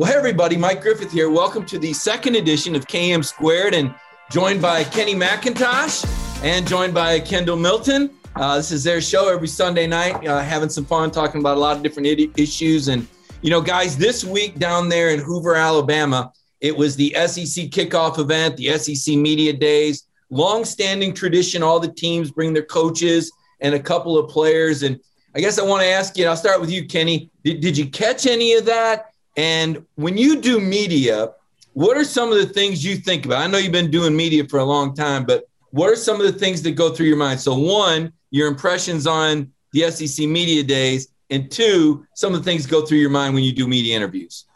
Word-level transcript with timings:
Well, 0.00 0.10
hey 0.10 0.16
everybody, 0.16 0.56
Mike 0.56 0.80
Griffith 0.80 1.12
here. 1.12 1.28
Welcome 1.28 1.66
to 1.66 1.78
the 1.78 1.92
second 1.92 2.34
edition 2.34 2.74
of 2.74 2.86
KM 2.86 3.22
Squared 3.22 3.74
and 3.74 3.94
joined 4.30 4.62
by 4.62 4.82
Kenny 4.82 5.14
McIntosh 5.14 6.06
and 6.42 6.66
joined 6.66 6.94
by 6.94 7.20
Kendall 7.20 7.58
Milton. 7.58 8.08
Uh, 8.34 8.56
this 8.56 8.72
is 8.72 8.82
their 8.82 9.02
show 9.02 9.28
every 9.28 9.46
Sunday 9.46 9.86
night, 9.86 10.26
uh, 10.26 10.40
having 10.40 10.70
some 10.70 10.86
fun, 10.86 11.10
talking 11.10 11.42
about 11.42 11.58
a 11.58 11.60
lot 11.60 11.76
of 11.76 11.82
different 11.82 12.06
issues. 12.38 12.88
And, 12.88 13.06
you 13.42 13.50
know, 13.50 13.60
guys, 13.60 13.94
this 13.94 14.24
week 14.24 14.58
down 14.58 14.88
there 14.88 15.10
in 15.10 15.20
Hoover, 15.20 15.54
Alabama, 15.54 16.32
it 16.62 16.74
was 16.74 16.96
the 16.96 17.14
SEC 17.26 17.66
kickoff 17.66 18.18
event, 18.18 18.56
the 18.56 18.78
SEC 18.78 19.16
Media 19.16 19.52
Days, 19.52 20.04
long-standing 20.30 21.12
tradition. 21.12 21.62
All 21.62 21.78
the 21.78 21.92
teams 21.92 22.30
bring 22.30 22.54
their 22.54 22.64
coaches 22.64 23.30
and 23.60 23.74
a 23.74 23.80
couple 23.80 24.16
of 24.16 24.30
players. 24.30 24.82
And 24.82 24.98
I 25.34 25.40
guess 25.40 25.58
I 25.58 25.62
want 25.62 25.82
to 25.82 25.88
ask 25.88 26.16
you, 26.16 26.26
I'll 26.26 26.38
start 26.38 26.58
with 26.58 26.70
you, 26.70 26.86
Kenny. 26.86 27.30
Did, 27.44 27.60
did 27.60 27.76
you 27.76 27.90
catch 27.90 28.26
any 28.26 28.54
of 28.54 28.64
that? 28.64 29.09
And 29.36 29.84
when 29.94 30.16
you 30.16 30.40
do 30.40 30.60
media, 30.60 31.30
what 31.72 31.96
are 31.96 32.04
some 32.04 32.32
of 32.32 32.38
the 32.38 32.46
things 32.46 32.84
you 32.84 32.96
think 32.96 33.26
about? 33.26 33.42
I 33.42 33.46
know 33.46 33.58
you've 33.58 33.72
been 33.72 33.90
doing 33.90 34.16
media 34.16 34.46
for 34.46 34.58
a 34.58 34.64
long 34.64 34.94
time, 34.94 35.24
but 35.24 35.44
what 35.70 35.88
are 35.90 35.96
some 35.96 36.20
of 36.20 36.26
the 36.26 36.38
things 36.38 36.62
that 36.62 36.72
go 36.72 36.92
through 36.92 37.06
your 37.06 37.16
mind? 37.16 37.40
So, 37.40 37.56
one, 37.56 38.12
your 38.30 38.48
impressions 38.48 39.06
on 39.06 39.52
the 39.72 39.90
SEC 39.90 40.26
media 40.26 40.62
days, 40.62 41.08
and 41.30 41.50
two, 41.50 42.04
some 42.14 42.34
of 42.34 42.40
the 42.40 42.44
things 42.44 42.66
go 42.66 42.84
through 42.84 42.98
your 42.98 43.10
mind 43.10 43.34
when 43.34 43.44
you 43.44 43.52
do 43.52 43.68
media 43.68 43.96
interviews. 43.96 44.46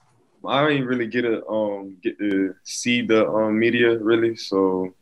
I 0.46 0.68
didn't 0.68 0.86
really 0.86 1.06
get 1.06 1.22
to 1.22 1.46
um, 1.46 1.96
get 2.02 2.18
to 2.18 2.54
see 2.64 3.00
the 3.02 3.26
um, 3.26 3.58
media 3.58 3.96
really. 3.98 4.36
So 4.36 4.92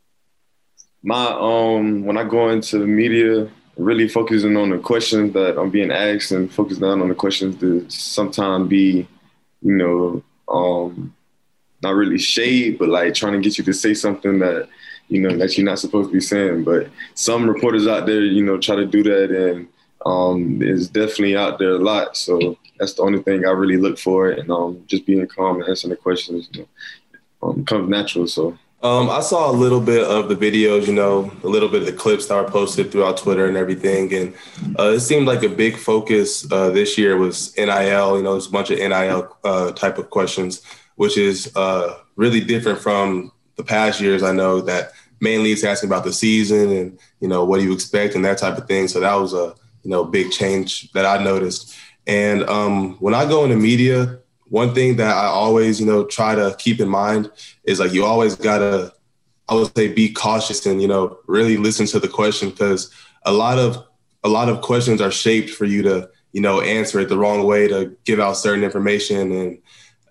my 1.01 1.25
um 1.25 2.05
when 2.05 2.17
I 2.17 2.23
go 2.23 2.49
into 2.49 2.79
the 2.79 2.87
media, 2.87 3.49
really 3.75 4.07
focusing 4.07 4.55
on 4.55 4.69
the 4.69 4.77
questions 4.77 5.33
that 5.33 5.59
I'm 5.59 5.69
being 5.69 5.91
asked 5.91 6.31
and 6.31 6.51
focusing 6.51 6.83
on 6.83 7.07
the 7.09 7.15
questions 7.15 7.59
to 7.59 7.89
sometimes 7.89 8.69
be 8.69 9.07
you 9.63 9.73
know, 9.73 10.23
um, 10.47 11.13
not 11.81 11.95
really 11.95 12.17
shade, 12.17 12.77
but 12.79 12.89
like 12.89 13.13
trying 13.13 13.33
to 13.33 13.39
get 13.39 13.57
you 13.57 13.63
to 13.63 13.73
say 13.73 13.93
something 13.93 14.39
that, 14.39 14.69
you 15.09 15.21
know, 15.21 15.35
that 15.37 15.57
you're 15.57 15.65
not 15.65 15.79
supposed 15.79 16.09
to 16.09 16.13
be 16.13 16.21
saying. 16.21 16.63
But 16.63 16.89
some 17.13 17.49
reporters 17.49 17.87
out 17.87 18.05
there, 18.05 18.21
you 18.21 18.43
know, 18.43 18.57
try 18.57 18.75
to 18.75 18.85
do 18.85 19.03
that 19.03 19.31
and 19.31 19.67
um, 20.05 20.61
it's 20.61 20.87
definitely 20.87 21.35
out 21.35 21.59
there 21.59 21.71
a 21.71 21.77
lot. 21.77 22.17
So 22.17 22.57
that's 22.79 22.93
the 22.93 23.03
only 23.03 23.21
thing 23.21 23.45
I 23.45 23.51
really 23.51 23.77
look 23.77 23.97
for. 23.97 24.29
And 24.31 24.49
um, 24.51 24.83
just 24.87 25.05
being 25.05 25.25
calm 25.27 25.59
and 25.61 25.69
answering 25.69 25.91
the 25.91 25.97
questions 25.97 26.49
you 26.53 26.61
know, 26.61 27.47
um, 27.47 27.65
comes 27.65 27.89
natural. 27.89 28.27
So 28.27 28.57
um, 28.83 29.09
I 29.09 29.21
saw 29.21 29.49
a 29.49 29.53
little 29.53 29.79
bit 29.79 30.03
of 30.03 30.27
the 30.27 30.35
videos, 30.35 30.87
you 30.87 30.93
know, 30.93 31.31
a 31.43 31.47
little 31.47 31.69
bit 31.69 31.81
of 31.81 31.85
the 31.87 31.93
clips 31.93 32.27
that 32.27 32.35
were 32.35 32.51
posted 32.51 32.91
throughout 32.91 33.17
Twitter 33.17 33.45
and 33.45 33.55
everything. 33.55 34.13
And 34.13 34.33
uh, 34.77 34.91
it 34.91 34.99
seemed 34.99 35.25
like 35.25 35.41
a 35.41 35.49
big 35.49 35.77
focus 35.77 36.51
uh, 36.51 36.69
this 36.69 36.97
year 36.97 37.17
was 37.17 37.55
NIL. 37.57 38.17
You 38.17 38.23
know, 38.23 38.33
there's 38.33 38.47
a 38.47 38.51
bunch 38.51 38.71
of 38.71 38.79
NIL 38.79 39.37
uh, 39.45 39.71
type 39.71 39.97
of 39.97 40.09
questions, 40.09 40.61
which 40.95 41.17
is 41.17 41.49
uh, 41.55 41.97
really 42.17 42.41
different 42.41 42.79
from 42.79 43.31
the 43.55 43.63
past 43.63 44.01
years. 44.01 44.21
I 44.21 44.33
know 44.33 44.59
that 44.59 44.91
mainly 45.21 45.53
it's 45.53 45.63
asking 45.63 45.89
about 45.89 46.03
the 46.03 46.11
season 46.11 46.69
and, 46.69 46.99
you 47.21 47.29
know, 47.29 47.45
what 47.45 47.59
do 47.59 47.63
you 47.63 47.71
expect 47.71 48.15
and 48.15 48.25
that 48.25 48.37
type 48.37 48.57
of 48.57 48.67
thing. 48.67 48.89
So 48.89 48.99
that 48.99 49.15
was 49.15 49.33
a, 49.33 49.55
you 49.83 49.91
know, 49.91 50.03
big 50.03 50.31
change 50.31 50.91
that 50.91 51.05
I 51.05 51.23
noticed. 51.23 51.73
And 52.05 52.43
um, 52.49 52.97
when 52.99 53.13
I 53.13 53.25
go 53.25 53.45
into 53.45 53.55
media, 53.55 54.19
one 54.53 54.75
thing 54.75 54.97
that 54.97 55.17
I 55.17 55.25
always, 55.25 55.79
you 55.79 55.87
know, 55.87 56.05
try 56.05 56.35
to 56.35 56.55
keep 56.59 56.79
in 56.79 56.87
mind 56.87 57.31
is 57.63 57.79
like 57.79 57.91
you 57.91 58.05
always 58.05 58.35
gotta, 58.35 58.93
I 59.49 59.55
would 59.55 59.75
say, 59.75 59.91
be 59.91 60.13
cautious 60.13 60.63
and 60.67 60.79
you 60.79 60.87
know 60.87 61.17
really 61.25 61.57
listen 61.57 61.87
to 61.87 61.99
the 61.99 62.07
question 62.07 62.51
because 62.51 62.93
a 63.23 63.31
lot 63.31 63.57
of 63.57 63.83
a 64.23 64.29
lot 64.29 64.49
of 64.49 64.61
questions 64.61 65.01
are 65.01 65.09
shaped 65.09 65.49
for 65.49 65.65
you 65.65 65.81
to 65.81 66.07
you 66.33 66.41
know 66.41 66.61
answer 66.61 66.99
it 66.99 67.09
the 67.09 67.17
wrong 67.17 67.47
way 67.47 67.67
to 67.67 67.97
give 68.05 68.19
out 68.19 68.33
certain 68.37 68.63
information 68.63 69.31
and 69.31 69.57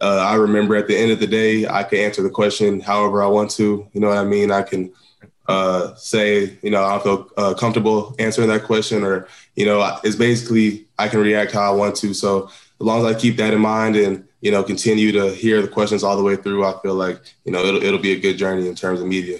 uh, 0.00 0.18
I 0.18 0.34
remember 0.34 0.74
at 0.74 0.88
the 0.88 0.96
end 0.96 1.12
of 1.12 1.20
the 1.20 1.28
day 1.28 1.64
I 1.68 1.84
can 1.84 2.00
answer 2.00 2.20
the 2.20 2.28
question 2.28 2.80
however 2.80 3.22
I 3.22 3.28
want 3.28 3.52
to. 3.52 3.88
You 3.92 4.00
know 4.00 4.08
what 4.08 4.18
I 4.18 4.24
mean? 4.24 4.50
I 4.50 4.62
can 4.62 4.92
uh, 5.46 5.94
say, 5.94 6.58
you 6.62 6.70
know, 6.70 6.84
I 6.84 6.98
feel 6.98 7.30
uh, 7.36 7.54
comfortable 7.54 8.17
answering 8.18 8.48
that 8.48 8.64
question, 8.64 9.05
or 9.05 9.28
you 9.55 9.67
know, 9.67 10.00
it's 10.02 10.17
basically 10.17 10.88
I 10.98 11.06
can 11.06 11.20
react 11.20 11.52
how 11.52 11.72
I 11.72 11.77
want 11.77 11.94
to. 11.96 12.12
So 12.12 12.50
as 12.82 12.86
long 12.86 13.06
as 13.06 13.14
I 13.14 13.18
keep 13.18 13.36
that 13.36 13.54
in 13.54 13.60
mind 13.60 13.94
and 13.94 14.26
you 14.40 14.50
know 14.50 14.64
continue 14.64 15.12
to 15.12 15.32
hear 15.32 15.62
the 15.62 15.68
questions 15.68 16.02
all 16.02 16.16
the 16.16 16.22
way 16.22 16.34
through, 16.34 16.64
I 16.66 16.74
feel 16.82 16.94
like 16.94 17.20
you 17.44 17.52
know 17.52 17.64
it'll 17.64 17.82
it'll 17.82 18.00
be 18.00 18.12
a 18.12 18.18
good 18.18 18.36
journey 18.36 18.66
in 18.66 18.74
terms 18.74 19.00
of 19.00 19.06
media. 19.06 19.38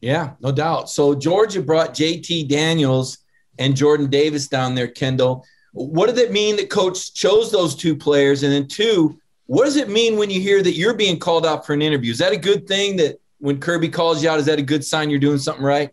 Yeah, 0.00 0.32
no 0.40 0.50
doubt. 0.50 0.90
So 0.90 1.14
Georgia 1.14 1.62
brought 1.62 1.94
JT 1.94 2.48
Daniels 2.48 3.18
and 3.60 3.76
Jordan 3.76 4.10
Davis 4.10 4.48
down 4.48 4.74
there, 4.74 4.88
Kendall. 4.88 5.46
What 5.72 6.06
did 6.06 6.18
it 6.18 6.32
mean 6.32 6.56
that 6.56 6.68
coach 6.68 7.14
chose 7.14 7.52
those 7.52 7.76
two 7.76 7.96
players? 7.96 8.42
And 8.42 8.52
then 8.52 8.66
two, 8.66 9.18
what 9.46 9.64
does 9.64 9.76
it 9.76 9.88
mean 9.88 10.18
when 10.18 10.28
you 10.28 10.40
hear 10.40 10.60
that 10.62 10.74
you're 10.74 10.94
being 10.94 11.18
called 11.18 11.46
out 11.46 11.64
for 11.64 11.72
an 11.72 11.80
interview? 11.80 12.10
Is 12.10 12.18
that 12.18 12.32
a 12.32 12.36
good 12.36 12.66
thing 12.66 12.96
that 12.96 13.20
when 13.38 13.60
Kirby 13.60 13.88
calls 13.88 14.22
you 14.22 14.28
out, 14.28 14.40
is 14.40 14.46
that 14.46 14.58
a 14.58 14.62
good 14.62 14.84
sign 14.84 15.10
you're 15.10 15.20
doing 15.20 15.38
something 15.38 15.64
right? 15.64 15.90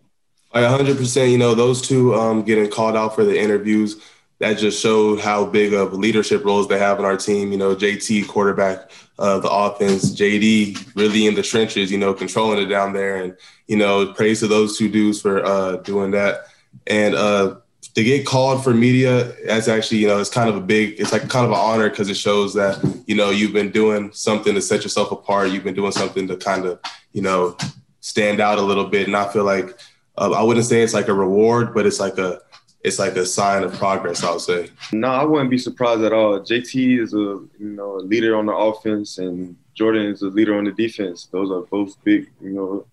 Like 0.54 0.64
100%, 0.64 1.32
you 1.32 1.38
know, 1.38 1.54
those 1.54 1.82
two 1.82 2.16
um, 2.16 2.44
getting 2.44 2.70
called 2.70 2.98
out 2.98 3.16
for 3.16 3.24
the 3.24 3.40
interviews, 3.40 4.02
that 4.42 4.58
just 4.58 4.82
showed 4.82 5.20
how 5.20 5.46
big 5.46 5.72
of 5.72 5.94
leadership 5.94 6.44
roles 6.44 6.68
they 6.68 6.80
have 6.80 6.98
in 6.98 7.06
our 7.06 7.16
team. 7.16 7.52
You 7.52 7.60
know, 7.60 7.76
JT, 7.76 8.28
quarterback 8.28 8.90
of 9.20 9.44
the 9.44 9.52
offense, 9.52 10.16
JD, 10.16 10.96
really 10.96 11.28
in 11.28 11.36
the 11.36 11.44
trenches, 11.44 11.92
you 11.92 12.00
know, 12.00 12.12
controlling 12.12 12.58
it 12.58 12.66
down 12.66 12.92
there. 12.92 13.18
And, 13.18 13.38
you 13.68 13.78
know, 13.78 14.14
praise 14.14 14.40
to 14.40 14.48
those 14.48 14.80
two 14.80 14.90
dudes 14.90 15.22
for 15.22 15.46
uh, 15.46 15.78
doing 15.78 16.10
that. 16.12 16.46
And 16.88 17.14
uh, 17.14 17.58
to 17.94 18.04
get 18.04 18.26
called 18.26 18.64
for 18.64 18.74
media, 18.74 19.32
that's 19.46 19.68
actually, 19.68 20.00
you 20.00 20.08
know, 20.08 20.20
it's 20.20 20.32
kind 20.32 20.50
of 20.50 20.56
a 20.56 20.62
big, 20.62 21.00
it's 21.00 21.12
like 21.12 21.30
kind 21.30 21.46
of 21.46 21.52
an 21.52 21.60
honor 21.60 21.92
because 21.92 22.10
it 22.10 22.18
shows 22.18 22.56
that, 22.56 22.84
you 23.06 23.14
know, 23.14 23.30
you've 23.30 23.54
been 23.54 23.70
doing 23.70 24.12
something 24.12 24.56
to 24.56 24.62
set 24.62 24.82
yourself 24.82 25.12
apart. 25.12 25.52
You've 25.52 25.64
been 25.64 25.76
doing 25.76 25.92
something 25.92 26.28
to 26.28 26.36
kind 26.36 26.66
of, 26.66 26.80
you 27.12 27.22
know, 27.22 27.56
stand 28.00 28.40
out 28.40 28.58
a 28.58 28.64
little 28.64 28.86
bit. 28.86 29.06
And 29.06 29.16
I 29.16 29.32
feel 29.32 29.44
like, 29.44 29.78
uh, 30.18 30.32
I 30.32 30.42
wouldn't 30.42 30.66
say 30.66 30.82
it's 30.82 30.96
like 30.96 31.10
a 31.10 31.14
reward, 31.14 31.76
but 31.76 31.86
it's 31.86 32.00
like 32.00 32.18
a, 32.18 32.42
it's 32.84 33.00
like 33.00 33.16
a 33.16 33.26
sign 33.26 33.64
of 33.64 33.74
progress, 33.74 34.24
I 34.24 34.32
would 34.32 34.42
say. 34.42 34.70
No, 34.92 35.10
I 35.10 35.24
wouldn't 35.24 35.52
be 35.52 35.58
surprised 35.58 36.02
at 36.02 36.14
all. 36.14 36.40
JT 36.40 37.00
is 37.00 37.14
a 37.14 37.18
you 37.18 37.50
know 37.60 37.98
a 37.98 38.02
leader 38.02 38.36
on 38.36 38.48
the 38.48 38.56
offense, 38.56 39.18
and 39.20 39.56
Jordan 39.76 40.08
is 40.08 40.22
a 40.22 40.28
leader 40.28 40.58
on 40.58 40.66
the 40.66 40.72
defense. 40.72 41.28
Those 41.32 41.52
are 41.52 41.62
both 41.62 42.02
big 42.04 42.32
you 42.42 42.52
know 42.52 42.86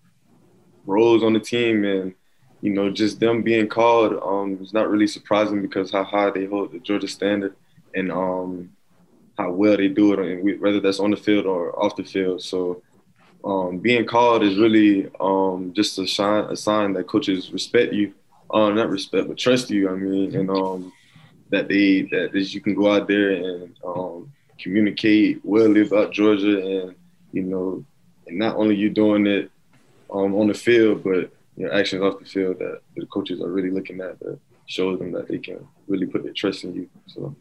roles 0.85 1.23
on 1.23 1.33
the 1.33 1.39
team, 1.39 1.85
and 1.85 2.13
you 2.61 2.71
know 2.71 2.91
just 2.91 3.19
them 3.19 3.41
being 3.41 3.67
called 3.67 4.13
um, 4.21 4.59
is 4.61 4.73
not 4.73 4.89
really 4.89 5.07
surprising 5.07 5.61
because 5.61 5.91
how 5.91 6.03
high 6.03 6.29
they 6.29 6.45
hold 6.45 6.71
the 6.71 6.79
Georgia 6.79 7.07
standard, 7.07 7.55
and 7.95 8.11
um, 8.11 8.69
how 9.39 9.51
well 9.51 9.77
they 9.77 9.87
do 9.87 10.13
it, 10.13 10.19
and 10.19 10.61
whether 10.61 10.79
that's 10.79 10.99
on 10.99 11.11
the 11.11 11.17
field 11.17 11.45
or 11.45 11.77
off 11.81 11.95
the 11.95 12.03
field. 12.03 12.41
So. 12.41 12.83
Um, 13.41 13.77
being 13.77 14.05
called 14.05 14.43
is 14.43 14.57
really 14.57 15.09
um, 15.21 15.71
just 15.73 15.97
a, 15.97 16.05
shine, 16.05 16.43
a 16.51 16.57
sign 16.57 16.91
that 16.91 17.07
coaches 17.07 17.53
respect 17.53 17.93
you 17.93 18.13
uh, 18.51 18.69
not 18.69 18.89
respect, 18.89 19.27
but 19.27 19.37
trust 19.37 19.69
you. 19.69 19.89
I 19.89 19.93
mean, 19.93 20.35
and 20.35 20.49
um, 20.49 20.93
that 21.49 21.67
they 21.67 22.03
that, 22.11 22.31
that 22.33 22.53
you 22.53 22.61
can 22.61 22.75
go 22.75 22.91
out 22.91 23.07
there 23.07 23.31
and 23.31 23.75
um, 23.85 24.31
communicate 24.59 25.39
well 25.43 25.75
about 25.77 26.11
Georgia, 26.11 26.57
and 26.57 26.95
you 27.31 27.43
know, 27.43 27.83
and 28.27 28.37
not 28.37 28.55
only 28.55 28.75
you 28.75 28.89
doing 28.89 29.27
it 29.27 29.51
um, 30.11 30.35
on 30.35 30.47
the 30.47 30.53
field, 30.53 31.03
but 31.03 31.31
your 31.57 31.73
actions 31.73 32.01
off 32.01 32.19
the 32.19 32.25
field 32.25 32.57
that 32.59 32.81
the 32.95 33.05
coaches 33.07 33.41
are 33.41 33.49
really 33.49 33.71
looking 33.71 33.99
at 34.01 34.19
that 34.19 34.39
shows 34.65 34.99
them 34.99 35.11
that 35.11 35.27
they 35.27 35.37
can 35.37 35.67
really 35.87 36.05
put 36.05 36.23
their 36.23 36.33
trust 36.33 36.63
in 36.63 36.73
you. 36.73 36.89
So. 37.07 37.35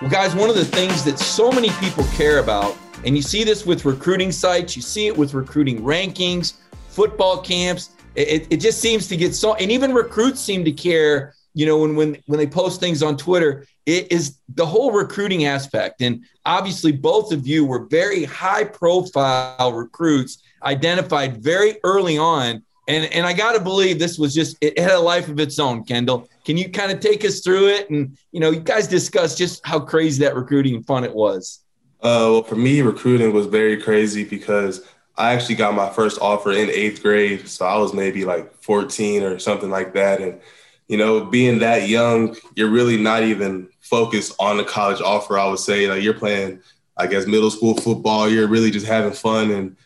Well, 0.00 0.10
guys, 0.10 0.34
one 0.34 0.50
of 0.50 0.56
the 0.56 0.64
things 0.64 1.04
that 1.04 1.18
so 1.18 1.52
many 1.52 1.70
people 1.78 2.04
care 2.14 2.38
about, 2.38 2.76
and 3.04 3.14
you 3.14 3.22
see 3.22 3.44
this 3.44 3.64
with 3.66 3.84
recruiting 3.84 4.32
sites, 4.32 4.74
you 4.74 4.82
see 4.82 5.06
it 5.06 5.16
with 5.16 5.34
recruiting 5.34 5.80
rankings, 5.82 6.54
football 6.92 7.40
camps. 7.40 7.90
It, 8.14 8.46
it 8.50 8.56
just 8.58 8.80
seems 8.80 9.08
to 9.08 9.16
get 9.16 9.34
so, 9.34 9.54
and 9.54 9.72
even 9.72 9.94
recruits 9.94 10.40
seem 10.40 10.64
to 10.64 10.72
care. 10.72 11.34
You 11.54 11.66
know, 11.66 11.78
when 11.78 11.96
when 11.96 12.16
when 12.26 12.38
they 12.38 12.46
post 12.46 12.80
things 12.80 13.02
on 13.02 13.16
Twitter, 13.16 13.66
it 13.86 14.10
is 14.12 14.38
the 14.54 14.64
whole 14.64 14.92
recruiting 14.92 15.44
aspect. 15.44 16.00
And 16.02 16.24
obviously, 16.46 16.92
both 16.92 17.32
of 17.32 17.46
you 17.46 17.64
were 17.64 17.86
very 17.86 18.24
high 18.24 18.64
profile 18.64 19.72
recruits, 19.72 20.42
identified 20.62 21.42
very 21.42 21.76
early 21.84 22.16
on. 22.18 22.62
And 22.88 23.04
and 23.12 23.26
I 23.26 23.32
got 23.32 23.52
to 23.52 23.60
believe 23.60 23.98
this 23.98 24.18
was 24.18 24.34
just 24.34 24.56
it 24.60 24.78
had 24.78 24.92
a 24.92 25.00
life 25.00 25.28
of 25.28 25.40
its 25.40 25.58
own. 25.58 25.84
Kendall, 25.84 26.28
can 26.44 26.56
you 26.56 26.70
kind 26.70 26.92
of 26.92 27.00
take 27.00 27.24
us 27.24 27.40
through 27.40 27.68
it? 27.68 27.90
And 27.90 28.16
you 28.32 28.40
know, 28.40 28.50
you 28.50 28.60
guys 28.60 28.88
discuss 28.88 29.36
just 29.36 29.66
how 29.66 29.80
crazy 29.80 30.24
that 30.24 30.34
recruiting 30.34 30.82
fun 30.82 31.04
it 31.04 31.14
was. 31.14 31.60
Uh, 32.02 32.26
well, 32.32 32.42
for 32.42 32.56
me, 32.56 32.82
recruiting 32.82 33.32
was 33.32 33.46
very 33.46 33.80
crazy 33.80 34.24
because 34.24 34.84
I 35.16 35.34
actually 35.34 35.56
got 35.56 35.74
my 35.74 35.90
first 35.90 36.20
offer 36.20 36.52
in 36.52 36.70
eighth 36.70 37.02
grade. 37.02 37.48
So 37.48 37.66
I 37.66 37.76
was 37.78 37.92
maybe 37.92 38.24
like 38.24 38.54
14 38.62 39.22
or 39.22 39.38
something 39.38 39.70
like 39.70 39.94
that. 39.94 40.20
And, 40.20 40.40
you 40.88 40.96
know, 40.96 41.24
being 41.24 41.58
that 41.60 41.88
young, 41.88 42.36
you're 42.56 42.70
really 42.70 42.96
not 42.96 43.22
even 43.22 43.68
focused 43.80 44.34
on 44.38 44.56
the 44.56 44.64
college 44.64 45.00
offer, 45.00 45.38
I 45.38 45.46
would 45.48 45.58
say. 45.58 45.88
Like 45.88 46.02
you're 46.02 46.14
playing, 46.14 46.60
I 46.96 47.06
guess, 47.06 47.26
middle 47.26 47.50
school 47.50 47.76
football. 47.76 48.28
You're 48.28 48.48
really 48.48 48.70
just 48.70 48.86
having 48.86 49.12
fun. 49.12 49.50
And 49.50 49.76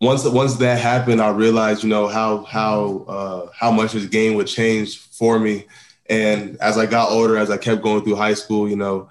once 0.00 0.24
once 0.24 0.56
that 0.56 0.80
happened, 0.80 1.20
I 1.22 1.30
realized, 1.30 1.82
you 1.84 1.88
know, 1.88 2.08
how 2.08 2.44
how 2.44 3.04
uh, 3.08 3.48
how 3.58 3.70
much 3.70 3.92
this 3.92 4.06
game 4.06 4.34
would 4.34 4.48
change 4.48 4.98
for 4.98 5.38
me. 5.38 5.66
And 6.08 6.56
as 6.60 6.76
I 6.78 6.86
got 6.86 7.10
older, 7.10 7.36
as 7.38 7.50
I 7.50 7.56
kept 7.56 7.82
going 7.82 8.02
through 8.04 8.16
high 8.16 8.34
school, 8.34 8.68
you 8.68 8.76
know, 8.76 9.10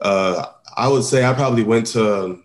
Uh, 0.00 0.46
I 0.76 0.88
would 0.88 1.04
say 1.04 1.24
I 1.24 1.32
probably 1.34 1.62
went 1.64 1.86
to 1.88 2.41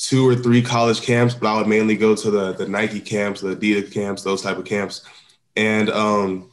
two 0.00 0.26
or 0.26 0.34
three 0.34 0.62
college 0.62 1.02
camps, 1.02 1.34
but 1.34 1.52
I 1.52 1.58
would 1.58 1.68
mainly 1.68 1.96
go 1.96 2.16
to 2.16 2.30
the 2.30 2.52
the 2.54 2.66
Nike 2.66 3.00
camps, 3.00 3.42
the 3.42 3.54
Adidas 3.54 3.92
camps, 3.92 4.22
those 4.22 4.42
type 4.42 4.56
of 4.56 4.64
camps. 4.64 5.04
And 5.56 5.90
um, 5.90 6.50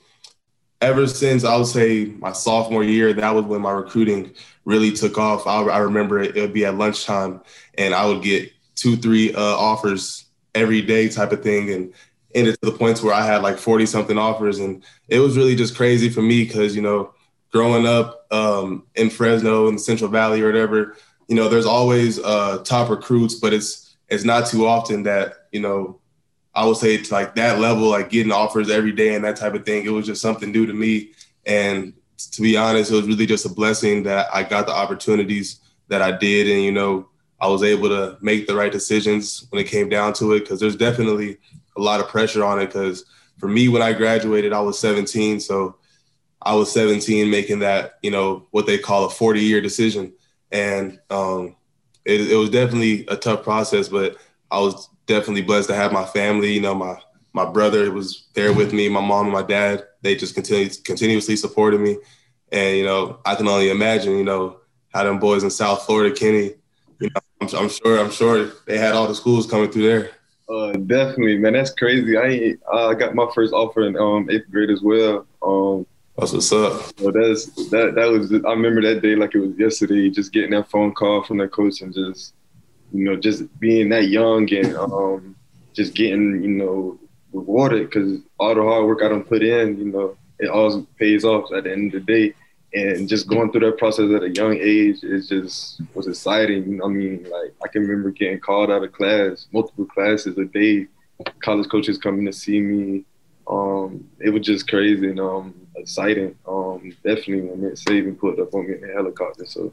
ever 0.82 1.08
since 1.08 1.46
I 1.46 1.56
would 1.56 1.68
say 1.68 2.14
my 2.20 2.34
sophomore 2.34 2.84
year, 2.84 3.14
that 3.14 3.34
was 3.34 3.46
when 3.46 3.62
my 3.62 3.72
recruiting 3.72 4.34
really 4.66 4.92
took 4.92 5.18
off. 5.18 5.48
I, 5.48 5.62
I 5.64 5.78
remember 5.80 6.20
it, 6.20 6.36
it, 6.36 6.42
would 6.42 6.54
be 6.54 6.66
at 6.66 6.76
lunchtime, 6.76 7.42
and 7.78 7.94
I 7.94 8.06
would 8.06 8.22
get 8.22 8.52
two, 8.76 8.98
three 8.98 9.34
uh, 9.34 9.56
offers 9.56 10.26
every 10.54 10.82
day, 10.82 11.08
type 11.08 11.32
of 11.32 11.42
thing, 11.42 11.72
and 11.72 11.94
ended 12.36 12.58
to 12.62 12.70
the 12.70 12.78
points 12.78 13.02
where 13.02 13.14
I 13.14 13.26
had 13.26 13.44
like 13.44 13.58
forty 13.58 13.86
something 13.86 14.18
offers, 14.18 14.60
and 14.60 14.84
it 15.08 15.20
was 15.20 15.38
really 15.38 15.56
just 15.56 15.76
crazy 15.76 16.10
for 16.10 16.22
me 16.22 16.44
because 16.44 16.76
you 16.76 16.82
know, 16.82 17.14
growing 17.54 17.88
up 17.88 18.28
um, 18.30 18.84
in 18.96 19.10
Fresno 19.10 19.70
in 19.70 19.76
the 19.76 19.80
Central 19.80 20.10
Valley 20.10 20.42
or 20.42 20.48
whatever 20.48 20.98
you 21.28 21.36
know, 21.36 21.50
there's 21.50 21.66
always 21.66 22.20
uh, 22.20 22.60
top 22.64 22.90
recruits, 22.90 23.36
but 23.36 23.54
it's 23.54 23.96
it's 24.10 24.24
not 24.24 24.48
too 24.48 24.66
often 24.66 25.04
that 25.04 25.48
you 25.52 25.60
know, 25.60 26.00
I 26.56 26.66
would 26.66 26.78
say 26.78 26.96
it's 26.96 27.12
like 27.12 27.36
that 27.36 27.60
level, 27.60 27.90
like 27.90 28.10
getting 28.10 28.32
offers 28.32 28.70
every 28.70 28.94
day 28.94 29.16
and 29.16 29.24
that 29.26 29.36
type 29.36 29.54
of 29.54 29.66
thing. 29.66 29.86
It 29.86 29.90
was 29.90 30.06
just 30.06 30.22
something 30.22 30.52
new 30.52 30.66
to 30.66 30.74
me, 30.74 31.12
and 31.46 31.94
to 32.32 32.42
be 32.42 32.58
honest, 32.58 32.92
it 32.92 32.96
was 32.96 33.08
really 33.08 33.26
just 33.26 33.46
a 33.46 33.50
blessing 33.50 34.04
that 34.04 34.28
I 34.34 34.44
got 34.44 34.66
the 34.66 34.74
opportunities 34.74 35.60
that 35.90 36.02
I 36.02 36.12
did, 36.12 36.50
and 36.50 36.64
you 36.64 36.72
know, 36.72 37.10
I 37.42 37.48
was 37.48 37.64
able 37.64 37.90
to 37.90 38.18
make 38.22 38.48
the 38.48 38.56
right 38.56 38.72
decisions 38.72 39.48
when 39.50 39.62
it 39.62 39.68
came 39.68 39.90
down 39.90 40.14
to 40.14 40.34
it. 40.34 40.42
Because 40.42 40.60
there's 40.60 40.78
definitely 40.78 41.38
a 41.76 41.82
lot 41.82 42.00
of 42.00 42.08
pressure 42.08 42.44
on 42.44 42.60
it. 42.60 42.68
Because 42.68 43.06
for 43.38 43.50
me, 43.50 43.68
when 43.68 43.82
I 43.82 43.92
graduated, 43.92 44.54
I 44.54 44.62
was 44.62 44.80
17, 44.80 45.42
so 45.42 45.76
I 46.42 46.56
was 46.56 46.72
17 46.72 47.30
making 47.30 47.60
that 47.60 48.00
you 48.02 48.12
know 48.12 48.48
what 48.52 48.66
they 48.66 48.78
call 48.78 49.06
a 49.06 49.10
40 49.10 49.42
year 49.42 49.60
decision 49.60 50.14
and 50.52 51.00
um, 51.10 51.56
it, 52.06 52.32
it, 52.32 52.36
was 52.36 52.50
definitely 52.50 53.06
a 53.08 53.16
tough 53.16 53.44
process. 53.44 53.90
But 53.90 54.18
I 54.52 54.60
was 54.60 54.90
definitely 55.06 55.42
blessed 55.42 55.70
to 55.70 55.76
have 55.76 55.92
my 55.92 56.06
family. 56.06 56.54
You 56.54 56.62
know, 56.62 56.76
my 56.76 56.98
my 57.34 57.46
brother 57.46 57.92
was 57.92 58.28
there 58.34 58.54
with 58.54 58.74
me, 58.74 58.90
my 58.90 59.02
mom 59.02 59.26
and 59.26 59.34
my 59.34 59.44
dad. 59.44 59.86
They 60.02 60.16
just 60.16 60.36
continued 60.36 60.84
continuously 60.84 61.36
supported 61.36 61.82
me, 61.82 61.98
and 62.52 62.78
you 62.78 62.86
know, 62.86 63.20
I 63.26 63.36
can 63.36 63.48
only 63.48 63.70
imagine, 63.70 64.18
you 64.18 64.24
know, 64.24 64.58
how 64.94 65.04
them 65.04 65.20
boys 65.20 65.44
in 65.44 65.50
South 65.50 65.86
Florida, 65.86 66.16
Kenny. 66.16 66.54
You 67.00 67.10
know, 67.10 67.22
I'm, 67.42 67.56
I'm 67.56 67.70
sure, 67.70 68.00
I'm 68.00 68.12
sure 68.12 68.52
they 68.66 68.78
had 68.78 68.94
all 68.94 69.08
the 69.08 69.16
schools 69.16 69.46
coming 69.46 69.70
through 69.70 69.88
there. 69.88 70.12
Uh, 70.50 70.72
definitely, 70.72 71.38
man. 71.38 71.54
That's 71.54 71.72
crazy. 71.72 72.18
I 72.18 72.56
uh, 72.72 72.94
got 72.94 73.14
my 73.14 73.28
first 73.36 73.54
offer 73.54 73.86
in 73.86 73.98
um, 73.98 74.30
eighth 74.30 74.50
grade 74.50 74.70
as 74.70 74.82
well. 74.82 75.28
Um, 75.42 75.86
that's 76.18 76.34
what's 76.34 76.52
up. 76.52 76.82
So 76.98 77.12
that's 77.12 77.46
that. 77.70 77.94
That 77.96 78.10
was. 78.10 78.34
I 78.34 78.52
remember 78.52 78.82
that 78.82 79.02
day 79.02 79.16
like 79.16 79.36
it 79.36 79.40
was 79.40 79.58
yesterday. 79.58 80.10
Just 80.10 80.34
getting 80.34 80.52
that 80.52 80.70
phone 80.70 80.94
call 80.94 81.24
from 81.24 81.38
the 81.38 81.48
coach 81.48 81.82
and 81.82 81.94
just, 81.94 82.34
you 82.92 83.04
know, 83.04 83.16
just 83.16 83.44
being 83.60 83.90
that 83.90 84.08
young 84.08 84.52
and 84.52 84.76
um, 84.78 85.36
just 85.74 85.94
getting 85.94 86.44
you 86.44 86.50
know 86.50 87.00
rewarded 87.34 87.90
because 87.90 88.20
all 88.40 88.56
the 88.56 88.64
hard 88.64 88.86
work 88.86 89.04
I 89.04 89.10
don't 89.10 89.28
put 89.28 89.44
in, 89.44 89.78
you 89.78 89.86
know, 89.86 90.18
it 90.40 90.50
all 90.50 90.88
pays 90.98 91.24
off 91.24 91.52
at 91.54 91.66
the 91.66 91.72
end 91.72 91.94
of 91.94 92.06
the 92.06 92.14
day. 92.14 92.34
And 92.74 93.08
just 93.08 93.30
going 93.30 93.52
through 93.52 93.62
that 93.62 93.78
process 93.78 94.12
at 94.12 94.24
a 94.24 94.30
young 94.30 94.58
age 94.60 95.04
is 95.04 95.30
just 95.30 95.82
was 95.94 96.08
exciting. 96.08 96.82
I 96.84 96.88
mean, 96.88 97.24
like 97.24 97.54
I 97.64 97.68
can 97.68 97.84
remember 97.84 98.10
getting 98.12 98.40
called 98.40 98.72
out 98.72 98.84
of 98.84 98.92
class, 98.92 99.48
multiple 99.52 99.86
classes 99.86 100.38
a 100.38 100.46
day. 100.46 100.88
College 101.44 101.70
coaches 101.70 101.98
coming 101.98 102.26
to 102.26 102.34
see 102.34 102.60
me. 102.60 103.06
Um, 103.50 104.08
it 104.20 104.30
was 104.30 104.46
just 104.46 104.68
crazy. 104.68 105.10
And 105.10 105.20
um, 105.20 105.54
exciting. 105.76 106.36
Um, 106.48 106.94
definitely 107.04 107.42
when 107.42 107.62
Nick 107.62 107.76
Saban 107.76 108.20
put 108.20 108.40
up 108.40 108.54
on 108.54 108.68
me 108.68 108.76
in 108.76 108.82
the 108.82 108.94
helicopter. 108.94 109.46
So 109.46 109.72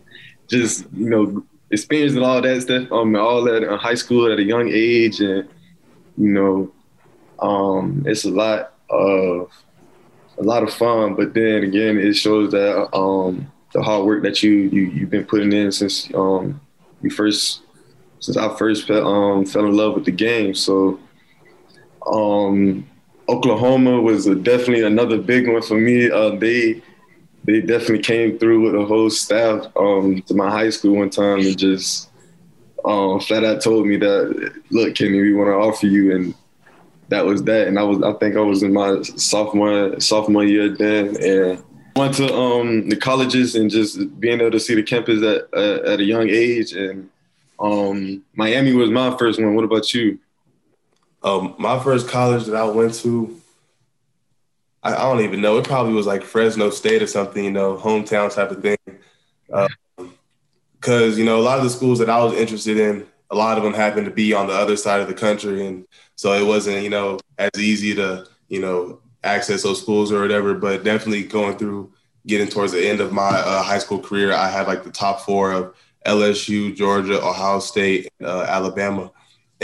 just, 0.48 0.86
you 0.92 1.10
know, 1.10 1.44
experiencing 1.70 2.22
all 2.22 2.40
that 2.40 2.62
stuff, 2.62 2.90
um, 2.92 3.16
all 3.16 3.42
that 3.44 3.62
in 3.62 3.78
high 3.78 3.94
school 3.94 4.32
at 4.32 4.38
a 4.38 4.44
young 4.44 4.68
age 4.72 5.20
and, 5.20 5.48
you 6.16 6.28
know, 6.28 6.72
um, 7.40 8.04
it's 8.06 8.24
a 8.24 8.30
lot 8.30 8.74
of 8.90 9.50
a 10.38 10.42
lot 10.42 10.62
of 10.62 10.72
fun, 10.72 11.14
but 11.14 11.34
then 11.34 11.62
again, 11.62 11.98
it 11.98 12.14
shows 12.14 12.50
that 12.52 12.94
um, 12.94 13.50
the 13.72 13.82
hard 13.82 14.04
work 14.04 14.22
that 14.22 14.42
you, 14.42 14.52
you 14.52 14.82
you've 14.86 15.10
been 15.10 15.24
putting 15.24 15.52
in 15.52 15.70
since 15.70 16.12
um, 16.14 16.60
you 17.02 17.10
first 17.10 17.62
since 18.20 18.36
I 18.36 18.54
first 18.56 18.90
um, 18.90 19.44
fell 19.44 19.66
in 19.66 19.76
love 19.76 19.94
with 19.94 20.04
the 20.04 20.12
game. 20.12 20.54
So 20.54 20.98
um, 22.06 22.88
Oklahoma 23.28 24.00
was 24.00 24.26
definitely 24.26 24.82
another 24.82 25.18
big 25.18 25.48
one 25.48 25.62
for 25.62 25.78
me. 25.78 26.10
Uh, 26.10 26.30
they 26.30 26.82
they 27.44 27.60
definitely 27.60 28.00
came 28.00 28.38
through 28.38 28.62
with 28.62 28.74
a 28.74 28.84
whole 28.84 29.10
staff 29.10 29.66
um, 29.76 30.22
to 30.22 30.34
my 30.34 30.50
high 30.50 30.70
school 30.70 30.96
one 30.96 31.10
time 31.10 31.40
and 31.40 31.58
just 31.58 32.08
um, 32.84 33.20
flat 33.20 33.44
out 33.44 33.62
told 33.62 33.86
me 33.86 33.96
that, 33.96 34.52
look, 34.70 34.94
Kenny, 34.94 35.20
we 35.20 35.34
want 35.34 35.48
to 35.48 35.54
offer 35.54 35.86
you, 35.86 36.14
and 36.14 36.34
that 37.08 37.24
was 37.24 37.42
that. 37.44 37.66
And 37.66 37.78
I 37.78 37.82
was, 37.82 38.02
I 38.02 38.12
think 38.14 38.36
I 38.36 38.40
was 38.40 38.62
in 38.62 38.72
my 38.72 39.02
sophomore 39.02 39.98
sophomore 40.00 40.44
year 40.44 40.68
then, 40.68 41.16
and 41.22 41.62
went 41.96 42.14
to 42.14 42.32
um, 42.34 42.88
the 42.88 42.96
colleges 42.96 43.54
and 43.54 43.70
just 43.70 44.20
being 44.20 44.40
able 44.40 44.50
to 44.50 44.60
see 44.60 44.74
the 44.74 44.82
campus 44.82 45.22
at 45.22 45.52
at 45.54 46.00
a 46.00 46.04
young 46.04 46.28
age. 46.28 46.72
And 46.72 47.08
um, 47.58 48.22
Miami 48.34 48.72
was 48.72 48.90
my 48.90 49.16
first 49.16 49.40
one. 49.40 49.54
What 49.54 49.64
about 49.64 49.94
you? 49.94 50.18
Um, 51.24 51.54
my 51.58 51.82
first 51.82 52.06
college 52.06 52.44
that 52.44 52.54
I 52.54 52.64
went 52.64 52.92
to, 52.96 53.40
I, 54.82 54.94
I, 54.94 54.98
don't 54.98 55.22
even 55.22 55.40
know. 55.40 55.56
It 55.56 55.64
probably 55.64 55.94
was 55.94 56.06
like 56.06 56.22
Fresno 56.22 56.68
State 56.68 57.00
or 57.00 57.06
something, 57.06 57.42
you 57.42 57.50
know, 57.50 57.78
hometown 57.78 58.32
type 58.32 58.50
of 58.50 58.60
thing. 58.60 58.76
Because, 60.78 61.14
um, 61.14 61.18
you 61.18 61.24
know, 61.24 61.40
a 61.40 61.42
lot 61.42 61.56
of 61.56 61.64
the 61.64 61.70
schools 61.70 61.98
that 62.00 62.10
I 62.10 62.22
was 62.22 62.34
interested 62.34 62.76
in, 62.76 63.06
a 63.30 63.34
lot 63.34 63.56
of 63.56 63.64
them 63.64 63.72
happened 63.72 64.04
to 64.04 64.12
be 64.12 64.34
on 64.34 64.48
the 64.48 64.52
other 64.52 64.76
side 64.76 65.00
of 65.00 65.08
the 65.08 65.14
country. 65.14 65.66
And 65.66 65.86
so 66.14 66.34
it 66.34 66.46
wasn't, 66.46 66.82
you 66.82 66.90
know, 66.90 67.18
as 67.38 67.50
easy 67.58 67.94
to, 67.94 68.26
you 68.48 68.60
know, 68.60 69.00
access 69.22 69.62
those 69.62 69.80
schools 69.80 70.12
or 70.12 70.20
whatever. 70.20 70.52
But 70.52 70.84
definitely 70.84 71.22
going 71.22 71.56
through, 71.56 71.90
getting 72.26 72.48
towards 72.48 72.72
the 72.72 72.86
end 72.86 73.00
of 73.00 73.14
my 73.14 73.30
uh, 73.30 73.62
high 73.62 73.78
school 73.78 73.98
career, 73.98 74.34
I 74.34 74.50
had 74.50 74.66
like 74.66 74.84
the 74.84 74.90
top 74.90 75.22
four 75.22 75.52
of 75.52 75.74
LSU, 76.04 76.76
Georgia, 76.76 77.26
Ohio 77.26 77.60
State, 77.60 78.10
uh, 78.22 78.44
Alabama 78.46 79.10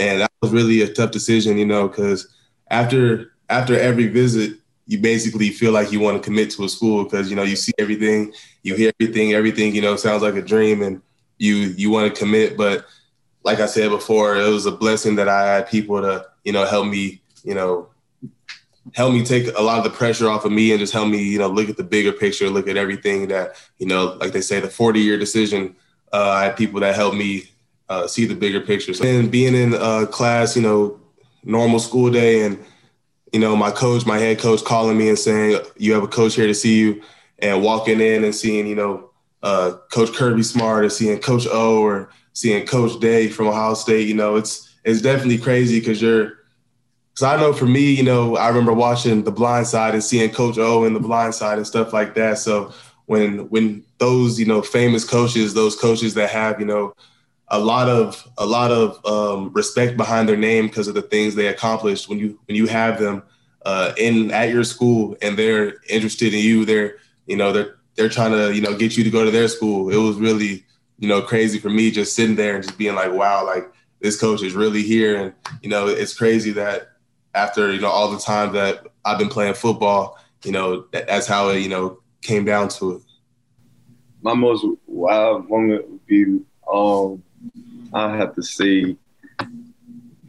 and 0.01 0.21
that 0.21 0.31
was 0.41 0.51
really 0.51 0.81
a 0.81 0.91
tough 0.91 1.11
decision, 1.11 1.57
you 1.57 1.65
know, 1.65 1.87
because 1.87 2.27
after 2.71 3.33
after 3.49 3.79
every 3.79 4.07
visit, 4.07 4.57
you 4.87 4.99
basically 4.99 5.49
feel 5.49 5.71
like 5.71 5.91
you 5.91 5.99
want 5.99 6.17
to 6.17 6.23
commit 6.23 6.49
to 6.51 6.63
a 6.63 6.69
school 6.69 7.03
because 7.03 7.29
you 7.29 7.35
know 7.35 7.43
you 7.43 7.55
see 7.55 7.71
everything, 7.77 8.33
you 8.63 8.75
hear 8.75 8.91
everything, 8.99 9.33
everything 9.33 9.75
you 9.75 9.81
know 9.81 9.95
sounds 9.95 10.23
like 10.23 10.35
a 10.35 10.41
dream, 10.41 10.81
and 10.81 11.01
you 11.37 11.55
you 11.55 11.91
want 11.91 12.13
to 12.13 12.19
commit. 12.19 12.57
But 12.57 12.85
like 13.43 13.59
I 13.59 13.67
said 13.67 13.89
before, 13.89 14.35
it 14.35 14.49
was 14.49 14.65
a 14.65 14.71
blessing 14.71 15.15
that 15.17 15.29
I 15.29 15.45
had 15.45 15.69
people 15.69 16.01
to 16.01 16.25
you 16.43 16.51
know 16.51 16.65
help 16.65 16.87
me, 16.87 17.21
you 17.43 17.53
know, 17.53 17.89
help 18.95 19.13
me 19.13 19.23
take 19.23 19.55
a 19.55 19.61
lot 19.61 19.77
of 19.77 19.83
the 19.83 19.95
pressure 19.95 20.29
off 20.29 20.45
of 20.45 20.51
me 20.51 20.71
and 20.71 20.79
just 20.79 20.93
help 20.93 21.09
me 21.09 21.21
you 21.21 21.37
know 21.37 21.47
look 21.47 21.69
at 21.69 21.77
the 21.77 21.83
bigger 21.83 22.11
picture, 22.11 22.49
look 22.49 22.67
at 22.67 22.75
everything 22.75 23.27
that 23.27 23.55
you 23.77 23.85
know, 23.85 24.17
like 24.19 24.31
they 24.31 24.41
say, 24.41 24.59
the 24.59 24.69
40 24.69 24.99
year 24.99 25.19
decision. 25.19 25.75
Uh, 26.11 26.29
I 26.29 26.43
had 26.45 26.57
people 26.57 26.79
that 26.79 26.95
helped 26.95 27.15
me 27.15 27.51
uh, 27.91 28.07
see 28.07 28.25
the 28.25 28.33
bigger 28.33 28.61
picture. 28.61 28.93
And 29.05 29.29
being 29.29 29.53
in 29.53 29.73
uh, 29.73 30.05
class, 30.05 30.55
you 30.55 30.61
know, 30.61 30.97
normal 31.43 31.77
school 31.77 32.09
day, 32.09 32.45
and 32.45 32.57
you 33.33 33.39
know, 33.39 33.53
my 33.55 33.69
coach, 33.69 34.05
my 34.05 34.17
head 34.17 34.39
coach, 34.39 34.63
calling 34.63 34.97
me 34.97 35.09
and 35.09 35.19
saying, 35.19 35.59
"You 35.75 35.91
have 35.93 36.03
a 36.03 36.07
coach 36.07 36.35
here 36.35 36.47
to 36.47 36.53
see 36.53 36.79
you," 36.79 37.01
and 37.39 37.61
walking 37.61 37.99
in 37.99 38.23
and 38.23 38.33
seeing, 38.33 38.65
you 38.65 38.75
know, 38.75 39.09
uh, 39.43 39.73
Coach 39.91 40.13
Kirby 40.13 40.41
Smart 40.41 40.85
or 40.85 40.89
seeing 40.89 41.19
Coach 41.19 41.45
O 41.51 41.81
or 41.81 42.09
seeing 42.31 42.65
Coach 42.65 42.97
Day 43.01 43.27
from 43.27 43.47
Ohio 43.47 43.73
State. 43.73 44.07
You 44.07 44.15
know, 44.15 44.37
it's 44.37 44.73
it's 44.85 45.01
definitely 45.01 45.37
crazy 45.37 45.79
because 45.79 46.01
you're. 46.01 46.39
Because 47.13 47.23
I 47.23 47.41
know 47.41 47.51
for 47.51 47.65
me, 47.65 47.91
you 47.93 48.03
know, 48.03 48.37
I 48.37 48.47
remember 48.47 48.71
watching 48.71 49.25
The 49.25 49.33
Blind 49.33 49.67
Side 49.67 49.93
and 49.93 50.01
seeing 50.01 50.29
Coach 50.29 50.57
O 50.57 50.85
in 50.85 50.93
The 50.93 50.99
Blind 51.01 51.35
Side 51.35 51.57
and 51.57 51.67
stuff 51.67 51.91
like 51.91 52.15
that. 52.15 52.37
So 52.37 52.71
when 53.07 53.49
when 53.49 53.83
those 53.97 54.39
you 54.39 54.45
know 54.45 54.61
famous 54.61 55.03
coaches, 55.03 55.53
those 55.53 55.75
coaches 55.75 56.13
that 56.13 56.29
have 56.29 56.57
you 56.57 56.65
know 56.65 56.95
a 57.51 57.59
lot 57.59 57.89
of 57.89 58.27
a 58.37 58.45
lot 58.45 58.71
of 58.71 59.05
um, 59.05 59.51
respect 59.53 59.97
behind 59.97 60.27
their 60.27 60.37
name 60.37 60.67
because 60.67 60.87
of 60.87 60.95
the 60.95 61.01
things 61.01 61.35
they 61.35 61.47
accomplished. 61.47 62.09
When 62.09 62.17
you 62.17 62.39
when 62.47 62.55
you 62.55 62.65
have 62.67 62.99
them 62.99 63.23
uh, 63.65 63.93
in 63.97 64.31
at 64.31 64.49
your 64.49 64.63
school 64.63 65.17
and 65.21 65.37
they're 65.37 65.75
interested 65.89 66.33
in 66.33 66.39
you, 66.39 66.65
they're 66.65 66.95
you 67.27 67.35
know 67.35 67.51
they're 67.51 67.75
they're 67.95 68.09
trying 68.09 68.31
to 68.31 68.55
you 68.55 68.61
know 68.61 68.75
get 68.75 68.97
you 68.97 69.03
to 69.03 69.09
go 69.09 69.25
to 69.25 69.31
their 69.31 69.49
school. 69.49 69.89
It 69.89 69.97
was 69.97 70.15
really 70.15 70.65
you 70.97 71.09
know 71.09 71.21
crazy 71.21 71.59
for 71.59 71.69
me 71.69 71.91
just 71.91 72.15
sitting 72.15 72.37
there 72.37 72.55
and 72.55 72.63
just 72.63 72.77
being 72.77 72.95
like, 72.95 73.11
wow, 73.11 73.45
like 73.45 73.69
this 73.99 74.19
coach 74.19 74.41
is 74.41 74.53
really 74.53 74.81
here, 74.81 75.17
and 75.17 75.33
you 75.61 75.69
know 75.69 75.87
it's 75.87 76.17
crazy 76.17 76.51
that 76.51 76.91
after 77.35 77.73
you 77.73 77.81
know 77.81 77.89
all 77.89 78.09
the 78.09 78.19
time 78.19 78.53
that 78.53 78.87
I've 79.03 79.19
been 79.19 79.29
playing 79.29 79.55
football, 79.55 80.17
you 80.45 80.53
know 80.53 80.85
that, 80.93 81.07
that's 81.07 81.27
how 81.27 81.49
it 81.49 81.59
you 81.59 81.69
know 81.69 81.99
came 82.21 82.45
down 82.45 82.69
to 82.69 82.95
it. 82.95 83.01
My 84.21 84.35
most 84.35 84.65
wild 84.85 85.49
moment 85.49 85.89
would 85.89 86.05
be 86.05 86.39
um, 86.71 87.23
I 87.93 88.15
have 88.15 88.35
to 88.35 88.43
say, 88.43 88.95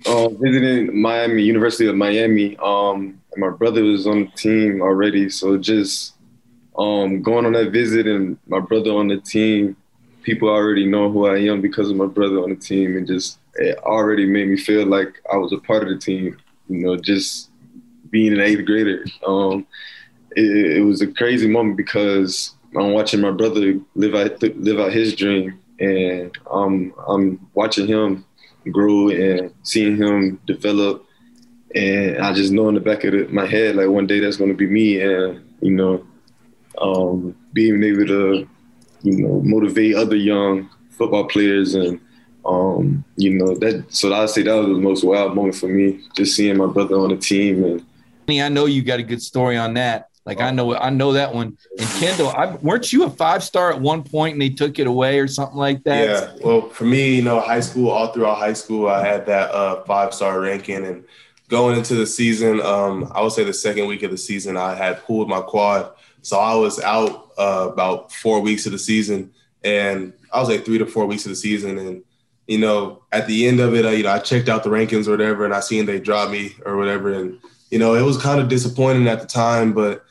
uh, 0.07 0.29
visiting 0.29 1.01
Miami, 1.01 1.43
University 1.43 1.87
of 1.87 1.95
Miami. 1.95 2.57
Um, 2.59 3.21
my 3.37 3.51
brother 3.51 3.83
was 3.83 4.07
on 4.07 4.25
the 4.25 4.31
team 4.37 4.83
already, 4.83 5.29
so 5.31 5.57
just 5.57 6.15
um, 6.79 7.23
going 7.23 7.47
on 7.47 7.53
that 7.53 7.71
visit 7.71 8.07
and 8.07 8.39
my 8.47 8.61
brother 8.61 8.93
on 8.93 9.09
the 9.09 9.19
team, 9.19 9.77
people 10.23 10.49
already 10.49 10.87
know 10.87 11.11
who 11.11 11.27
I 11.27 11.39
am 11.39 11.61
because 11.61 11.91
of 11.91 11.97
my 11.97 12.07
brother 12.07 12.43
on 12.43 12.51
the 12.51 12.57
team, 12.57 12.97
and 12.97 13.07
just 13.07 13.39
it 13.55 13.79
already 13.79 14.27
made 14.27 14.49
me 14.49 14.57
feel 14.57 14.87
like 14.87 15.21
I 15.33 15.37
was 15.37 15.53
a 15.53 15.59
part 15.59 15.83
of 15.83 15.89
the 15.89 15.99
team. 15.99 16.37
You 16.69 16.79
know, 16.79 16.97
just 16.97 17.51
being 18.11 18.33
an 18.33 18.41
eighth 18.41 18.65
grader. 18.65 19.05
Um, 19.27 19.67
it, 20.37 20.79
it, 20.79 20.81
was 20.81 21.03
a 21.03 21.07
crazy 21.07 21.49
moment 21.49 21.77
because 21.77 22.55
I'm 22.77 22.93
watching 22.93 23.21
my 23.21 23.31
brother 23.31 23.79
live 23.95 24.15
out 24.15 24.43
live 24.43 24.79
out 24.79 24.93
his 24.93 25.15
dream, 25.15 25.59
and 25.83 26.39
um, 26.51 26.95
I'm 27.09 27.49
watching 27.55 27.87
him 27.87 28.25
grow 28.71 29.09
and 29.09 29.53
seeing 29.65 29.97
him 29.97 30.41
develop. 30.47 31.05
And 31.75 32.19
I 32.19 32.33
just 32.33 32.53
know 32.53 32.69
in 32.69 32.75
the 32.75 32.81
back 32.81 33.03
of 33.05 33.33
my 33.33 33.47
head, 33.47 33.77
like 33.77 33.89
one 33.89 34.07
day 34.07 34.21
that's 34.21 34.37
going 34.37 34.51
to 34.51 34.57
be 34.57 34.67
me, 34.67 35.01
and 35.01 35.43
you 35.61 35.73
know, 35.73 36.07
um, 36.81 37.35
being 37.53 37.83
able 37.83 38.07
to, 38.07 38.49
you 39.03 39.17
know, 39.23 39.41
motivate 39.43 39.97
other 39.97 40.17
young 40.17 40.71
football 40.91 41.25
players 41.25 41.75
and 41.75 42.01
um, 42.45 43.05
you 43.17 43.35
know 43.35 43.55
that. 43.55 43.87
So 43.89 44.13
I'd 44.13 44.31
say 44.31 44.43
that 44.43 44.55
was 44.55 44.69
the 44.69 44.75
most 44.75 45.03
wild 45.03 45.35
moment 45.35 45.57
for 45.57 45.69
me, 45.69 46.01
just 46.15 46.37
seeing 46.37 46.59
my 46.59 46.67
brother 46.67 46.97
on 46.97 47.09
the 47.09 47.17
team. 47.17 47.65
And 47.65 47.85
I 48.29 48.49
know 48.49 48.67
you 48.67 48.83
got 48.83 49.01
a 49.01 49.03
good 49.03 49.23
story 49.23 49.57
on 49.57 49.75
that. 49.75 50.12
Like 50.25 50.41
I 50.41 50.53
know, 50.53 50.77
I 50.77 50.91
know 50.91 51.13
that 51.13 51.35
one. 51.35 51.59
And 51.79 51.89
Kendall, 51.89 52.29
I, 52.29 52.55
weren't 52.57 52.93
you 52.93 53.05
a 53.05 53.11
five 53.11 53.43
star 53.43 53.73
at 53.73 53.81
one 53.81 54.05
point, 54.05 54.35
and 54.35 54.43
they 54.43 54.51
took 54.51 54.79
it 54.79 54.87
away 54.87 55.19
or 55.19 55.27
something 55.27 55.59
like 55.59 55.83
that? 55.85 56.09
Yeah. 56.09 56.37
Well, 56.45 56.69
for 56.69 56.85
me, 56.85 57.17
you 57.17 57.23
know, 57.23 57.41
high 57.41 57.61
school, 57.61 57.91
all 57.91 58.13
throughout 58.13 58.39
high 58.39 58.53
school, 58.53 58.89
I 58.89 59.05
had 59.05 59.27
that 59.27 59.51
uh, 59.51 59.83
five 59.83 60.15
star 60.15 60.41
ranking, 60.41 60.85
and 60.85 61.05
going 61.49 61.77
into 61.77 61.95
the 61.95 62.07
season, 62.07 62.61
um, 62.63 63.11
I 63.15 63.21
would 63.21 63.33
say 63.33 63.43
the 63.43 63.53
second 63.53 63.87
week 63.89 64.05
of 64.05 64.13
the 64.13 64.17
season, 64.17 64.57
I 64.57 64.75
had 64.75 65.03
pulled 65.05 65.29
my 65.29 65.41
quad, 65.41 65.91
so 66.23 66.39
I 66.39 66.55
was 66.55 66.81
out 66.81 67.33
uh, 67.37 67.69
about 67.73 68.13
four 68.13 68.41
weeks 68.41 68.65
of 68.67 68.73
the 68.73 68.79
season, 68.79 69.33
and 69.65 70.13
I 70.33 70.39
was 70.39 70.49
like 70.49 70.65
three 70.65 70.79
to 70.79 70.87
four 70.87 71.07
weeks 71.07 71.27
of 71.27 71.31
the 71.31 71.37
season, 71.37 71.79
and 71.79 72.05
you 72.47 72.59
know, 72.59 73.03
at 73.11 73.27
the 73.27 73.49
end 73.49 73.59
of 73.59 73.75
it, 73.75 73.85
uh, 73.85 73.91
you 73.91 74.05
know, 74.05 74.13
I 74.13 74.21
checked 74.21 74.49
out 74.49 74.63
the 74.63 74.71
rankings 74.71 75.09
or 75.09 75.13
whatever, 75.13 75.45
and 75.45 75.55
I 75.55 75.61
seen 75.61 75.87
they 75.87 75.99
dropped 75.99 76.31
me 76.31 76.55
or 76.65 76.77
whatever, 76.77 77.13
and 77.13 77.41
you 77.73 77.79
know, 77.79 77.95
it 77.95 78.03
was 78.03 78.19
kind 78.19 78.41
of 78.41 78.49
disappointing 78.49 79.09
at 79.09 79.21
the 79.21 79.27
time, 79.27 79.73
but 79.73 80.05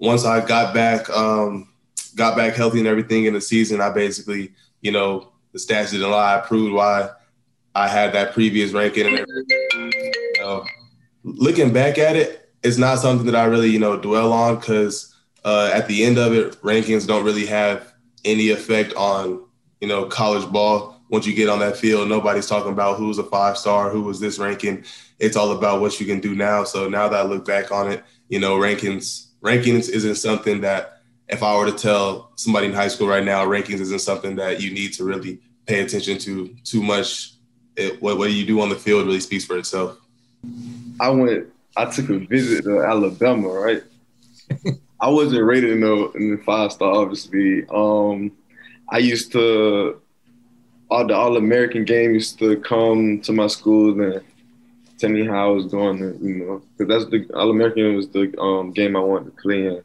once 0.00 0.24
I 0.24 0.44
got 0.44 0.74
back, 0.74 1.08
um, 1.10 1.68
got 2.16 2.36
back 2.36 2.54
healthy 2.54 2.78
and 2.78 2.88
everything 2.88 3.26
in 3.26 3.34
the 3.34 3.40
season, 3.40 3.80
I 3.80 3.90
basically, 3.90 4.52
you 4.80 4.90
know, 4.90 5.30
the 5.52 5.58
stats 5.58 5.92
didn't 5.92 6.10
lie. 6.10 6.36
I 6.36 6.40
proved 6.40 6.72
why 6.74 7.10
I 7.74 7.86
had 7.86 8.12
that 8.14 8.32
previous 8.32 8.72
ranking. 8.72 9.06
And 9.06 9.26
looking 11.22 11.72
back 11.72 11.98
at 11.98 12.16
it, 12.16 12.50
it's 12.62 12.78
not 12.78 12.98
something 12.98 13.26
that 13.26 13.36
I 13.36 13.44
really, 13.44 13.68
you 13.68 13.78
know, 13.78 13.96
dwell 13.98 14.32
on 14.32 14.56
because 14.56 15.14
uh, 15.44 15.70
at 15.72 15.86
the 15.86 16.04
end 16.04 16.18
of 16.18 16.32
it, 16.32 16.52
rankings 16.62 17.06
don't 17.06 17.24
really 17.24 17.46
have 17.46 17.92
any 18.24 18.50
effect 18.50 18.94
on, 18.94 19.44
you 19.80 19.88
know, 19.88 20.06
college 20.06 20.50
ball 20.50 21.00
once 21.10 21.26
you 21.26 21.34
get 21.34 21.48
on 21.48 21.58
that 21.58 21.76
field, 21.76 22.08
nobody's 22.08 22.46
talking 22.46 22.72
about 22.72 22.96
who's 22.96 23.18
a 23.18 23.24
five 23.24 23.58
star, 23.58 23.90
who 23.90 24.02
was 24.02 24.20
this 24.20 24.38
ranking. 24.38 24.84
It's 25.18 25.36
all 25.36 25.50
about 25.50 25.80
what 25.80 25.98
you 25.98 26.06
can 26.06 26.20
do 26.20 26.36
now. 26.36 26.64
So 26.64 26.88
now 26.88 27.08
that 27.08 27.18
I 27.18 27.22
look 27.28 27.44
back 27.44 27.72
on 27.72 27.90
it, 27.90 28.04
you 28.28 28.38
know, 28.38 28.56
rankings 28.58 29.29
rankings 29.42 29.88
isn't 29.88 30.16
something 30.16 30.60
that 30.62 31.00
if 31.28 31.42
I 31.42 31.56
were 31.56 31.66
to 31.66 31.76
tell 31.76 32.32
somebody 32.36 32.66
in 32.66 32.72
high 32.72 32.88
school 32.88 33.08
right 33.08 33.24
now, 33.24 33.44
rankings 33.44 33.80
isn't 33.80 34.00
something 34.00 34.36
that 34.36 34.60
you 34.60 34.72
need 34.72 34.92
to 34.94 35.04
really 35.04 35.40
pay 35.66 35.80
attention 35.80 36.18
to 36.18 36.54
too 36.64 36.82
much. 36.82 37.34
It, 37.76 38.02
what, 38.02 38.18
what 38.18 38.32
you 38.32 38.44
do 38.44 38.60
on 38.60 38.68
the 38.68 38.74
field 38.74 39.06
really 39.06 39.20
speaks 39.20 39.44
for 39.44 39.56
itself. 39.56 39.98
I 41.00 41.10
went. 41.10 41.46
I 41.76 41.84
took 41.86 42.10
a 42.10 42.18
visit 42.18 42.64
to 42.64 42.82
Alabama. 42.82 43.48
Right. 43.48 43.82
I 45.00 45.08
wasn't 45.08 45.44
rated 45.44 45.70
in 45.70 45.80
the, 45.80 46.10
in 46.12 46.36
the 46.36 46.42
five 46.42 46.72
star, 46.72 46.92
obviously. 46.92 47.64
Um, 47.72 48.32
I 48.88 48.98
used 48.98 49.32
to 49.32 50.00
all 50.90 51.06
the 51.06 51.14
All 51.14 51.36
American 51.36 51.84
game 51.84 52.12
used 52.12 52.38
to 52.40 52.56
come 52.60 53.20
to 53.20 53.32
my 53.32 53.46
school 53.46 54.00
and 54.02 54.20
tell 55.00 55.10
me 55.10 55.26
how 55.26 55.48
I 55.48 55.52
was 55.52 55.66
doing. 55.66 55.98
You 55.98 56.34
know, 56.34 56.62
because 56.76 56.88
that's 56.88 57.10
the 57.10 57.34
All 57.34 57.50
American 57.50 57.96
was 57.96 58.08
the 58.08 58.38
um, 58.40 58.72
game 58.72 58.96
I 58.96 59.00
wanted 59.00 59.36
to 59.36 59.42
play 59.42 59.66
in. 59.66 59.82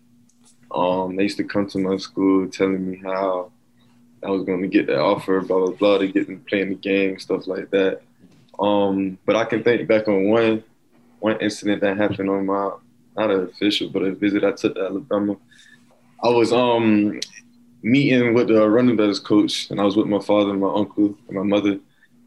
Um, 0.72 1.16
they 1.16 1.24
used 1.24 1.38
to 1.38 1.44
come 1.44 1.68
to 1.70 1.80
my 1.80 1.98
school 1.98 2.48
telling 2.50 2.90
me 2.90 2.98
how 2.98 3.52
I 4.24 4.30
was 4.30 4.44
going 4.44 4.62
to 4.62 4.68
get 4.68 4.88
that 4.88 5.00
offer, 5.00 5.42
blah 5.42 5.60
blah 5.60 5.72
blah, 5.72 5.98
to 6.00 6.08
get 6.08 6.28
them 6.28 6.44
playing 6.48 6.70
the 6.70 6.76
game, 6.76 7.18
stuff 7.20 7.48
like 7.48 7.70
that. 7.72 8.02
Um, 8.60 9.18
but 9.26 9.36
I 9.36 9.46
can 9.46 9.64
think 9.64 9.88
back 9.88 10.08
on 10.08 10.30
one 10.30 10.64
one 11.20 11.40
incident 11.40 11.82
that 11.82 11.98
happened 11.98 12.30
on 12.30 12.46
my 12.46 12.72
not 13.16 13.32
an 13.32 13.44
official, 13.44 13.90
but 13.90 14.04
a 14.04 14.14
visit 14.14 14.44
I 14.44 14.52
took 14.52 14.76
to 14.76 14.86
Alabama. 14.86 15.38
I 16.24 16.30
was 16.30 16.52
um 16.52 17.20
meeting 17.82 18.34
with 18.34 18.48
the 18.48 18.68
running 18.68 18.98
backs 18.98 19.20
coach, 19.20 19.70
and 19.70 19.80
I 19.80 19.84
was 19.84 19.96
with 19.96 20.08
my 20.08 20.20
father 20.20 20.52
and 20.52 20.60
my 20.60 20.74
uncle 20.74 21.16
and 21.28 21.38
my 21.38 21.44
mother. 21.44 21.80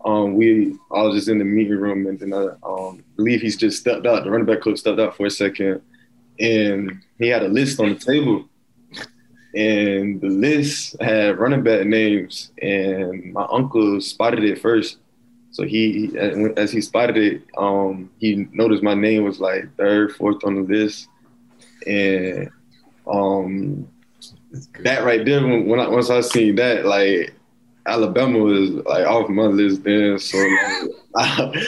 Um, 0.04 0.34
we 0.34 0.76
I 0.92 1.02
was 1.02 1.16
just 1.16 1.28
in 1.28 1.38
the 1.38 1.44
meeting 1.44 1.78
room, 1.78 2.06
and 2.06 2.18
then 2.18 2.32
I 2.32 2.48
um, 2.62 3.02
believe 3.16 3.40
he's 3.40 3.56
just 3.56 3.80
stepped 3.80 4.06
out. 4.06 4.24
The 4.24 4.30
running 4.30 4.46
back 4.46 4.62
coach 4.62 4.78
stepped 4.78 5.00
out 5.00 5.16
for 5.16 5.26
a 5.26 5.30
second, 5.30 5.82
and 6.38 7.02
he 7.18 7.28
had 7.28 7.42
a 7.42 7.48
list 7.48 7.80
on 7.80 7.90
the 7.90 7.94
table, 7.96 8.48
and 9.54 10.20
the 10.20 10.28
list 10.28 11.00
had 11.00 11.38
running 11.38 11.62
back 11.62 11.86
names, 11.86 12.52
and 12.62 13.32
my 13.32 13.46
uncle 13.50 14.00
spotted 14.00 14.44
it 14.44 14.60
first. 14.60 14.98
So 15.50 15.64
he, 15.64 16.16
as 16.56 16.70
he 16.70 16.80
spotted 16.80 17.16
it, 17.16 17.42
um, 17.56 18.10
he 18.18 18.46
noticed 18.52 18.82
my 18.82 18.94
name 18.94 19.24
was 19.24 19.40
like 19.40 19.74
third, 19.76 20.14
fourth 20.14 20.44
on 20.44 20.54
the 20.54 20.62
list, 20.62 21.08
and 21.86 22.50
um, 23.10 23.88
that 24.80 25.04
right 25.04 25.24
there, 25.24 25.44
when, 25.44 25.80
I, 25.80 25.88
once 25.88 26.10
I 26.10 26.20
seen 26.20 26.54
that, 26.56 26.84
like 26.84 27.34
Alabama 27.86 28.38
was 28.38 28.70
like 28.70 29.06
off 29.06 29.28
my 29.28 29.44
list 29.44 29.84
then, 29.84 30.18
so 30.18 30.38
like, 30.38 30.90
I, 31.16 31.66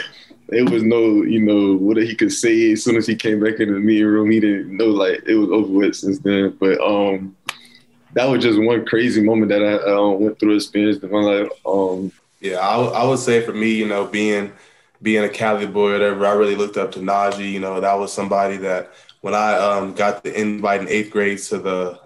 it 0.52 0.68
was 0.68 0.82
no, 0.82 1.22
you 1.22 1.40
know, 1.40 1.76
what 1.76 1.96
he 1.96 2.14
could 2.14 2.32
say 2.32 2.72
as 2.72 2.84
soon 2.84 2.96
as 2.96 3.06
he 3.06 3.14
came 3.14 3.42
back 3.42 3.60
in 3.60 3.72
the 3.72 3.78
meeting 3.78 4.06
room. 4.06 4.30
He 4.30 4.40
didn't 4.40 4.76
know 4.76 4.86
like 4.86 5.22
it 5.26 5.34
was 5.36 5.50
over 5.50 5.72
with 5.72 5.94
since 5.94 6.18
then. 6.18 6.56
But 6.58 6.80
um, 6.80 7.36
that 8.14 8.28
was 8.28 8.42
just 8.42 8.60
one 8.60 8.84
crazy 8.84 9.22
moment 9.22 9.50
that 9.50 9.62
I 9.62 9.92
uh, 9.92 10.10
went 10.10 10.38
through 10.38 10.56
experience 10.56 11.02
in 11.02 11.10
my 11.10 11.20
life. 11.20 11.48
Um, 11.64 12.12
yeah, 12.40 12.56
I, 12.56 12.78
I 12.82 13.04
would 13.04 13.18
say 13.18 13.44
for 13.44 13.52
me, 13.52 13.70
you 13.70 13.86
know, 13.86 14.06
being 14.06 14.52
being 15.02 15.24
a 15.24 15.28
Cali 15.28 15.66
boy 15.66 15.90
or 15.90 15.92
whatever, 15.92 16.26
I 16.26 16.32
really 16.32 16.56
looked 16.56 16.76
up 16.76 16.92
to 16.92 16.98
Najee. 16.98 17.52
You 17.52 17.60
know, 17.60 17.80
that 17.80 17.98
was 17.98 18.12
somebody 18.12 18.56
that 18.58 18.92
when 19.20 19.34
I 19.34 19.54
um, 19.54 19.94
got 19.94 20.24
the 20.24 20.38
invite 20.38 20.80
in 20.80 20.88
eighth 20.88 21.10
grade 21.10 21.38
to 21.38 21.58
the 21.58 22.00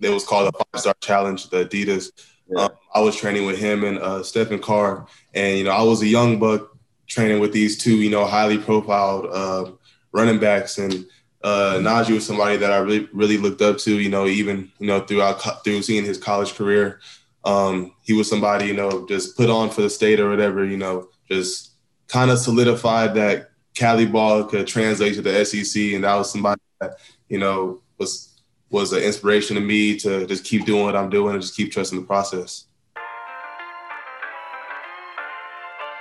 it 0.00 0.10
was 0.10 0.24
called 0.24 0.52
the 0.52 0.58
five 0.58 0.80
star 0.80 0.94
challenge, 1.00 1.48
the 1.50 1.64
Adidas. 1.64 2.10
Yeah. 2.48 2.62
Um, 2.62 2.70
I 2.94 3.00
was 3.00 3.16
training 3.16 3.44
with 3.44 3.58
him 3.58 3.84
and 3.84 3.98
uh, 3.98 4.22
Stephen 4.22 4.60
Carr, 4.60 5.06
and 5.34 5.58
you 5.58 5.64
know 5.64 5.72
I 5.72 5.82
was 5.82 6.00
a 6.02 6.06
young 6.06 6.38
buck 6.38 6.70
training 7.06 7.40
with 7.40 7.52
these 7.52 7.76
two, 7.76 7.96
you 7.96 8.10
know, 8.10 8.24
highly 8.24 8.58
profiled 8.58 9.26
uh, 9.32 9.72
running 10.12 10.38
backs, 10.38 10.78
and 10.78 11.04
uh, 11.42 11.78
Najee 11.80 12.14
was 12.14 12.26
somebody 12.26 12.56
that 12.56 12.72
I 12.72 12.78
really 12.78 13.08
really 13.12 13.36
looked 13.36 13.62
up 13.62 13.78
to. 13.78 13.98
You 13.98 14.08
know, 14.08 14.26
even 14.26 14.70
you 14.78 14.86
know 14.86 15.00
throughout 15.00 15.64
through 15.64 15.82
seeing 15.82 16.04
his 16.04 16.18
college 16.18 16.54
career, 16.54 17.00
um, 17.44 17.94
he 18.02 18.12
was 18.12 18.28
somebody 18.28 18.66
you 18.66 18.74
know 18.74 19.06
just 19.08 19.36
put 19.36 19.50
on 19.50 19.70
for 19.70 19.82
the 19.82 19.90
state 19.90 20.20
or 20.20 20.30
whatever. 20.30 20.64
You 20.64 20.76
know, 20.76 21.08
just 21.28 21.72
kind 22.08 22.30
of 22.30 22.38
solidified 22.38 23.14
that 23.14 23.50
Cali 23.74 24.06
ball 24.06 24.44
could 24.44 24.66
translate 24.66 25.14
to 25.14 25.22
the 25.22 25.44
SEC, 25.44 25.82
and 25.94 26.04
that 26.04 26.14
was 26.14 26.30
somebody 26.30 26.60
that 26.80 26.98
you 27.28 27.38
know 27.38 27.82
was 27.98 28.40
was 28.70 28.92
an 28.92 29.02
inspiration 29.02 29.56
to 29.56 29.60
me 29.60 29.96
to 29.98 30.26
just 30.26 30.44
keep 30.44 30.64
doing 30.64 30.84
what 30.84 30.96
I'm 30.96 31.10
doing 31.10 31.34
and 31.34 31.42
just 31.42 31.56
keep 31.56 31.70
trusting 31.70 32.00
the 32.00 32.06
process. 32.06 32.66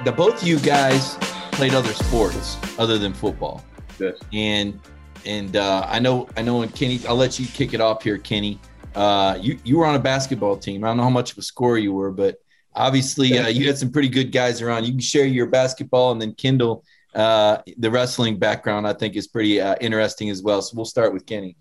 The 0.01 0.11
both 0.11 0.41
of 0.41 0.47
you 0.47 0.59
guys 0.59 1.15
played 1.53 1.73
other 1.73 1.93
sports 1.93 2.57
other 2.79 2.97
than 2.97 3.13
football. 3.13 3.63
Yes. 3.99 4.17
And 4.33 4.79
and 5.25 5.55
uh, 5.55 5.85
I 5.87 5.99
know 5.99 6.27
I 6.35 6.41
know 6.41 6.57
when 6.57 6.69
Kenny, 6.69 6.99
I'll 7.07 7.15
let 7.15 7.39
you 7.39 7.45
kick 7.45 7.73
it 7.73 7.79
off 7.79 8.03
here, 8.03 8.17
Kenny. 8.17 8.59
Uh, 8.95 9.37
you 9.39 9.59
you 9.63 9.77
were 9.77 9.85
on 9.85 9.95
a 9.95 9.99
basketball 9.99 10.57
team. 10.57 10.83
I 10.83 10.87
don't 10.87 10.97
know 10.97 11.03
how 11.03 11.09
much 11.09 11.31
of 11.31 11.37
a 11.37 11.41
scorer 11.41 11.77
you 11.77 11.93
were, 11.93 12.11
but 12.11 12.37
obviously 12.75 13.37
uh, 13.37 13.47
you 13.47 13.67
had 13.67 13.77
some 13.77 13.91
pretty 13.91 14.09
good 14.09 14.31
guys 14.31 14.61
around. 14.61 14.85
You 14.85 14.91
can 14.91 14.99
share 14.99 15.25
your 15.25 15.47
basketball, 15.47 16.11
and 16.11 16.21
then 16.21 16.33
Kendall, 16.33 16.83
uh, 17.15 17.57
the 17.77 17.89
wrestling 17.89 18.39
background, 18.39 18.87
I 18.87 18.93
think 18.93 19.15
is 19.15 19.27
pretty 19.27 19.61
uh, 19.61 19.75
interesting 19.79 20.29
as 20.29 20.41
well. 20.41 20.61
So 20.61 20.75
we'll 20.75 20.85
start 20.85 21.13
with 21.13 21.25
Kenny. 21.25 21.55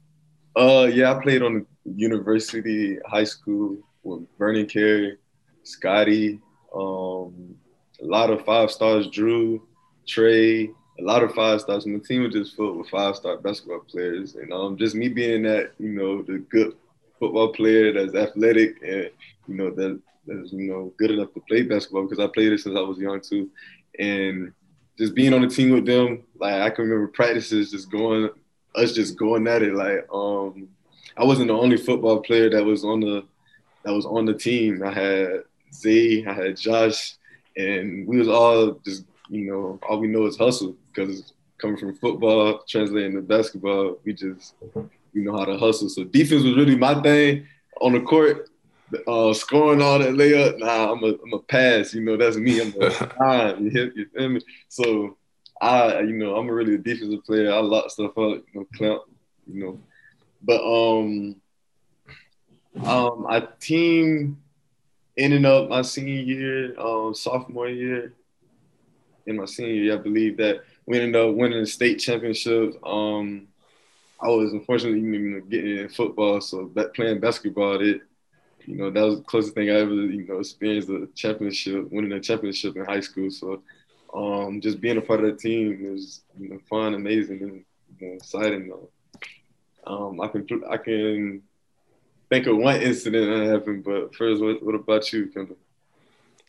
Uh, 0.57 0.89
yeah, 0.93 1.15
I 1.15 1.23
played 1.23 1.43
on 1.43 1.67
university, 1.85 2.99
high 3.07 3.25
school 3.25 3.79
with 4.03 4.27
Vernon 4.39 4.67
Carey, 4.67 5.17
Scotty, 5.63 6.41
um, 6.75 7.55
a 8.03 8.07
lot 8.07 8.31
of 8.31 8.45
five 8.45 8.71
stars, 8.71 9.07
Drew, 9.09 9.63
Trey, 10.07 10.71
a 10.99 11.03
lot 11.03 11.23
of 11.23 11.35
five 11.35 11.61
stars. 11.61 11.87
And 11.87 12.01
the 12.01 12.07
team 12.07 12.25
was 12.25 12.35
just 12.35 12.57
filled 12.57 12.77
with 12.77 12.89
five 12.89 13.17
star 13.17 13.37
basketball 13.37 13.81
players. 13.81 14.35
And 14.35 14.53
um, 14.53 14.77
just 14.77 14.95
me 14.95 15.09
being 15.09 15.43
that, 15.45 15.73
you 15.79 15.91
know, 15.91 16.23
the 16.23 16.39
good 16.39 16.75
football 17.19 17.53
player 17.53 17.93
that's 17.93 18.15
athletic 18.15 18.83
and, 18.83 19.11
you 19.47 19.55
know, 19.55 19.71
that 19.71 20.01
that's, 20.27 20.53
you 20.53 20.71
know, 20.71 20.93
good 20.99 21.11
enough 21.11 21.33
to 21.35 21.41
play 21.49 21.63
basketball 21.63 22.03
because 22.03 22.21
I 22.21 22.27
played 22.27 22.53
it 22.53 22.61
since 22.61 22.77
I 22.77 22.81
was 22.81 22.99
young 22.99 23.21
too. 23.21 23.51
And 23.99 24.53
just 24.99 25.15
being 25.15 25.33
on 25.33 25.43
the 25.43 25.49
team 25.49 25.71
with 25.71 25.87
them, 25.87 26.23
like 26.39 26.55
I 26.55 26.71
can 26.71 26.85
remember 26.85 27.09
practices 27.09 27.71
just 27.71 27.91
going 27.91 28.31
us 28.75 28.93
just 28.93 29.19
going 29.19 29.47
at 29.47 29.63
it. 29.63 29.75
Like 29.75 30.07
um, 30.13 30.69
I 31.17 31.25
wasn't 31.25 31.49
the 31.49 31.55
only 31.55 31.77
football 31.77 32.21
player 32.21 32.51
that 32.51 32.65
was 32.65 32.85
on 32.85 33.01
the 33.01 33.25
that 33.85 33.93
was 33.93 34.07
on 34.07 34.25
the 34.25 34.35
team. 34.35 34.83
I 34.83 34.93
had 34.93 35.43
Z, 35.75 36.25
I 36.27 36.33
had 36.33 36.57
Josh, 36.57 37.15
and 37.57 38.07
we 38.07 38.19
was 38.19 38.29
all 38.29 38.81
just 38.85 39.05
you 39.29 39.51
know 39.51 39.79
all 39.89 39.99
we 39.99 40.09
know 40.09 40.27
is 40.27 40.37
hustle 40.37 40.77
because 40.89 41.33
coming 41.63 41.77
from 41.77 41.95
football 41.95 42.63
translating 42.69 43.15
to 43.15 43.23
basketball, 43.23 43.99
we 44.05 44.13
just 44.13 44.55
we 45.15 45.23
know 45.23 45.39
how 45.39 45.45
to 45.45 45.57
hustle. 45.57 45.89
So 45.89 46.05
defense 46.05 46.43
was 46.43 46.57
really 46.57 46.77
my 46.77 47.01
thing 47.01 47.47
on 47.81 47.93
the 47.93 48.01
court. 48.01 48.49
Uh, 49.07 49.33
scoring 49.33 49.81
all 49.81 49.99
that 49.99 50.11
layup, 50.11 50.59
nah, 50.59 50.93
I'm 50.93 51.03
a, 51.03 51.07
I'm 51.07 51.33
a 51.33 51.39
pass. 51.39 51.95
You 51.95 52.03
know, 52.03 52.19
that's 52.19 52.37
me. 52.37 52.61
I'm 52.61 52.75
a 52.79 53.13
nine. 53.21 53.65
You, 53.65 53.71
hit, 53.71 53.97
you 53.97 54.07
feel 54.15 54.29
me? 54.29 54.41
So 54.69 55.17
I, 55.63 56.01
you 56.01 56.13
know, 56.13 56.37
I'm 56.37 56.49
a 56.49 56.53
really 56.53 56.75
a 56.75 56.79
defensive 56.79 57.25
player. 57.25 57.53
I 57.53 57.61
lock 57.61 57.89
stuff 57.91 58.11
up, 58.11 58.17
you 58.17 58.45
know, 58.53 58.67
clamp, 58.75 59.03
you 59.47 59.65
know. 59.65 59.81
But 60.43 60.61
um, 60.63 61.37
um, 62.85 63.27
I 63.31 63.49
team 63.61 64.43
ending 65.17 65.45
up 65.45 65.69
my 65.69 65.83
senior 65.83 66.23
year, 66.23 66.81
um, 66.81 67.15
sophomore 67.15 67.69
year, 67.69 68.15
in 69.27 69.37
my 69.37 69.45
senior 69.45 69.75
year, 69.75 69.95
I 69.95 70.03
believe 70.03 70.37
that 70.39 70.63
we 70.87 70.99
ended 70.99 71.17
up 71.17 71.35
winning 71.35 71.61
the 71.61 71.67
state 71.67 71.97
championships. 71.97 72.77
Um, 72.85 73.49
I 74.21 74.29
was 74.29 74.53
unfortunately 74.53 75.01
know, 75.01 75.41
getting 75.41 75.79
in 75.79 75.89
football, 75.89 76.41
so 76.41 76.71
that 76.75 76.95
playing 76.95 77.21
basketball, 77.21 77.81
it 77.81 78.03
you 78.67 78.77
know 78.77 78.91
that 78.91 79.03
was 79.03 79.19
the 79.19 79.25
closest 79.25 79.55
thing 79.55 79.71
I 79.71 79.75
ever 79.75 79.93
you 79.93 80.25
know 80.27 80.39
experienced 80.39 80.89
a 80.89 81.09
championship, 81.15 81.91
winning 81.91 82.13
a 82.13 82.21
championship 82.21 82.77
in 82.77 82.85
high 82.85 83.01
school. 83.01 83.31
So 83.31 83.63
um, 84.15 84.61
just 84.61 84.81
being 84.81 84.99
a 84.99 85.01
part 85.01 85.21
of 85.21 85.27
that 85.27 85.39
team 85.41 85.91
was 85.91 86.23
you 86.39 86.51
know, 86.51 86.59
fun, 86.69 86.95
amazing, 86.95 87.43
and 87.43 87.65
you 87.99 88.09
know, 88.09 88.15
exciting. 88.15 88.73
Um, 89.87 90.21
I 90.21 90.29
can 90.29 90.47
I 90.71 90.77
can 90.77 91.43
think 92.33 92.47
of 92.47 92.57
one 92.57 92.81
incident 92.81 93.29
that 93.29 93.53
happened, 93.53 93.85
but 93.85 94.15
first, 94.15 94.41
what, 94.43 94.63
what 94.63 94.75
about 94.75 95.13
you, 95.13 95.27
Kendall? 95.27 95.59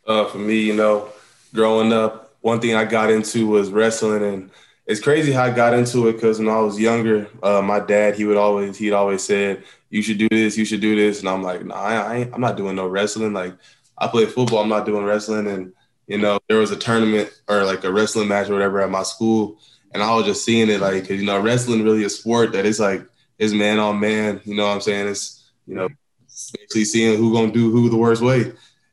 Uh, 0.08 0.26
for 0.26 0.38
me, 0.38 0.62
you 0.62 0.74
know, 0.74 1.10
growing 1.54 1.92
up, 1.92 2.36
one 2.40 2.62
thing 2.62 2.74
I 2.74 2.86
got 2.86 3.12
into 3.12 3.48
was 3.48 3.70
wrestling, 3.70 4.24
and 4.24 4.50
it's 4.86 5.02
crazy 5.02 5.34
how 5.34 5.44
I 5.44 5.52
got 5.52 5.74
into 5.74 6.08
it 6.08 6.14
because 6.14 6.40
when 6.40 6.48
I 6.48 6.60
was 6.60 6.80
younger, 6.80 7.28
uh, 7.42 7.62
my 7.62 7.82
dad 7.82 8.16
he 8.16 8.24
would 8.24 8.38
always 8.38 8.78
he'd 8.78 8.94
always 8.94 9.24
said 9.24 9.64
you 9.90 10.02
should 10.02 10.18
do 10.18 10.30
this, 10.30 10.58
you 10.58 10.64
should 10.66 10.82
do 10.82 10.96
this, 10.96 11.20
and 11.20 11.28
I'm 11.28 11.44
like, 11.44 11.66
nah, 11.66 11.76
I 11.76 12.16
ain't, 12.16 12.34
I'm 12.34 12.42
not 12.42 12.58
doing 12.58 12.76
no 12.78 12.88
wrestling. 12.88 13.34
Like 13.34 13.54
I 13.98 14.08
play 14.08 14.26
football, 14.26 14.60
I'm 14.60 14.70
not 14.70 14.86
doing 14.86 15.04
wrestling, 15.04 15.48
and 15.48 15.74
you 16.08 16.18
know 16.18 16.40
there 16.48 16.60
was 16.60 16.72
a 16.72 16.78
tournament 16.78 17.30
or 17.50 17.66
like 17.66 17.84
a 17.84 17.92
wrestling 17.92 18.30
match 18.30 18.50
or 18.50 18.54
whatever 18.54 18.82
at 18.82 18.90
my 18.90 19.04
school, 19.04 19.60
and 19.94 20.02
I 20.02 20.16
was 20.16 20.26
just 20.26 20.46
seeing 20.46 20.70
it 20.70 20.80
like 20.80 21.10
you 21.10 21.26
know 21.26 21.40
wrestling 21.42 21.84
really 21.84 22.06
a 22.06 22.10
sport 22.10 22.54
that 22.54 22.66
is 22.66 22.80
like 22.80 23.06
is 23.38 23.54
man 23.54 23.80
on 23.80 24.00
man. 24.00 24.40
You 24.46 24.56
know 24.56 24.66
what 24.66 24.76
I'm 24.76 24.82
saying? 24.82 25.08
It's 25.10 25.43
you 25.68 25.76
know 25.76 25.90
basically 26.28 26.86
seeing 26.86 27.18
who 27.18 27.34
gonna 27.34 27.52
do 27.52 27.72
who 27.72 27.90
the 27.90 27.98
worst 27.98 28.22
way. 28.22 28.52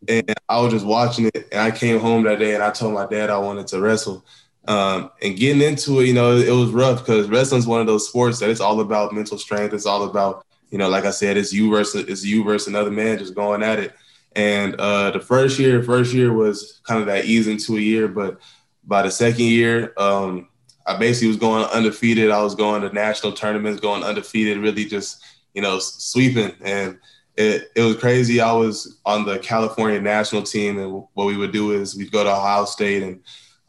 And 0.08 0.34
I 0.48 0.60
was 0.60 0.72
just 0.72 0.86
watching 0.86 1.26
it, 1.26 1.48
and 1.52 1.60
I 1.60 1.70
came 1.70 2.00
home 2.00 2.22
that 2.24 2.38
day, 2.38 2.54
and 2.54 2.62
I 2.62 2.70
told 2.70 2.94
my 2.94 3.06
dad 3.06 3.30
I 3.30 3.38
wanted 3.38 3.66
to 3.68 3.80
wrestle. 3.80 4.24
Um, 4.66 5.10
and 5.22 5.36
getting 5.36 5.62
into 5.62 6.00
it, 6.00 6.06
you 6.06 6.14
know, 6.14 6.36
it 6.36 6.50
was 6.50 6.70
rough 6.70 7.00
because 7.00 7.28
wrestling 7.28 7.60
is 7.60 7.66
one 7.66 7.80
of 7.80 7.86
those 7.86 8.08
sports 8.08 8.38
that 8.38 8.50
it's 8.50 8.60
all 8.60 8.80
about 8.80 9.12
mental 9.12 9.38
strength. 9.38 9.74
It's 9.74 9.86
all 9.86 10.04
about, 10.04 10.44
you 10.70 10.78
know, 10.78 10.88
like 10.88 11.04
I 11.04 11.10
said, 11.10 11.36
it's 11.36 11.52
you 11.52 11.70
versus 11.70 12.08
it's 12.08 12.24
you 12.24 12.44
versus 12.44 12.68
another 12.68 12.90
man 12.90 13.18
just 13.18 13.34
going 13.34 13.62
at 13.62 13.78
it. 13.78 13.94
And 14.36 14.76
uh, 14.76 15.10
the 15.10 15.20
first 15.20 15.58
year, 15.58 15.82
first 15.82 16.12
year 16.12 16.32
was 16.32 16.80
kind 16.84 17.00
of 17.00 17.06
that 17.06 17.24
ease 17.24 17.48
into 17.48 17.76
a 17.76 17.80
year, 17.80 18.06
but 18.06 18.40
by 18.84 19.02
the 19.02 19.10
second 19.10 19.46
year, 19.46 19.92
um, 19.96 20.48
I 20.86 20.96
basically 20.96 21.28
was 21.28 21.36
going 21.36 21.64
undefeated. 21.64 22.30
I 22.30 22.42
was 22.42 22.54
going 22.54 22.82
to 22.82 22.92
national 22.92 23.32
tournaments, 23.32 23.80
going 23.80 24.02
undefeated, 24.02 24.58
really 24.58 24.84
just 24.84 25.22
you 25.54 25.62
know 25.62 25.78
sweeping, 25.78 26.52
and 26.62 26.98
it, 27.36 27.70
it 27.74 27.82
was 27.82 27.96
crazy. 27.96 28.40
I 28.40 28.52
was 28.52 28.98
on 29.06 29.24
the 29.24 29.38
California 29.38 30.00
national 30.00 30.42
team, 30.42 30.78
and 30.78 31.04
what 31.14 31.26
we 31.26 31.36
would 31.36 31.52
do 31.52 31.72
is 31.72 31.96
we'd 31.96 32.12
go 32.12 32.22
to 32.24 32.30
Ohio 32.30 32.64
State 32.64 33.02
and 33.02 33.20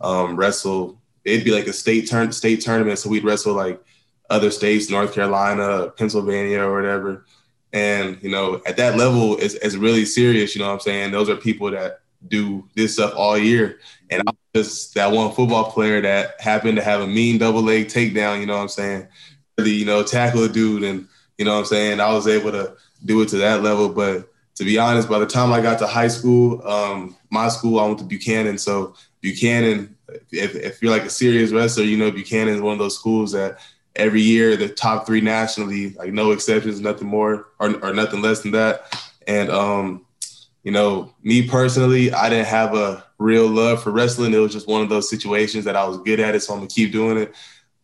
um, 0.01 0.35
wrestle. 0.35 0.99
It'd 1.23 1.45
be 1.45 1.51
like 1.51 1.67
a 1.67 1.73
state 1.73 2.09
turn 2.09 2.31
state 2.31 2.61
tournament, 2.61 2.99
so 2.99 3.09
we'd 3.09 3.23
wrestle 3.23 3.53
like 3.53 3.81
other 4.29 4.51
states, 4.51 4.89
North 4.89 5.13
Carolina, 5.13 5.91
Pennsylvania, 5.97 6.61
or 6.61 6.73
whatever. 6.73 7.25
And 7.73 8.17
you 8.21 8.29
know, 8.29 8.61
at 8.65 8.77
that 8.77 8.97
level, 8.97 9.37
it's, 9.37 9.53
it's 9.55 9.75
really 9.75 10.05
serious. 10.05 10.55
You 10.55 10.61
know 10.61 10.67
what 10.67 10.73
I'm 10.73 10.79
saying? 10.81 11.11
Those 11.11 11.29
are 11.29 11.35
people 11.35 11.71
that 11.71 12.01
do 12.27 12.67
this 12.75 12.93
stuff 12.93 13.13
all 13.15 13.37
year, 13.37 13.79
and 14.09 14.21
I'm 14.27 14.37
just 14.55 14.95
that 14.95 15.11
one 15.11 15.31
football 15.31 15.71
player 15.71 16.01
that 16.01 16.41
happened 16.41 16.77
to 16.77 16.83
have 16.83 17.01
a 17.01 17.07
mean 17.07 17.37
double 17.37 17.61
leg 17.61 17.87
takedown. 17.87 18.39
You 18.39 18.47
know 18.47 18.55
what 18.55 18.63
I'm 18.63 18.69
saying? 18.69 19.07
Really, 19.57 19.71
you 19.71 19.85
know, 19.85 20.03
tackle 20.03 20.43
a 20.43 20.49
dude, 20.49 20.83
and 20.83 21.07
you 21.41 21.45
know 21.45 21.53
what 21.53 21.61
I'm 21.61 21.65
saying. 21.65 21.99
I 21.99 22.13
was 22.13 22.27
able 22.27 22.51
to 22.51 22.75
do 23.03 23.19
it 23.23 23.29
to 23.29 23.37
that 23.37 23.63
level, 23.63 23.89
but 23.89 24.29
to 24.53 24.63
be 24.63 24.77
honest, 24.77 25.09
by 25.09 25.17
the 25.17 25.25
time 25.25 25.51
I 25.51 25.59
got 25.59 25.79
to 25.79 25.87
high 25.87 26.07
school, 26.07 26.61
um, 26.67 27.17
my 27.31 27.49
school, 27.49 27.79
I 27.79 27.87
went 27.87 27.97
to 27.97 28.05
Buchanan. 28.05 28.59
So 28.59 28.93
Buchanan, 29.21 29.97
if, 30.29 30.53
if 30.53 30.83
you're 30.83 30.91
like 30.91 31.01
a 31.01 31.09
serious 31.09 31.51
wrestler, 31.51 31.83
you 31.83 31.97
know 31.97 32.11
Buchanan 32.11 32.53
is 32.53 32.61
one 32.61 32.73
of 32.73 32.77
those 32.77 32.95
schools 32.95 33.31
that 33.31 33.57
every 33.95 34.21
year 34.21 34.55
the 34.55 34.69
top 34.69 35.07
three 35.07 35.19
nationally, 35.19 35.93
like 35.93 36.13
no 36.13 36.29
exceptions, 36.29 36.79
nothing 36.79 37.07
more 37.07 37.47
or, 37.57 37.75
or 37.83 37.91
nothing 37.91 38.21
less 38.21 38.41
than 38.43 38.51
that. 38.51 38.95
And 39.25 39.49
um, 39.49 40.05
you 40.61 40.71
know, 40.71 41.11
me 41.23 41.47
personally, 41.47 42.13
I 42.13 42.29
didn't 42.29 42.49
have 42.49 42.75
a 42.75 43.03
real 43.17 43.47
love 43.47 43.81
for 43.81 43.89
wrestling. 43.89 44.35
It 44.35 44.37
was 44.37 44.53
just 44.53 44.67
one 44.67 44.83
of 44.83 44.89
those 44.89 45.09
situations 45.09 45.65
that 45.65 45.75
I 45.75 45.87
was 45.87 45.97
good 46.03 46.19
at 46.19 46.35
it, 46.35 46.41
so 46.41 46.53
I'm 46.53 46.59
gonna 46.59 46.69
keep 46.69 46.91
doing 46.91 47.17
it. 47.17 47.33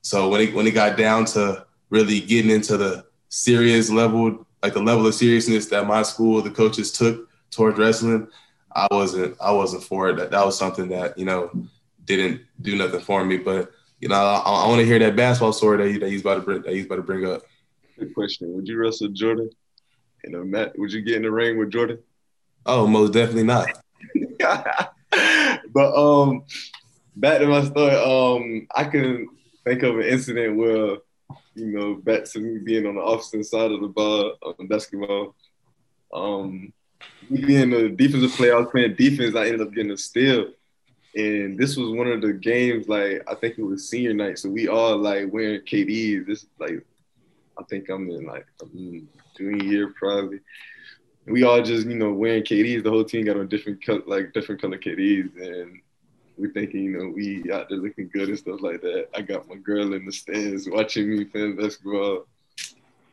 So 0.04 0.30
when 0.30 0.42
it 0.42 0.54
when 0.54 0.68
it 0.68 0.76
got 0.76 0.96
down 0.96 1.26
to 1.34 1.66
really 1.90 2.20
getting 2.20 2.52
into 2.52 2.78
the 2.78 3.07
serious 3.30 3.90
level, 3.90 4.46
like 4.64 4.74
the 4.74 4.82
level 4.82 5.08
of 5.08 5.16
seriousness 5.16 5.68
that 5.68 5.88
my 5.88 6.04
school, 6.04 6.42
the 6.42 6.52
coaches 6.52 6.92
took 6.92 7.30
towards 7.52 7.78
wrestling, 7.78 8.28
I 8.72 8.88
wasn't 8.92 9.38
I 9.42 9.52
wasn't 9.52 9.84
for 9.84 10.10
it. 10.10 10.18
That 10.18 10.32
that 10.32 10.46
was 10.46 10.58
something 10.58 10.90
that 10.90 11.18
you 11.18 11.26
know 11.26 11.52
didn't 12.06 12.42
do 12.62 12.76
nothing 12.76 13.02
for 13.02 13.24
me. 13.24 13.38
But 13.38 13.72
you 14.00 14.10
know, 14.10 14.16
I, 14.16 14.38
I 14.38 14.68
want 14.68 14.80
to 14.80 14.86
hear 14.86 15.00
that 15.00 15.16
basketball 15.16 15.54
story 15.54 15.78
that, 15.78 15.92
he, 15.92 15.98
that 15.98 16.10
he's 16.10 16.22
about 16.22 16.36
to 16.36 16.42
bring 16.42 16.62
that 16.62 16.74
he's 16.74 16.86
about 16.86 16.98
to 16.98 17.02
bring 17.04 17.26
up. 17.26 17.42
Good 17.98 18.14
question. 18.14 18.54
Would 18.54 18.68
you 18.68 18.78
wrestle 18.78 19.10
Jordan? 19.10 19.50
You 20.24 20.32
know, 20.32 20.44
Matt, 20.44 20.78
would 20.78 20.92
you 20.92 21.02
get 21.02 21.16
in 21.16 21.24
the 21.24 21.32
ring 21.32 21.58
with 21.58 21.72
Jordan? 21.72 22.00
Oh, 22.66 22.86
most 22.86 23.14
definitely 23.14 23.44
not. 23.44 23.68
but 25.74 25.96
um, 25.96 26.44
back 27.16 27.40
to 27.40 27.48
my 27.48 27.64
story. 27.64 27.96
Um, 27.96 28.68
I 28.76 28.84
can 28.84 29.30
think 29.64 29.84
of 29.84 29.98
an 29.98 30.06
incident 30.06 30.58
where, 30.58 30.98
you 31.58 31.68
know, 31.68 31.96
back 31.96 32.26
to 32.26 32.40
me 32.40 32.60
being 32.60 32.86
on 32.86 32.96
the 32.96 33.02
opposite 33.02 33.46
side 33.46 33.72
of 33.72 33.82
the 33.82 33.88
bar 33.88 34.34
on 34.42 34.68
basketball. 34.68 35.36
Um, 36.14 36.74
being 37.30 37.74
a 37.74 37.90
defensive 37.90 38.32
player, 38.32 38.56
I 38.56 38.60
was 38.60 38.70
playing 38.72 38.96
defense. 38.96 39.36
I 39.36 39.46
ended 39.46 39.62
up 39.62 39.74
getting 39.74 39.92
a 39.92 39.98
steal, 39.98 40.52
and 41.16 41.58
this 41.58 41.76
was 41.76 41.92
one 41.92 42.08
of 42.08 42.22
the 42.22 42.34
games. 42.34 42.88
Like 42.88 43.24
I 43.28 43.36
think 43.36 43.58
it 43.58 43.64
was 43.64 43.90
senior 43.90 44.14
night, 44.14 44.40
so 44.40 44.50
we 44.50 44.68
all 44.68 44.98
like 44.98 45.32
wearing 45.32 45.62
KDs. 45.62 46.26
This 46.28 46.46
like 46.60 46.86
I 47.60 47.64
think 47.64 47.90
I'm 47.90 48.10
in 48.10 48.26
like 48.26 48.46
junior 49.36 49.64
year 49.64 49.94
probably 49.98 50.40
we 51.28 51.44
all 51.44 51.62
just 51.62 51.88
you 51.88 51.96
know 51.96 52.12
wearing 52.12 52.44
KDs. 52.44 52.84
The 52.84 52.90
whole 52.90 53.04
team 53.04 53.26
got 53.26 53.38
on 53.38 53.48
different 53.48 53.86
color, 53.86 54.02
like 54.06 54.34
different 54.34 54.62
color 54.62 54.78
KDs, 54.78 55.36
and 55.36 55.80
we 56.38 56.50
thinking 56.50 56.84
you 56.84 56.98
know 56.98 57.10
we 57.10 57.52
out 57.52 57.70
there 57.70 57.78
looking 57.78 58.10
good 58.14 58.30
and 58.30 58.38
stuff 58.38 58.62
like 58.62 58.82
that. 58.82 59.08
I 59.16 59.22
got 59.22 59.48
my 59.48 59.56
girl 59.56 59.94
in 59.94 60.06
the 60.06 60.12
stands 60.12 60.70
watching 60.70 61.10
me 61.10 61.26
play 61.26 61.52
basketball, 61.52 62.26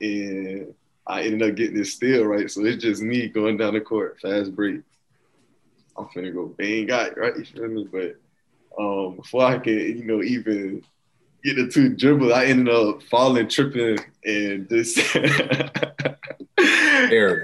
and 0.00 0.74
I 1.06 1.22
ended 1.22 1.50
up 1.50 1.56
getting 1.56 1.76
this 1.76 1.94
steal 1.94 2.24
right. 2.24 2.50
So 2.50 2.64
it's 2.64 2.82
just 2.82 3.02
me 3.02 3.28
going 3.28 3.56
down 3.56 3.74
the 3.74 3.80
court, 3.80 4.20
fast 4.20 4.54
break. 4.54 4.80
I'm 5.96 6.06
finna 6.06 6.34
go 6.34 6.46
bang 6.46 6.90
out 6.90 7.16
right, 7.16 7.36
you 7.36 7.44
feel 7.44 7.68
me? 7.68 7.88
But 7.90 8.16
um, 8.78 9.16
before 9.16 9.44
I 9.44 9.58
can 9.58 9.74
you 9.74 10.04
know 10.04 10.22
even 10.22 10.82
get 11.42 11.56
the 11.56 11.68
two 11.68 11.90
dribbles, 11.90 12.32
I 12.32 12.46
ended 12.46 12.74
up 12.74 13.02
falling, 13.04 13.48
tripping, 13.48 13.98
and 14.24 14.68
just. 14.68 14.98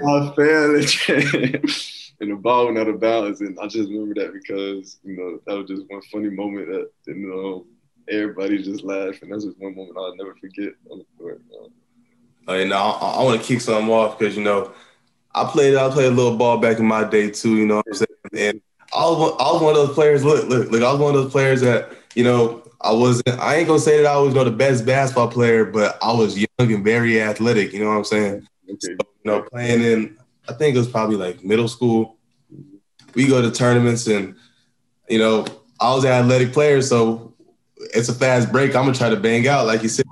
I 0.05 0.33
fell 0.35 0.75
and 2.21 2.31
the 2.31 2.35
ball 2.35 2.67
went 2.67 2.77
out 2.77 2.87
of 2.87 2.99
bounds, 2.99 3.41
and 3.41 3.57
I 3.59 3.67
just 3.67 3.89
remember 3.89 4.13
that 4.21 4.31
because 4.31 4.99
you 5.03 5.17
know 5.17 5.39
that 5.47 5.57
was 5.57 5.67
just 5.67 5.89
one 5.89 6.01
funny 6.11 6.29
moment 6.29 6.67
that 6.67 6.89
you 7.07 7.27
know 7.27 7.65
everybody 8.07 8.61
just 8.61 8.83
laughed, 8.83 9.23
and 9.23 9.33
that's 9.33 9.43
just 9.43 9.59
one 9.59 9.75
moment 9.75 9.97
I'll 9.97 10.15
never 10.15 10.35
forget 10.35 10.73
on 10.89 10.99
the 10.99 11.05
court. 11.17 11.41
Uh, 12.47 12.53
and 12.53 12.73
I, 12.73 12.89
I 12.89 13.23
want 13.23 13.41
to 13.41 13.47
kick 13.47 13.59
something 13.59 13.89
off 13.91 14.19
because 14.19 14.37
you 14.37 14.43
know 14.43 14.71
I 15.33 15.45
played 15.45 15.75
I 15.75 15.89
played 15.89 16.11
a 16.11 16.15
little 16.15 16.37
ball 16.37 16.59
back 16.59 16.77
in 16.77 16.85
my 16.85 17.03
day 17.03 17.31
too. 17.31 17.55
You 17.57 17.65
know 17.65 17.77
what 17.77 17.87
I'm 17.87 17.93
saying? 17.95 18.07
And 18.37 18.61
I 18.93 19.05
was, 19.05 19.35
I 19.39 19.51
was 19.51 19.61
one 19.61 19.75
of 19.75 19.87
those 19.87 19.95
players. 19.95 20.23
Look, 20.23 20.47
look, 20.47 20.69
look. 20.69 20.83
I 20.83 20.91
was 20.91 21.01
one 21.01 21.15
of 21.15 21.23
those 21.23 21.31
players 21.31 21.61
that 21.61 21.91
you 22.13 22.23
know 22.23 22.61
I 22.81 22.91
wasn't. 22.91 23.39
I 23.39 23.55
ain't 23.55 23.67
gonna 23.67 23.79
say 23.79 23.97
that 23.97 24.05
I 24.05 24.17
was 24.17 24.33
you 24.33 24.39
know, 24.39 24.43
the 24.43 24.51
best 24.51 24.85
basketball 24.85 25.29
player, 25.29 25.65
but 25.65 25.97
I 26.03 26.13
was 26.13 26.37
young 26.37 26.71
and 26.71 26.83
very 26.83 27.19
athletic. 27.19 27.73
You 27.73 27.79
know 27.79 27.89
what 27.89 27.97
I'm 27.97 28.03
saying? 28.03 28.47
Okay. 28.69 28.77
So, 28.79 28.91
you 28.91 28.97
know, 29.25 29.41
playing 29.41 29.81
in, 29.81 30.17
I 30.47 30.53
think 30.53 30.75
it 30.75 30.79
was 30.79 30.89
probably 30.89 31.17
like 31.17 31.43
middle 31.43 31.67
school. 31.67 32.17
We 33.15 33.27
go 33.27 33.41
to 33.41 33.51
tournaments, 33.51 34.07
and 34.07 34.35
you 35.09 35.19
know, 35.19 35.45
I 35.79 35.93
was 35.93 36.03
an 36.03 36.11
athletic 36.11 36.53
player, 36.53 36.81
so 36.81 37.33
it's 37.93 38.09
a 38.09 38.13
fast 38.13 38.51
break. 38.51 38.75
I'm 38.75 38.85
gonna 38.85 38.93
try 38.93 39.09
to 39.09 39.17
bang 39.17 39.47
out, 39.47 39.65
like 39.65 39.83
you 39.83 39.89
said. 39.89 40.05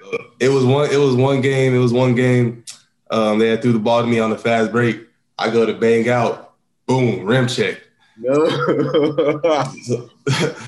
So 0.00 0.24
it 0.40 0.48
was 0.48 0.64
one. 0.64 0.90
It 0.90 0.98
was 0.98 1.14
one 1.14 1.40
game. 1.40 1.74
It 1.74 1.78
was 1.78 1.92
one 1.92 2.14
game. 2.14 2.64
Um, 3.10 3.38
they 3.38 3.48
had 3.48 3.62
threw 3.62 3.72
the 3.72 3.78
ball 3.78 4.02
to 4.02 4.06
me 4.06 4.20
on 4.20 4.30
the 4.30 4.38
fast 4.38 4.70
break. 4.70 5.00
I 5.38 5.50
go 5.50 5.66
to 5.66 5.74
bang 5.74 6.08
out. 6.08 6.54
boom, 6.86 7.24
rim 7.24 7.48
check. 7.48 7.80
No. 8.18 8.34
so, 9.82 10.10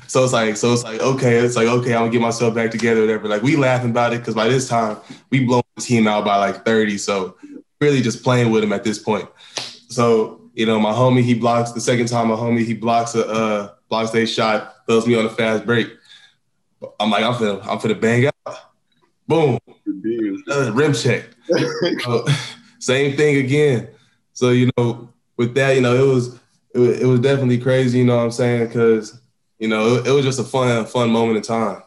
so, 0.07 0.23
it's 0.23 0.33
like, 0.33 0.57
so 0.57 0.73
it's 0.73 0.83
like, 0.83 0.99
okay, 0.99 1.35
it's 1.35 1.55
like, 1.55 1.67
okay, 1.67 1.93
I'm 1.93 2.01
gonna 2.01 2.11
get 2.11 2.21
myself 2.21 2.55
back 2.55 2.71
together, 2.71 3.01
whatever. 3.01 3.27
Like 3.27 3.43
we 3.43 3.55
laughing 3.55 3.91
about 3.91 4.13
it 4.13 4.19
because 4.19 4.33
by 4.33 4.47
this 4.47 4.67
time 4.67 4.97
we 5.29 5.45
blown 5.45 5.61
the 5.75 5.81
team 5.81 6.07
out 6.07 6.25
by 6.25 6.37
like 6.37 6.65
30. 6.65 6.97
So 6.97 7.35
really 7.83 8.01
just 8.01 8.23
playing 8.23 8.51
with 8.51 8.63
him 8.63 8.73
at 8.73 8.83
this 8.83 8.97
point. 8.97 9.27
So, 9.89 10.41
you 10.53 10.65
know, 10.65 10.79
my 10.79 10.91
homie, 10.91 11.23
he 11.23 11.33
blocks 11.33 11.71
the 11.71 11.81
second 11.81 12.07
time 12.07 12.29
my 12.29 12.35
homie, 12.35 12.65
he 12.65 12.73
blocks 12.73 13.13
a 13.15 13.27
uh 13.27 13.73
blocks 13.89 14.13
a 14.15 14.25
shot, 14.25 14.75
throws 14.87 15.05
me 15.05 15.15
on 15.15 15.25
a 15.25 15.29
fast 15.29 15.65
break. 15.65 15.87
I'm 16.99 17.11
like, 17.11 17.23
I'm 17.23 17.33
finna, 17.33 17.61
I'm 17.67 17.77
finna 17.77 17.99
bang 17.99 18.31
out. 18.47 18.57
Boom. 19.27 19.57
Uh, 20.49 20.71
rim 20.73 20.93
check. 20.93 21.25
so, 21.99 22.25
same 22.79 23.15
thing 23.15 23.37
again. 23.37 23.89
So, 24.33 24.49
you 24.49 24.69
know, 24.77 25.09
with 25.37 25.53
that, 25.55 25.75
you 25.75 25.81
know, 25.81 25.95
it 25.95 26.07
was 26.07 26.39
it 26.73 26.79
was, 26.79 27.01
it 27.01 27.05
was 27.05 27.19
definitely 27.19 27.59
crazy, 27.59 27.99
you 27.99 28.05
know 28.05 28.17
what 28.17 28.23
I'm 28.23 28.31
saying? 28.31 28.67
Because, 28.67 29.21
you 29.59 29.67
know, 29.67 29.95
it, 29.95 30.07
it, 30.07 30.11
was 30.11 30.25
just 30.25 30.39
a 30.39 30.43
fun, 30.43 30.85
fun 30.85 31.11
moment 31.11 31.37
in 31.37 31.43
time. 31.43 31.83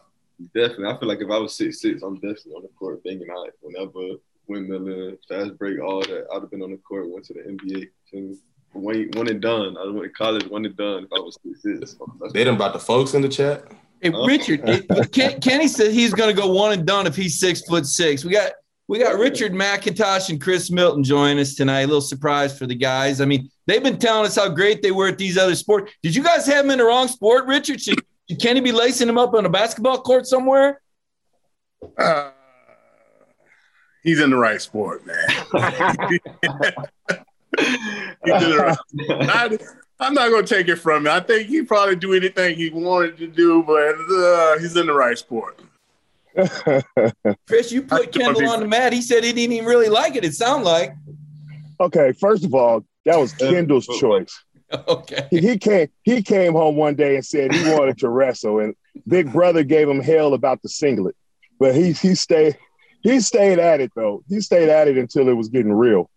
Definitely. 0.55 0.87
I 0.87 0.97
feel 0.97 1.09
like 1.09 1.19
if 1.19 1.29
I 1.29 1.37
was 1.37 1.55
six 1.55 1.81
six, 1.81 2.01
I'm 2.01 2.15
definitely 2.15 2.53
on 2.53 2.61
the 2.61 2.69
court 2.69 3.03
banging 3.03 3.27
out 3.29 3.49
whenever 3.61 4.17
windmilling, 4.49 5.17
fast 5.27 5.57
break, 5.57 5.81
all 5.81 6.01
that. 6.01 6.27
I'd 6.33 6.41
have 6.41 6.51
been 6.51 6.61
on 6.61 6.71
the 6.71 6.77
court, 6.77 7.09
went 7.09 7.25
to 7.25 7.33
the 7.33 7.41
NBA. 7.41 7.87
And 8.13 8.37
one, 8.73 9.09
one 9.13 9.27
and 9.29 9.41
done. 9.41 9.77
I 9.77 9.85
went 9.85 10.03
to 10.03 10.09
college, 10.09 10.47
one 10.47 10.65
and 10.65 10.75
done 10.77 11.05
if 11.05 11.09
I 11.13 11.19
was 11.19 11.37
six 11.43 11.61
six. 11.63 11.95
They 12.33 12.43
done 12.43 12.57
brought 12.57 12.73
the 12.73 12.79
folks 12.79 13.13
in 13.13 13.21
the 13.21 13.29
chat. 13.29 13.65
Hey, 14.01 14.11
Richard, 14.11 14.61
it, 14.65 15.41
Kenny 15.41 15.67
said 15.67 15.91
he's 15.91 16.13
going 16.13 16.33
to 16.33 16.39
go 16.39 16.51
one 16.51 16.71
and 16.71 16.85
done 16.85 17.07
if 17.07 17.15
he's 17.15 17.39
six 17.39 17.61
foot 17.61 17.85
six. 17.85 18.23
We 18.23 18.31
got 18.31 18.51
we 18.87 18.99
got 18.99 19.17
Richard 19.17 19.51
McIntosh 19.53 20.29
and 20.29 20.41
Chris 20.41 20.71
Milton 20.71 21.03
join 21.03 21.37
us 21.39 21.55
tonight. 21.55 21.81
A 21.81 21.87
little 21.87 22.01
surprise 22.01 22.57
for 22.57 22.65
the 22.65 22.75
guys. 22.75 23.19
I 23.19 23.25
mean, 23.25 23.49
they've 23.65 23.83
been 23.83 23.97
telling 23.97 24.25
us 24.25 24.35
how 24.35 24.47
great 24.49 24.81
they 24.81 24.91
were 24.91 25.09
at 25.09 25.17
these 25.17 25.37
other 25.37 25.55
sports. 25.55 25.91
Did 26.03 26.15
you 26.15 26.23
guys 26.23 26.45
have 26.45 26.63
them 26.63 26.71
in 26.71 26.77
the 26.77 26.85
wrong 26.85 27.09
sport, 27.09 27.47
Richard? 27.47 27.81
Should, 27.81 28.01
should 28.29 28.39
Kenny 28.39 28.61
be 28.61 28.71
lacing 28.71 29.07
them 29.07 29.17
up 29.17 29.33
on 29.33 29.45
a 29.45 29.49
basketball 29.49 30.01
court 30.01 30.25
somewhere? 30.25 30.81
Uh, 31.97 32.31
he's 34.03 34.19
in 34.19 34.29
the 34.29 34.35
right 34.35 34.61
sport, 34.61 35.05
man. 35.05 35.27
right. 35.53 36.73
I, 38.29 39.57
I'm 39.99 40.13
not 40.13 40.29
going 40.29 40.45
to 40.45 40.55
take 40.55 40.67
it 40.67 40.75
from 40.75 41.07
him. 41.07 41.11
I 41.11 41.19
think 41.19 41.47
he 41.47 41.63
probably 41.63 41.95
do 41.95 42.13
anything 42.13 42.55
he 42.55 42.69
wanted 42.69 43.17
to 43.17 43.27
do, 43.27 43.63
but 43.63 43.95
uh, 43.95 44.59
he's 44.59 44.77
in 44.77 44.87
the 44.87 44.93
right 44.93 45.17
sport. 45.17 45.59
Chris, 47.47 47.71
you 47.71 47.81
put 47.81 48.11
Kendall 48.11 48.49
on 48.49 48.59
the 48.59 48.67
mat. 48.67 48.93
He 48.93 49.01
said 49.01 49.23
he 49.23 49.33
didn't 49.33 49.53
even 49.53 49.67
really 49.67 49.89
like 49.89 50.15
it. 50.15 50.23
It 50.23 50.35
sounded 50.35 50.65
like. 50.65 50.95
Okay, 51.79 52.11
first 52.13 52.45
of 52.45 52.53
all, 52.53 52.85
that 53.05 53.17
was 53.17 53.33
Kendall's 53.33 53.87
choice. 53.99 54.43
Okay. 54.89 55.25
He, 55.31 55.39
he 55.39 55.57
came 55.57 55.87
he 56.03 56.21
came 56.21 56.51
home 56.51 56.75
one 56.75 56.95
day 56.95 57.15
and 57.15 57.25
said 57.25 57.53
he 57.53 57.71
wanted 57.71 57.99
to 57.99 58.09
wrestle, 58.09 58.59
and 58.59 58.75
Big 59.07 59.31
Brother 59.31 59.63
gave 59.63 59.87
him 59.87 60.01
hell 60.01 60.33
about 60.33 60.61
the 60.61 60.67
singlet, 60.67 61.15
but 61.57 61.73
he 61.73 61.93
he 61.93 62.15
stayed 62.15 62.57
he 63.01 63.19
stayed 63.19 63.59
at 63.59 63.79
it 63.81 63.91
though. 63.95 64.23
He 64.27 64.41
stayed 64.41 64.69
at 64.69 64.87
it 64.87 64.97
until 64.97 65.29
it 65.29 65.33
was 65.33 65.49
getting 65.49 65.73
real. 65.73 66.09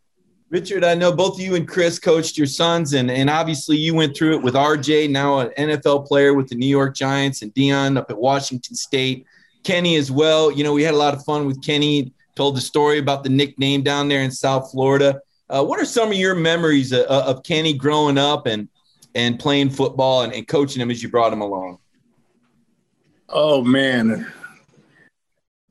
Richard, 0.51 0.83
I 0.83 0.95
know 0.95 1.14
both 1.14 1.38
you 1.38 1.55
and 1.55 1.69
Chris 1.69 2.01
coached 2.01 2.37
your 2.37 2.49
sons, 2.49 2.93
and, 2.95 3.09
and 3.09 3.31
obviously 3.31 3.77
you 3.77 3.95
went 3.95 4.16
through 4.16 4.35
it 4.35 4.43
with 4.43 4.55
RJ, 4.55 5.09
now 5.09 5.38
an 5.38 5.51
NFL 5.57 6.09
player 6.09 6.35
with 6.35 6.49
the 6.49 6.57
New 6.57 6.66
York 6.66 6.97
Giants, 6.97 7.43
and 7.43 7.55
Deon 7.55 7.97
up 7.97 8.11
at 8.11 8.19
Washington 8.19 8.75
State. 8.75 9.27
Kenny 9.62 9.95
as 9.95 10.11
well. 10.11 10.51
You 10.51 10.64
know, 10.64 10.73
we 10.73 10.83
had 10.83 10.95
a 10.95 10.97
lot 10.97 11.14
of 11.14 11.25
fun 11.25 11.47
with 11.47 11.62
Kenny. 11.64 12.12
Told 12.35 12.57
the 12.57 12.61
story 12.61 12.99
about 12.99 13.23
the 13.23 13.29
nickname 13.29 13.83
down 13.83 14.09
there 14.09 14.23
in 14.23 14.31
South 14.31 14.71
Florida. 14.71 15.21
Uh, 15.51 15.62
what 15.62 15.81
are 15.81 15.85
some 15.85 16.09
of 16.09 16.14
your 16.14 16.35
memories 16.35 16.93
of, 16.93 17.05
of, 17.07 17.43
Kenny 17.43 17.73
growing 17.73 18.16
up 18.16 18.47
and 18.47 18.69
and 19.14 19.38
playing 19.38 19.69
football 19.69 20.23
and, 20.23 20.33
and 20.33 20.47
coaching 20.47 20.81
him 20.81 20.90
as 20.90 21.03
you 21.03 21.11
brought 21.11 21.33
him 21.33 21.43
along? 21.43 21.79
Oh 23.29 23.62
man, 23.62 24.33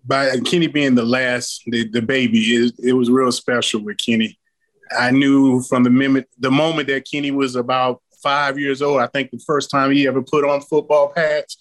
by 0.10 0.40
Kenny 0.40 0.66
being 0.66 0.96
the 0.96 1.06
last, 1.06 1.62
the, 1.68 1.88
the 1.88 2.02
baby, 2.02 2.40
it, 2.40 2.74
it 2.84 2.94
was 2.94 3.12
real 3.12 3.32
special 3.32 3.84
with 3.84 4.00
Kenny. 4.00 4.40
I 4.98 5.12
knew 5.12 5.62
from 5.62 5.84
the 5.84 5.92
moment 5.92 6.28
the 6.40 6.50
moment 6.50 6.88
that 6.88 7.08
Kenny 7.10 7.30
was 7.30 7.56
about 7.56 8.02
five 8.24 8.58
years 8.58 8.82
old. 8.82 9.02
I 9.02 9.08
think 9.08 9.30
the 9.30 9.40
first 9.46 9.70
time 9.70 9.92
he 9.92 10.08
ever 10.08 10.24
put 10.24 10.44
on 10.44 10.62
football 10.62 11.10
pads, 11.10 11.58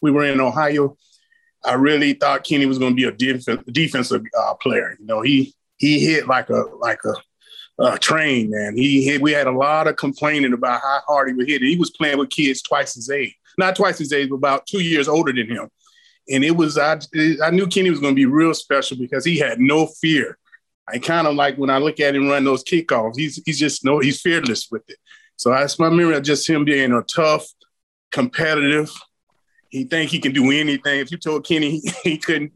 we 0.00 0.10
were 0.10 0.24
in 0.24 0.40
Ohio. 0.40 0.96
I 1.62 1.74
really 1.74 2.14
thought 2.14 2.42
Kenny 2.42 2.64
was 2.64 2.78
going 2.78 2.96
to 2.96 2.96
be 2.96 3.04
a 3.04 3.12
def- 3.12 3.64
defensive 3.66 4.22
uh, 4.36 4.54
player. 4.54 4.96
You 4.98 5.04
know, 5.04 5.20
he 5.20 5.54
he 5.76 6.06
hit 6.06 6.26
like 6.26 6.48
a 6.48 6.64
like 6.78 7.00
a, 7.04 7.82
a 7.84 7.98
train, 7.98 8.50
man. 8.50 8.78
He 8.78 9.04
hit, 9.04 9.20
we 9.20 9.32
had 9.32 9.46
a 9.46 9.52
lot 9.52 9.88
of 9.88 9.96
complaining 9.96 10.54
about 10.54 10.80
how 10.80 11.00
hard 11.06 11.28
he 11.28 11.34
would 11.34 11.48
hit. 11.50 11.60
He 11.60 11.76
was 11.76 11.90
playing 11.90 12.16
with 12.16 12.30
kids 12.30 12.62
twice 12.62 12.94
his 12.94 13.10
age, 13.10 13.36
not 13.58 13.76
twice 13.76 13.98
his 13.98 14.14
age, 14.14 14.30
but 14.30 14.36
about 14.36 14.66
two 14.66 14.82
years 14.82 15.06
older 15.06 15.34
than 15.34 15.50
him. 15.50 15.68
And 16.30 16.44
it 16.44 16.56
was 16.56 16.78
I 16.78 16.98
I 17.42 17.50
knew 17.50 17.66
Kenny 17.66 17.90
was 17.90 18.00
going 18.00 18.14
to 18.14 18.20
be 18.20 18.26
real 18.26 18.54
special 18.54 18.96
because 18.96 19.24
he 19.24 19.38
had 19.38 19.60
no 19.60 19.86
fear. 19.86 20.38
I 20.88 20.98
kind 20.98 21.26
of 21.26 21.34
like 21.34 21.56
when 21.56 21.70
I 21.70 21.78
look 21.78 22.00
at 22.00 22.14
him 22.14 22.28
run 22.28 22.44
those 22.44 22.64
kickoffs. 22.64 23.16
He's 23.16 23.40
he's 23.44 23.58
just 23.58 23.84
no 23.84 23.98
he's 23.98 24.20
fearless 24.20 24.68
with 24.70 24.82
it. 24.88 24.98
So 25.36 25.50
that's 25.50 25.78
my 25.78 25.88
memory 25.88 26.16
of 26.16 26.22
just 26.22 26.48
him 26.48 26.64
being 26.64 26.92
a 26.92 27.02
tough, 27.02 27.46
competitive, 28.10 28.92
he 29.70 29.84
think 29.84 30.10
he 30.10 30.18
can 30.18 30.32
do 30.32 30.50
anything. 30.50 31.00
If 31.00 31.10
you 31.10 31.16
told 31.16 31.46
Kenny 31.46 31.78
he, 31.78 31.92
he 32.10 32.18
couldn't 32.18 32.52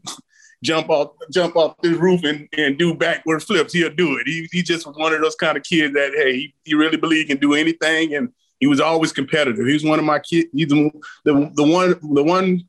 jump 0.63 0.89
off 0.89 1.11
jump 1.31 1.55
off 1.55 1.75
the 1.81 1.93
roof 1.93 2.23
and, 2.23 2.47
and 2.57 2.77
do 2.77 2.93
backward 2.93 3.41
flips, 3.41 3.73
he'll 3.73 3.93
do 3.93 4.17
it. 4.17 4.27
He, 4.27 4.47
he 4.51 4.61
just 4.61 4.85
one 4.85 5.13
of 5.13 5.21
those 5.21 5.35
kind 5.35 5.57
of 5.57 5.63
kids 5.63 5.93
that 5.95 6.11
hey, 6.15 6.33
he, 6.33 6.55
he 6.63 6.73
really 6.75 6.97
believed 6.97 7.29
he 7.29 7.35
can 7.35 7.41
do 7.41 7.53
anything, 7.53 8.13
and 8.15 8.29
he 8.59 8.67
was 8.67 8.79
always 8.79 9.11
competitive. 9.11 9.65
He 9.65 9.73
was 9.73 9.83
one 9.83 9.99
of 9.99 10.05
my 10.05 10.19
kids. 10.19 10.49
He's 10.53 10.67
the, 10.67 10.91
the 11.23 11.51
the 11.55 11.63
one 11.63 11.95
the 12.13 12.23
one 12.23 12.67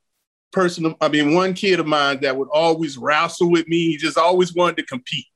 person. 0.56 0.94
I 1.02 1.08
mean, 1.08 1.34
one 1.34 1.52
kid 1.52 1.80
of 1.80 1.86
mine 1.86 2.20
that 2.22 2.34
would 2.34 2.48
always 2.50 2.96
wrestle 2.96 3.50
with 3.50 3.68
me. 3.68 3.88
He 3.88 3.98
just 3.98 4.16
always 4.16 4.54
wanted 4.54 4.78
to 4.78 4.84
compete. 4.84 5.26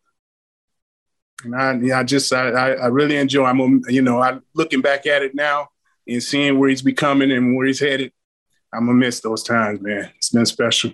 And 1.45 1.55
I, 1.55 2.01
I 2.01 2.05
just, 2.05 2.33
I, 2.33 2.49
I 2.49 2.87
really 2.87 3.17
enjoy. 3.17 3.45
I'm, 3.45 3.83
you 3.89 4.01
know, 4.01 4.23
I 4.23 4.39
looking 4.55 4.81
back 4.81 5.07
at 5.07 5.23
it 5.23 5.35
now 5.35 5.69
and 6.09 6.23
seeing 6.23 6.59
where 6.59 6.71
he's 6.71 6.81
becoming 6.81 7.31
and 7.31 7.55
where 7.55 7.67
he's 7.67 7.81
headed. 7.81 8.13
I'm 8.73 8.87
gonna 8.87 8.97
miss 8.97 9.21
those 9.21 9.43
times, 9.43 9.83
man. 9.83 10.11
It's 10.17 10.31
been 10.31 10.47
special. 10.47 10.93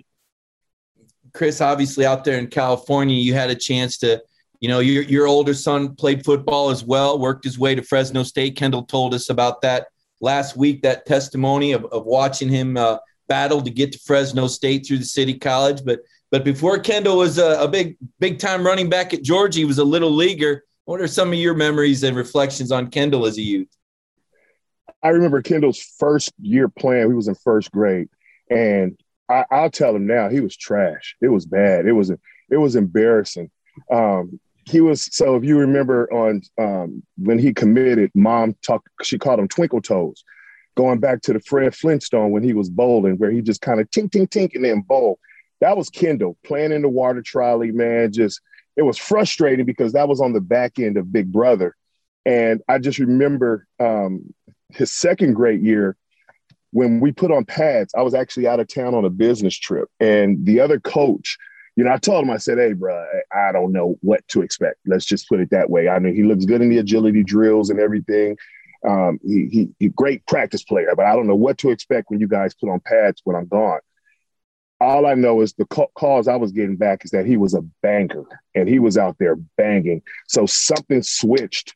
Chris, 1.33 1.61
obviously 1.61 2.05
out 2.05 2.25
there 2.25 2.37
in 2.37 2.47
California, 2.47 3.15
you 3.15 3.33
had 3.33 3.49
a 3.49 3.55
chance 3.55 3.97
to, 3.99 4.21
you 4.59 4.67
know, 4.67 4.79
your 4.79 5.03
your 5.03 5.27
older 5.27 5.53
son 5.53 5.95
played 5.95 6.25
football 6.25 6.69
as 6.69 6.83
well, 6.83 7.17
worked 7.17 7.45
his 7.45 7.57
way 7.57 7.75
to 7.75 7.81
Fresno 7.81 8.23
State. 8.23 8.57
Kendall 8.57 8.83
told 8.83 9.13
us 9.13 9.29
about 9.29 9.61
that 9.61 9.87
last 10.19 10.57
week. 10.57 10.81
That 10.81 11.05
testimony 11.05 11.71
of, 11.71 11.85
of 11.85 12.05
watching 12.05 12.49
him 12.49 12.75
uh, 12.75 12.97
battle 13.27 13.61
to 13.61 13.69
get 13.69 13.91
to 13.93 13.99
Fresno 13.99 14.47
State 14.47 14.85
through 14.85 14.99
the 14.99 15.05
city 15.05 15.37
college, 15.37 15.83
but 15.85 16.01
but 16.29 16.43
before 16.43 16.77
Kendall 16.79 17.17
was 17.17 17.37
a, 17.37 17.61
a 17.61 17.67
big 17.67 17.97
big 18.19 18.39
time 18.39 18.65
running 18.65 18.89
back 18.89 19.13
at 19.13 19.23
Georgia, 19.23 19.59
he 19.59 19.65
was 19.65 19.79
a 19.79 19.83
little 19.83 20.11
leaguer. 20.11 20.63
What 20.85 21.01
are 21.01 21.07
some 21.07 21.29
of 21.29 21.35
your 21.35 21.53
memories 21.53 22.03
and 22.03 22.15
reflections 22.15 22.71
on 22.71 22.89
Kendall 22.89 23.25
as 23.25 23.37
a 23.37 23.41
youth? 23.41 23.67
I 25.03 25.09
remember 25.09 25.41
Kendall's 25.41 25.79
first 25.79 26.33
year 26.41 26.69
playing. 26.69 27.07
He 27.07 27.13
was 27.13 27.27
in 27.27 27.35
first 27.35 27.71
grade, 27.71 28.09
and 28.49 28.99
I, 29.29 29.45
will 29.51 29.69
tell 29.69 29.95
him 29.95 30.07
now 30.07 30.29
he 30.29 30.39
was 30.39 30.55
trash. 30.55 31.15
It 31.21 31.27
was 31.29 31.45
bad. 31.45 31.85
It 31.85 31.93
was 31.93 32.09
it 32.09 32.57
was 32.57 32.75
embarrassing. 32.75 33.51
Um, 33.91 34.39
he 34.65 34.81
was 34.81 35.07
so. 35.15 35.35
If 35.35 35.43
you 35.43 35.57
remember 35.57 36.11
on 36.11 36.41
um, 36.57 37.03
when 37.17 37.39
he 37.39 37.53
committed, 37.53 38.11
mom 38.13 38.55
talked. 38.65 38.89
She 39.03 39.17
called 39.17 39.39
him 39.39 39.47
Twinkle 39.47 39.81
Toes. 39.81 40.23
Going 40.77 40.99
back 40.99 41.23
to 41.23 41.33
the 41.33 41.39
Fred 41.39 41.75
Flintstone 41.75 42.29
when 42.29 42.43
he 42.43 42.53
was 42.53 42.69
bowling, 42.69 43.17
where 43.17 43.31
he 43.31 43.41
just 43.41 43.61
kind 43.61 43.81
of 43.81 43.89
tink 43.89 44.11
tink 44.11 44.29
tink 44.29 44.53
and 44.53 44.63
then 44.63 44.81
bowl. 44.81 45.17
That 45.59 45.75
was 45.75 45.89
Kendall 45.89 46.37
playing 46.45 46.71
in 46.71 46.83
the 46.83 46.89
water 46.89 47.23
trolley. 47.23 47.71
Man, 47.71 48.13
just 48.13 48.39
it 48.75 48.83
was 48.83 48.97
frustrating 48.97 49.65
because 49.65 49.93
that 49.93 50.07
was 50.07 50.21
on 50.21 50.33
the 50.33 50.39
back 50.39 50.77
end 50.77 50.97
of 50.97 51.11
Big 51.11 51.31
Brother. 51.31 51.75
And 52.27 52.61
I 52.69 52.77
just 52.77 52.99
remember 52.99 53.65
um, 53.79 54.33
his 54.69 54.91
second 54.91 55.33
grade 55.33 55.63
year, 55.63 55.97
when 56.71 56.99
we 56.99 57.11
put 57.11 57.31
on 57.31 57.43
pads, 57.43 57.95
I 57.97 58.03
was 58.03 58.13
actually 58.13 58.45
out 58.45 58.59
of 58.59 58.67
town 58.67 58.93
on 58.93 59.03
a 59.03 59.09
business 59.09 59.57
trip. 59.57 59.89
And 59.99 60.45
the 60.45 60.59
other 60.59 60.79
coach, 60.79 61.37
you 61.75 61.85
know, 61.85 61.91
I 61.91 61.97
told 61.97 62.23
him, 62.23 62.29
I 62.29 62.37
said, 62.37 62.59
hey, 62.59 62.73
bro, 62.73 63.03
I 63.31 63.51
don't 63.51 63.71
know 63.71 63.97
what 64.01 64.27
to 64.27 64.41
expect. 64.41 64.77
Let's 64.85 65.05
just 65.05 65.27
put 65.27 65.39
it 65.39 65.49
that 65.51 65.69
way. 65.69 65.89
I 65.89 65.97
mean, 65.99 66.13
he 66.13 66.23
looks 66.23 66.45
good 66.45 66.61
in 66.61 66.69
the 66.69 66.79
agility 66.79 67.23
drills 67.23 67.69
and 67.69 67.79
everything. 67.79 68.37
Um, 68.87 69.19
he, 69.23 69.47
he, 69.51 69.69
he 69.79 69.89
great 69.89 70.25
practice 70.25 70.63
player, 70.63 70.93
but 70.95 71.05
I 71.05 71.15
don't 71.15 71.27
know 71.27 71.35
what 71.35 71.57
to 71.59 71.69
expect 71.69 72.09
when 72.09 72.19
you 72.19 72.27
guys 72.27 72.53
put 72.53 72.69
on 72.69 72.79
pads 72.79 73.21
when 73.23 73.35
I'm 73.35 73.47
gone. 73.47 73.79
All 74.79 75.07
I 75.07 75.15
know 75.15 75.41
is 75.41 75.53
the 75.53 75.65
calls 75.65 76.27
I 76.27 76.35
was 76.35 76.51
getting 76.51 76.75
back 76.75 77.03
is 77.03 77.11
that 77.11 77.25
he 77.25 77.35
was 77.35 77.55
a 77.55 77.61
banger 77.81 78.25
and 78.53 78.69
he 78.69 78.77
was 78.77 78.97
out 78.97 79.17
there 79.19 79.35
banging. 79.57 80.03
So 80.27 80.45
something 80.45 81.01
switched 81.01 81.75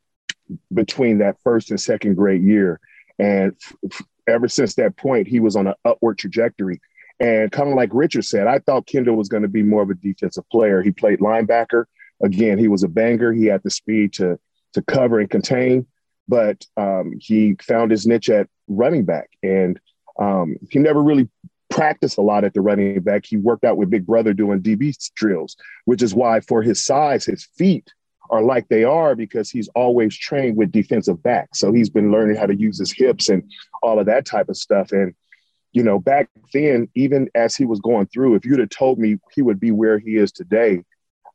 between 0.71 1.17
that 1.19 1.37
first 1.43 1.71
and 1.71 1.81
second 1.81 2.15
grade 2.15 2.43
year. 2.43 2.79
And 3.17 3.55
f- 3.91 4.03
ever 4.27 4.47
since 4.47 4.75
that 4.75 4.97
point, 4.97 5.27
he 5.27 5.39
was 5.39 5.55
on 5.55 5.67
an 5.67 5.73
upward 5.83 6.19
trajectory. 6.19 6.79
And 7.19 7.51
kind 7.51 7.69
of 7.69 7.75
like 7.75 7.89
Richard 7.91 8.25
said, 8.25 8.47
I 8.47 8.59
thought 8.59 8.87
Kendall 8.87 9.15
was 9.15 9.29
going 9.29 9.43
to 9.43 9.49
be 9.49 9.63
more 9.63 9.83
of 9.83 9.89
a 9.89 9.95
defensive 9.95 10.47
player. 10.49 10.81
He 10.81 10.91
played 10.91 11.19
linebacker. 11.19 11.85
Again, 12.23 12.57
he 12.57 12.67
was 12.67 12.83
a 12.83 12.87
banger. 12.87 13.33
He 13.33 13.45
had 13.45 13.61
the 13.63 13.69
speed 13.71 14.13
to 14.13 14.39
to 14.73 14.81
cover 14.81 15.19
and 15.19 15.29
contain. 15.29 15.85
But 16.27 16.65
um, 16.77 17.13
he 17.19 17.55
found 17.61 17.91
his 17.91 18.07
niche 18.07 18.29
at 18.29 18.47
running 18.67 19.05
back, 19.05 19.29
and 19.43 19.79
um, 20.19 20.55
he 20.69 20.79
never 20.79 21.01
really 21.01 21.29
practiced 21.69 22.17
a 22.17 22.21
lot 22.21 22.43
at 22.43 22.53
the 22.53 22.61
running 22.61 22.99
back. 23.01 23.25
He 23.25 23.37
worked 23.37 23.63
out 23.63 23.77
with 23.77 23.89
Big 23.89 24.05
Brother 24.05 24.33
doing 24.33 24.61
DB 24.61 24.95
drills, 25.15 25.55
which 25.85 26.01
is 26.01 26.13
why, 26.13 26.41
for 26.41 26.61
his 26.61 26.85
size, 26.85 27.25
his 27.25 27.47
feet 27.55 27.91
are 28.29 28.41
like 28.41 28.67
they 28.69 28.83
are 28.83 29.15
because 29.15 29.49
he's 29.49 29.67
always 29.69 30.15
trained 30.15 30.57
with 30.57 30.71
defensive 30.71 31.21
backs. 31.21 31.59
So 31.59 31.73
he's 31.73 31.89
been 31.89 32.11
learning 32.11 32.37
how 32.37 32.45
to 32.45 32.55
use 32.55 32.79
his 32.79 32.91
hips 32.91 33.29
and 33.29 33.43
all 33.83 33.99
of 33.99 34.05
that 34.05 34.25
type 34.25 34.49
of 34.49 34.57
stuff. 34.57 34.91
And 34.91 35.13
you 35.73 35.83
know, 35.83 35.99
back 35.99 36.29
then, 36.53 36.89
even 36.95 37.29
as 37.33 37.55
he 37.55 37.65
was 37.65 37.79
going 37.79 38.07
through, 38.07 38.35
if 38.35 38.45
you'd 38.45 38.59
have 38.59 38.69
told 38.69 38.99
me 38.99 39.17
he 39.33 39.41
would 39.41 39.59
be 39.59 39.71
where 39.71 39.99
he 39.99 40.17
is 40.17 40.31
today, 40.31 40.83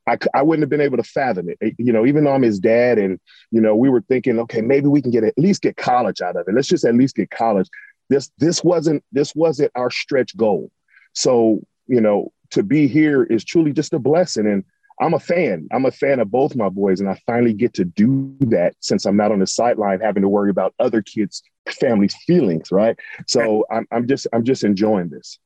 I, 0.07 0.17
I 0.33 0.41
wouldn't 0.41 0.63
have 0.63 0.69
been 0.69 0.81
able 0.81 0.97
to 0.97 1.03
fathom 1.03 1.49
it. 1.49 1.75
You 1.77 1.91
know, 1.91 2.05
even 2.05 2.23
though 2.23 2.33
I'm 2.33 2.41
his 2.41 2.59
dad, 2.59 2.97
and 2.97 3.19
you 3.51 3.61
know, 3.61 3.75
we 3.75 3.89
were 3.89 4.01
thinking, 4.01 4.39
okay, 4.39 4.61
maybe 4.61 4.87
we 4.87 5.01
can 5.01 5.11
get 5.11 5.23
at 5.23 5.37
least 5.37 5.61
get 5.61 5.77
college 5.77 6.21
out 6.21 6.35
of 6.35 6.47
it. 6.47 6.55
Let's 6.55 6.67
just 6.67 6.85
at 6.85 6.95
least 6.95 7.15
get 7.15 7.29
college. 7.29 7.69
This 8.09 8.31
this 8.37 8.63
wasn't 8.63 9.03
this 9.11 9.35
wasn't 9.35 9.71
our 9.75 9.91
stretch 9.91 10.35
goal. 10.37 10.71
So 11.13 11.61
you 11.87 12.01
know, 12.01 12.31
to 12.51 12.63
be 12.63 12.87
here 12.87 13.23
is 13.23 13.43
truly 13.43 13.73
just 13.73 13.93
a 13.93 13.99
blessing, 13.99 14.47
and 14.47 14.63
I'm 14.99 15.13
a 15.13 15.19
fan. 15.19 15.67
I'm 15.71 15.85
a 15.85 15.91
fan 15.91 16.19
of 16.19 16.31
both 16.31 16.55
my 16.55 16.69
boys, 16.69 17.01
and 17.01 17.09
I 17.09 17.19
finally 17.25 17.53
get 17.53 17.73
to 17.75 17.85
do 17.85 18.35
that 18.39 18.75
since 18.79 19.05
I'm 19.05 19.17
not 19.17 19.31
on 19.31 19.39
the 19.39 19.47
sideline 19.47 19.99
having 19.99 20.23
to 20.23 20.29
worry 20.29 20.49
about 20.49 20.73
other 20.79 21.01
kids' 21.01 21.43
families' 21.69 22.15
feelings, 22.25 22.71
right? 22.71 22.97
So 23.27 23.65
I'm, 23.69 23.85
I'm 23.91 24.07
just 24.07 24.27
I'm 24.31 24.43
just 24.43 24.63
enjoying 24.63 25.09
this. 25.09 25.37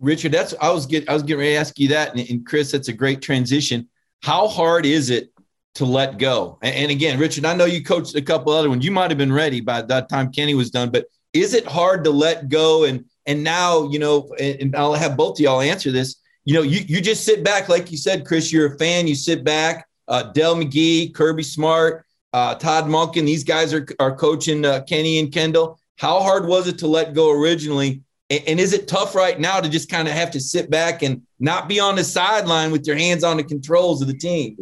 Richard, 0.00 0.32
that's 0.32 0.54
I 0.60 0.70
was 0.70 0.86
get 0.86 1.08
I 1.08 1.14
was 1.14 1.22
getting 1.22 1.40
ready 1.40 1.52
to 1.52 1.58
ask 1.58 1.78
you 1.78 1.88
that, 1.88 2.16
and, 2.16 2.28
and 2.28 2.44
Chris, 2.44 2.72
that's 2.72 2.88
a 2.88 2.92
great 2.92 3.22
transition. 3.22 3.88
How 4.22 4.48
hard 4.48 4.86
is 4.86 5.10
it 5.10 5.32
to 5.74 5.84
let 5.84 6.18
go? 6.18 6.58
And, 6.62 6.74
and 6.74 6.90
again, 6.90 7.18
Richard, 7.18 7.44
I 7.44 7.54
know 7.54 7.64
you 7.64 7.84
coached 7.84 8.14
a 8.14 8.22
couple 8.22 8.52
other 8.52 8.68
ones. 8.68 8.84
You 8.84 8.90
might 8.90 9.10
have 9.10 9.18
been 9.18 9.32
ready 9.32 9.60
by 9.60 9.82
that 9.82 10.08
time 10.08 10.32
Kenny 10.32 10.54
was 10.54 10.70
done, 10.70 10.90
but 10.90 11.06
is 11.32 11.54
it 11.54 11.66
hard 11.66 12.04
to 12.04 12.10
let 12.10 12.48
go? 12.48 12.84
And 12.84 13.04
and 13.26 13.44
now 13.44 13.88
you 13.88 13.98
know, 13.98 14.34
and, 14.38 14.60
and 14.60 14.76
I'll 14.76 14.94
have 14.94 15.16
both 15.16 15.38
of 15.38 15.40
y'all 15.40 15.60
answer 15.60 15.90
this 15.90 16.16
you 16.48 16.54
know, 16.54 16.62
you, 16.62 16.80
you 16.88 17.02
just 17.02 17.26
sit 17.26 17.44
back, 17.44 17.68
like 17.68 17.90
you 17.90 17.98
said, 17.98 18.24
Chris, 18.24 18.50
you're 18.50 18.74
a 18.74 18.78
fan, 18.78 19.06
you 19.06 19.14
sit 19.14 19.44
back. 19.44 19.86
Uh, 20.08 20.22
Dell 20.32 20.56
McGee, 20.56 21.14
Kirby 21.14 21.42
Smart, 21.42 22.06
uh, 22.32 22.54
Todd 22.54 22.84
Monken, 22.84 23.26
these 23.26 23.44
guys 23.44 23.74
are, 23.74 23.86
are 24.00 24.16
coaching 24.16 24.64
uh, 24.64 24.80
Kenny 24.88 25.18
and 25.18 25.30
Kendall. 25.30 25.78
How 25.98 26.20
hard 26.20 26.46
was 26.46 26.66
it 26.66 26.78
to 26.78 26.86
let 26.86 27.12
go 27.12 27.30
originally? 27.30 28.02
And, 28.30 28.42
and 28.46 28.60
is 28.60 28.72
it 28.72 28.88
tough 28.88 29.14
right 29.14 29.38
now 29.38 29.60
to 29.60 29.68
just 29.68 29.90
kind 29.90 30.08
of 30.08 30.14
have 30.14 30.30
to 30.32 30.40
sit 30.40 30.70
back 30.70 31.02
and 31.02 31.22
not 31.38 31.68
be 31.68 31.80
on 31.80 31.96
the 31.96 32.04
sideline 32.04 32.70
with 32.70 32.86
your 32.86 32.96
hands 32.96 33.24
on 33.24 33.36
the 33.36 33.44
controls 33.44 34.02
of 34.02 34.08
the 34.08 34.18
team? 34.18 34.56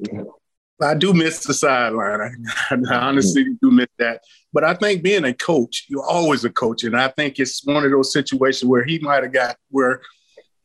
I 0.83 0.95
do 0.95 1.15
miss 1.15 1.45
the 1.45 1.55
sideline. 1.55 2.45
I, 2.71 2.77
I 2.91 2.95
honestly 2.97 3.45
do 3.63 3.71
miss 3.71 3.89
that. 3.99 4.23
But 4.53 4.65
I 4.65 4.75
think 4.75 5.03
being 5.03 5.25
a 5.25 5.33
coach, 5.33 5.87
you're 5.89 6.05
always 6.05 6.45
a 6.45 6.51
coach. 6.51 6.85
And 6.85 6.97
I 6.97 7.09
think 7.09 7.39
it's 7.39 7.65
one 7.65 7.85
of 7.85 7.91
those 7.91 8.13
situations 8.13 8.69
where 8.69 8.85
he 8.85 8.99
might 8.99 9.23
have 9.23 9.33
got 9.33 9.57
where– 9.71 10.01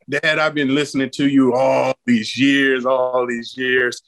Dad, 0.08 0.40
I've 0.40 0.52
been 0.52 0.74
listening 0.74 1.10
to 1.10 1.28
you 1.28 1.54
all 1.54 1.94
these 2.04 2.36
years, 2.36 2.84
all 2.84 3.24
these 3.24 3.56
years. 3.56 4.02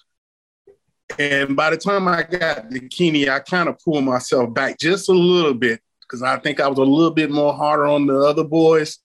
And 1.19 1.55
by 1.55 1.71
the 1.71 1.77
time 1.77 2.09
I 2.09 2.25
got 2.25 2.69
to 2.69 2.81
Kenny, 2.89 3.31
I 3.31 3.39
kind 3.39 3.69
of 3.69 3.79
pulled 3.79 4.05
myself 4.05 4.53
back 4.53 4.77
just 4.79 5.09
a 5.09 5.13
little 5.13 5.55
bit 5.55 5.81
because 6.15 6.23
I 6.23 6.39
think 6.39 6.61
I 6.61 6.69
was 6.69 6.79
a 6.79 6.83
little 6.83 7.11
bit 7.11 7.31
more 7.31 7.53
harder 7.53 7.87
on 7.87 8.07
the 8.07 8.17
other 8.21 8.45
boys 8.45 8.99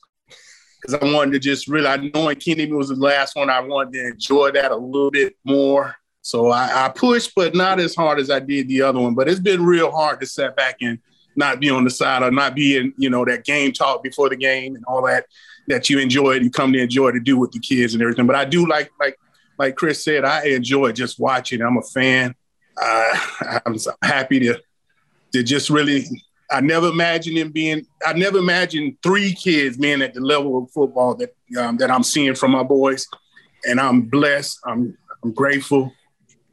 because 0.79 0.93
I 0.93 1.11
wanted 1.11 1.31
to 1.31 1.39
just 1.39 1.67
really, 1.67 1.87
I 1.87 1.97
knowing 2.13 2.35
Kenny 2.35 2.71
was 2.71 2.89
the 2.89 2.95
last 2.95 3.35
one, 3.35 3.49
I 3.49 3.59
wanted 3.61 3.93
to 3.93 4.07
enjoy 4.09 4.51
that 4.51 4.71
a 4.71 4.75
little 4.75 5.09
bit 5.09 5.35
more. 5.43 5.95
So 6.21 6.49
I, 6.49 6.85
I 6.85 6.89
pushed, 6.89 7.33
but 7.35 7.55
not 7.55 7.79
as 7.79 7.95
hard 7.95 8.19
as 8.19 8.29
I 8.29 8.39
did 8.39 8.67
the 8.67 8.83
other 8.83 8.99
one. 8.99 9.15
But 9.15 9.27
it's 9.27 9.39
been 9.39 9.65
real 9.65 9.89
hard 9.91 10.19
to 10.19 10.27
sit 10.27 10.55
back 10.55 10.77
and 10.81 10.99
not 11.35 11.59
be 11.59 11.71
on 11.71 11.83
the 11.83 11.89
side 11.89 12.21
or 12.21 12.29
not 12.29 12.53
be 12.53 12.77
in, 12.77 12.93
you 12.97 13.09
know, 13.09 13.25
that 13.25 13.43
game 13.43 13.71
talk 13.71 14.03
before 14.03 14.29
the 14.29 14.35
game 14.35 14.75
and 14.75 14.85
all 14.85 15.05
that 15.07 15.25
that 15.67 15.89
you 15.89 15.99
enjoy 15.99 16.33
you 16.33 16.49
come 16.51 16.73
to 16.73 16.79
enjoy 16.79 17.11
to 17.11 17.19
do 17.19 17.37
with 17.37 17.51
the 17.51 17.59
kids 17.59 17.93
and 17.93 18.03
everything. 18.03 18.27
But 18.27 18.35
I 18.35 18.45
do 18.45 18.67
like 18.67 18.91
like 18.99 19.17
like 19.57 19.75
Chris 19.75 20.03
said, 20.03 20.25
I 20.25 20.45
enjoy 20.45 20.91
just 20.91 21.19
watching. 21.19 21.61
I'm 21.61 21.77
a 21.77 21.81
fan. 21.81 22.35
Uh, 22.79 23.19
I'm 23.65 23.75
happy 24.03 24.39
to 24.41 24.61
to 25.33 25.43
just 25.43 25.71
really. 25.71 26.05
I 26.51 26.61
never 26.61 26.87
imagined 26.87 27.37
him 27.37 27.51
being. 27.51 27.85
I 28.05 28.13
never 28.13 28.37
imagined 28.37 28.97
three 29.03 29.33
kids 29.33 29.77
being 29.77 30.01
at 30.01 30.13
the 30.13 30.21
level 30.21 30.63
of 30.63 30.71
football 30.71 31.15
that 31.15 31.35
um, 31.57 31.77
that 31.77 31.91
I'm 31.91 32.03
seeing 32.03 32.35
from 32.35 32.51
my 32.51 32.63
boys, 32.63 33.07
and 33.65 33.79
I'm 33.79 34.01
blessed. 34.01 34.59
I'm 34.65 34.97
I'm 35.23 35.33
grateful. 35.33 35.91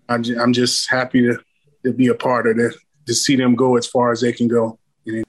I'm 0.09 0.23
just, 0.23 0.41
I'm 0.41 0.53
just 0.53 0.91
happy 0.91 1.23
to 1.23 1.39
to 1.85 1.93
be 1.93 2.09
a 2.09 2.15
part 2.15 2.47
of 2.47 2.59
it 2.59 2.75
to 3.07 3.15
see 3.15 3.37
them 3.37 3.55
go 3.55 3.77
as 3.77 3.87
far 3.87 4.13
as 4.13 4.21
they 4.21 4.33
can 4.33 4.49
go. 4.49 4.79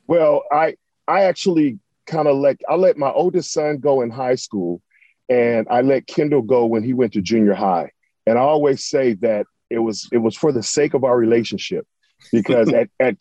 Well, 0.08 0.44
I 0.52 0.76
I 1.08 1.24
actually 1.24 1.80
kind 2.06 2.28
of 2.28 2.38
let 2.38 2.58
I 2.68 2.76
let 2.76 2.98
my 2.98 3.12
oldest 3.12 3.54
son 3.54 3.78
go 3.78 4.02
in 4.02 4.10
high 4.10 4.36
school, 4.36 4.82
and 5.30 5.68
I 5.70 5.82
let 5.82 6.08
Kendall 6.08 6.42
go 6.42 6.66
when 6.66 6.84
he 6.84 6.94
went 6.94 7.14
to 7.14 7.22
junior 7.22 7.54
high. 7.54 7.92
And 8.26 8.38
I 8.38 8.42
always 8.42 8.84
say 8.84 9.14
that 9.16 9.46
it 9.70 9.80
was 9.80 10.10
it 10.12 10.18
was 10.18 10.36
for 10.36 10.52
the 10.52 10.64
sake 10.64 10.94
of 10.94 11.04
our 11.04 11.18
relationship, 11.18 11.88
because 12.32 12.72
at 12.74 12.90
at 13.00 13.20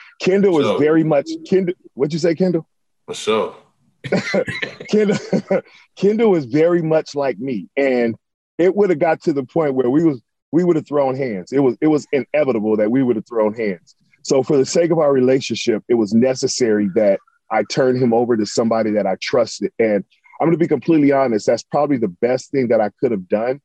Kendall 0.20 0.58
is 0.60 0.80
very 0.80 1.04
much 1.04 1.28
Kendall. 1.48 1.74
What'd 1.94 2.12
you 2.12 2.18
say, 2.18 2.34
Kendall? 2.34 2.66
For 3.06 3.14
sure. 3.14 3.56
Kendall, 4.88 5.18
Kendall 5.96 6.36
is 6.36 6.44
very 6.44 6.82
much 6.82 7.14
like 7.14 7.38
me, 7.38 7.68
and 7.76 8.14
it 8.58 8.74
would 8.74 8.90
have 8.90 8.98
got 8.98 9.22
to 9.22 9.32
the 9.32 9.44
point 9.44 9.74
where 9.74 9.90
we 9.90 10.04
was 10.04 10.20
we 10.52 10.64
would 10.64 10.76
have 10.76 10.86
thrown 10.86 11.16
hands. 11.16 11.52
It 11.52 11.60
was 11.60 11.76
it 11.80 11.88
was 11.88 12.06
inevitable 12.12 12.76
that 12.76 12.90
we 12.90 13.02
would 13.02 13.16
have 13.16 13.26
thrown 13.26 13.54
hands. 13.54 13.94
So 14.22 14.42
for 14.42 14.56
the 14.56 14.66
sake 14.66 14.90
of 14.90 14.98
our 14.98 15.12
relationship, 15.12 15.84
it 15.88 15.94
was 15.94 16.12
necessary 16.12 16.90
that 16.96 17.20
I 17.50 17.62
turned 17.62 18.02
him 18.02 18.12
over 18.12 18.36
to 18.36 18.46
somebody 18.46 18.90
that 18.92 19.06
I 19.06 19.16
trusted. 19.20 19.72
And 19.78 20.04
I'm 20.40 20.46
going 20.46 20.52
to 20.52 20.58
be 20.58 20.68
completely 20.68 21.12
honest, 21.12 21.46
that's 21.46 21.62
probably 21.62 21.96
the 21.96 22.08
best 22.08 22.50
thing 22.50 22.68
that 22.68 22.80
I 22.80 22.90
could 23.00 23.12
have 23.12 23.28
done 23.28 23.60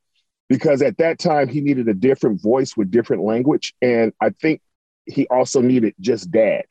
because 0.50 0.82
at 0.82 0.98
that 0.98 1.18
time 1.18 1.48
he 1.48 1.62
needed 1.62 1.88
a 1.88 1.94
different 1.94 2.42
voice 2.42 2.76
with 2.76 2.92
different 2.92 3.24
language. 3.24 3.74
And 3.82 4.14
I 4.22 4.30
think 4.42 4.62
he 5.12 5.28
also 5.28 5.62
needed 5.62 5.94
just 6.00 6.32
dad. 6.32 6.64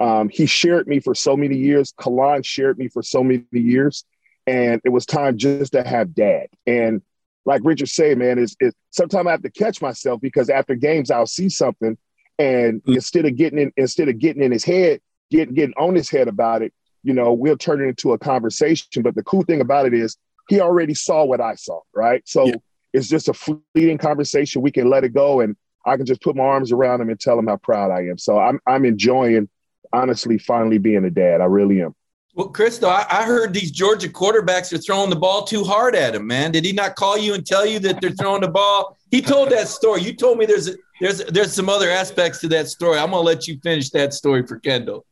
Um, 0.00 0.28
he 0.28 0.46
shared 0.46 0.88
me 0.88 1.00
for 1.00 1.14
so 1.14 1.36
many 1.36 1.56
years. 1.56 1.92
Kalan 1.92 2.44
shared 2.44 2.78
me 2.78 2.88
for 2.88 3.02
so 3.02 3.22
many 3.22 3.44
years. 3.52 4.04
And 4.46 4.80
it 4.84 4.88
was 4.88 5.06
time 5.06 5.38
just 5.38 5.72
to 5.72 5.86
have 5.86 6.14
dad. 6.14 6.48
And 6.66 7.02
like 7.44 7.62
Richard 7.64 7.88
said, 7.88 8.18
man, 8.18 8.38
is 8.38 8.56
sometimes 8.90 9.26
I 9.26 9.30
have 9.30 9.42
to 9.42 9.50
catch 9.50 9.80
myself 9.80 10.20
because 10.20 10.50
after 10.50 10.74
games 10.74 11.10
I'll 11.10 11.26
see 11.26 11.48
something 11.48 11.96
and 12.38 12.80
mm-hmm. 12.82 12.94
instead 12.94 13.26
of 13.26 13.36
getting 13.36 13.58
in 13.58 13.72
instead 13.76 14.08
of 14.08 14.18
getting 14.18 14.42
in 14.42 14.52
his 14.52 14.64
head, 14.64 15.00
get 15.30 15.54
getting 15.54 15.74
on 15.76 15.94
his 15.94 16.08
head 16.08 16.28
about 16.28 16.62
it, 16.62 16.72
you 17.02 17.12
know, 17.12 17.32
we'll 17.32 17.56
turn 17.56 17.80
it 17.80 17.88
into 17.88 18.12
a 18.12 18.18
conversation. 18.18 19.02
But 19.02 19.14
the 19.14 19.22
cool 19.22 19.42
thing 19.42 19.60
about 19.60 19.86
it 19.86 19.94
is 19.94 20.16
he 20.48 20.60
already 20.60 20.94
saw 20.94 21.24
what 21.24 21.40
I 21.40 21.54
saw, 21.54 21.80
right? 21.94 22.22
So 22.26 22.46
yeah. 22.46 22.54
it's 22.92 23.08
just 23.08 23.28
a 23.28 23.34
fleeting 23.34 23.98
conversation. 23.98 24.62
We 24.62 24.72
can 24.72 24.90
let 24.90 25.04
it 25.04 25.12
go 25.12 25.40
and 25.40 25.56
I 25.84 25.96
can 25.96 26.06
just 26.06 26.22
put 26.22 26.36
my 26.36 26.44
arms 26.44 26.72
around 26.72 27.00
him 27.00 27.10
and 27.10 27.18
tell 27.18 27.38
him 27.38 27.46
how 27.46 27.56
proud 27.56 27.90
I 27.90 28.06
am. 28.06 28.18
So 28.18 28.38
I'm 28.38 28.60
I'm 28.66 28.84
enjoying 28.84 29.48
honestly 29.92 30.38
finally 30.38 30.78
being 30.78 31.04
a 31.04 31.10
dad. 31.10 31.40
I 31.40 31.46
really 31.46 31.82
am. 31.82 31.94
Well, 32.34 32.48
Chris, 32.48 32.82
I, 32.82 33.04
I 33.10 33.24
heard 33.24 33.52
these 33.52 33.70
Georgia 33.70 34.08
quarterbacks 34.08 34.72
are 34.72 34.78
throwing 34.78 35.10
the 35.10 35.16
ball 35.16 35.44
too 35.44 35.64
hard 35.64 35.94
at 35.94 36.14
him, 36.14 36.26
man. 36.26 36.50
Did 36.50 36.64
he 36.64 36.72
not 36.72 36.96
call 36.96 37.18
you 37.18 37.34
and 37.34 37.44
tell 37.44 37.66
you 37.66 37.78
that 37.80 38.00
they're 38.00 38.10
throwing 38.10 38.40
the 38.40 38.48
ball? 38.48 38.96
He 39.10 39.20
told 39.20 39.50
that 39.50 39.68
story. 39.68 40.00
You 40.00 40.14
told 40.14 40.38
me 40.38 40.46
there's 40.46 40.68
a, 40.68 40.74
there's 41.00 41.22
there's 41.26 41.52
some 41.52 41.68
other 41.68 41.90
aspects 41.90 42.40
to 42.40 42.48
that 42.48 42.68
story. 42.68 42.98
I'm 42.98 43.10
gonna 43.10 43.20
let 43.20 43.46
you 43.46 43.58
finish 43.62 43.90
that 43.90 44.14
story 44.14 44.46
for 44.46 44.58
Kendall. 44.60 45.04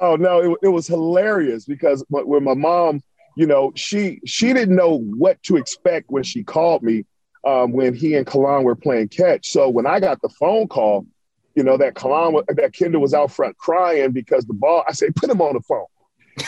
Oh 0.00 0.14
no, 0.14 0.52
it, 0.52 0.58
it 0.62 0.68
was 0.68 0.86
hilarious 0.86 1.64
because 1.64 2.04
when 2.08 2.44
my 2.44 2.54
mom, 2.54 3.02
you 3.36 3.46
know, 3.46 3.72
she 3.74 4.20
she 4.24 4.52
didn't 4.52 4.76
know 4.76 4.98
what 4.98 5.42
to 5.44 5.56
expect 5.56 6.10
when 6.10 6.22
she 6.22 6.44
called 6.44 6.84
me 6.84 7.04
um, 7.44 7.72
when 7.72 7.94
he 7.94 8.14
and 8.14 8.26
Kalan 8.26 8.62
were 8.62 8.76
playing 8.76 9.08
catch. 9.08 9.48
So 9.48 9.68
when 9.68 9.86
I 9.86 10.00
got 10.00 10.20
the 10.22 10.28
phone 10.28 10.68
call, 10.68 11.06
you 11.54 11.62
know, 11.62 11.76
that 11.76 11.94
Kalan 11.94 12.44
that 12.56 12.72
Kendall 12.72 13.02
was 13.02 13.14
out 13.14 13.30
front 13.30 13.56
crying 13.58 14.12
because 14.12 14.46
the 14.46 14.54
ball. 14.54 14.84
I 14.88 14.92
said, 14.92 15.14
put 15.14 15.30
him 15.30 15.40
on 15.40 15.54
the 15.54 15.60
phone, 15.60 15.86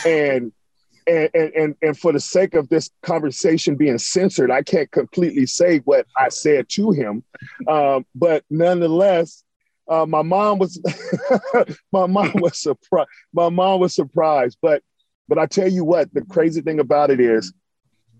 and. 0.05 0.51
And, 1.07 1.29
and 1.35 1.75
and 1.83 1.95
for 1.95 2.11
the 2.11 2.19
sake 2.19 2.55
of 2.55 2.67
this 2.69 2.89
conversation 3.03 3.75
being 3.75 3.99
censored, 3.99 4.49
I 4.49 4.63
can't 4.63 4.89
completely 4.89 5.45
say 5.45 5.77
what 5.85 6.07
I 6.17 6.29
said 6.29 6.67
to 6.69 6.89
him, 6.89 7.23
um, 7.67 8.07
but 8.15 8.43
nonetheless, 8.49 9.43
uh, 9.87 10.07
my 10.07 10.23
mom 10.23 10.57
was 10.57 10.81
my 11.91 12.07
mom 12.07 12.31
was 12.35 12.57
surprised. 12.57 13.09
My 13.33 13.49
mom 13.49 13.81
was 13.81 13.93
surprised, 13.93 14.57
but 14.61 14.81
but 15.27 15.37
I 15.37 15.45
tell 15.45 15.71
you 15.71 15.83
what, 15.83 16.13
the 16.13 16.21
crazy 16.21 16.61
thing 16.61 16.79
about 16.79 17.11
it 17.11 17.19
is 17.19 17.53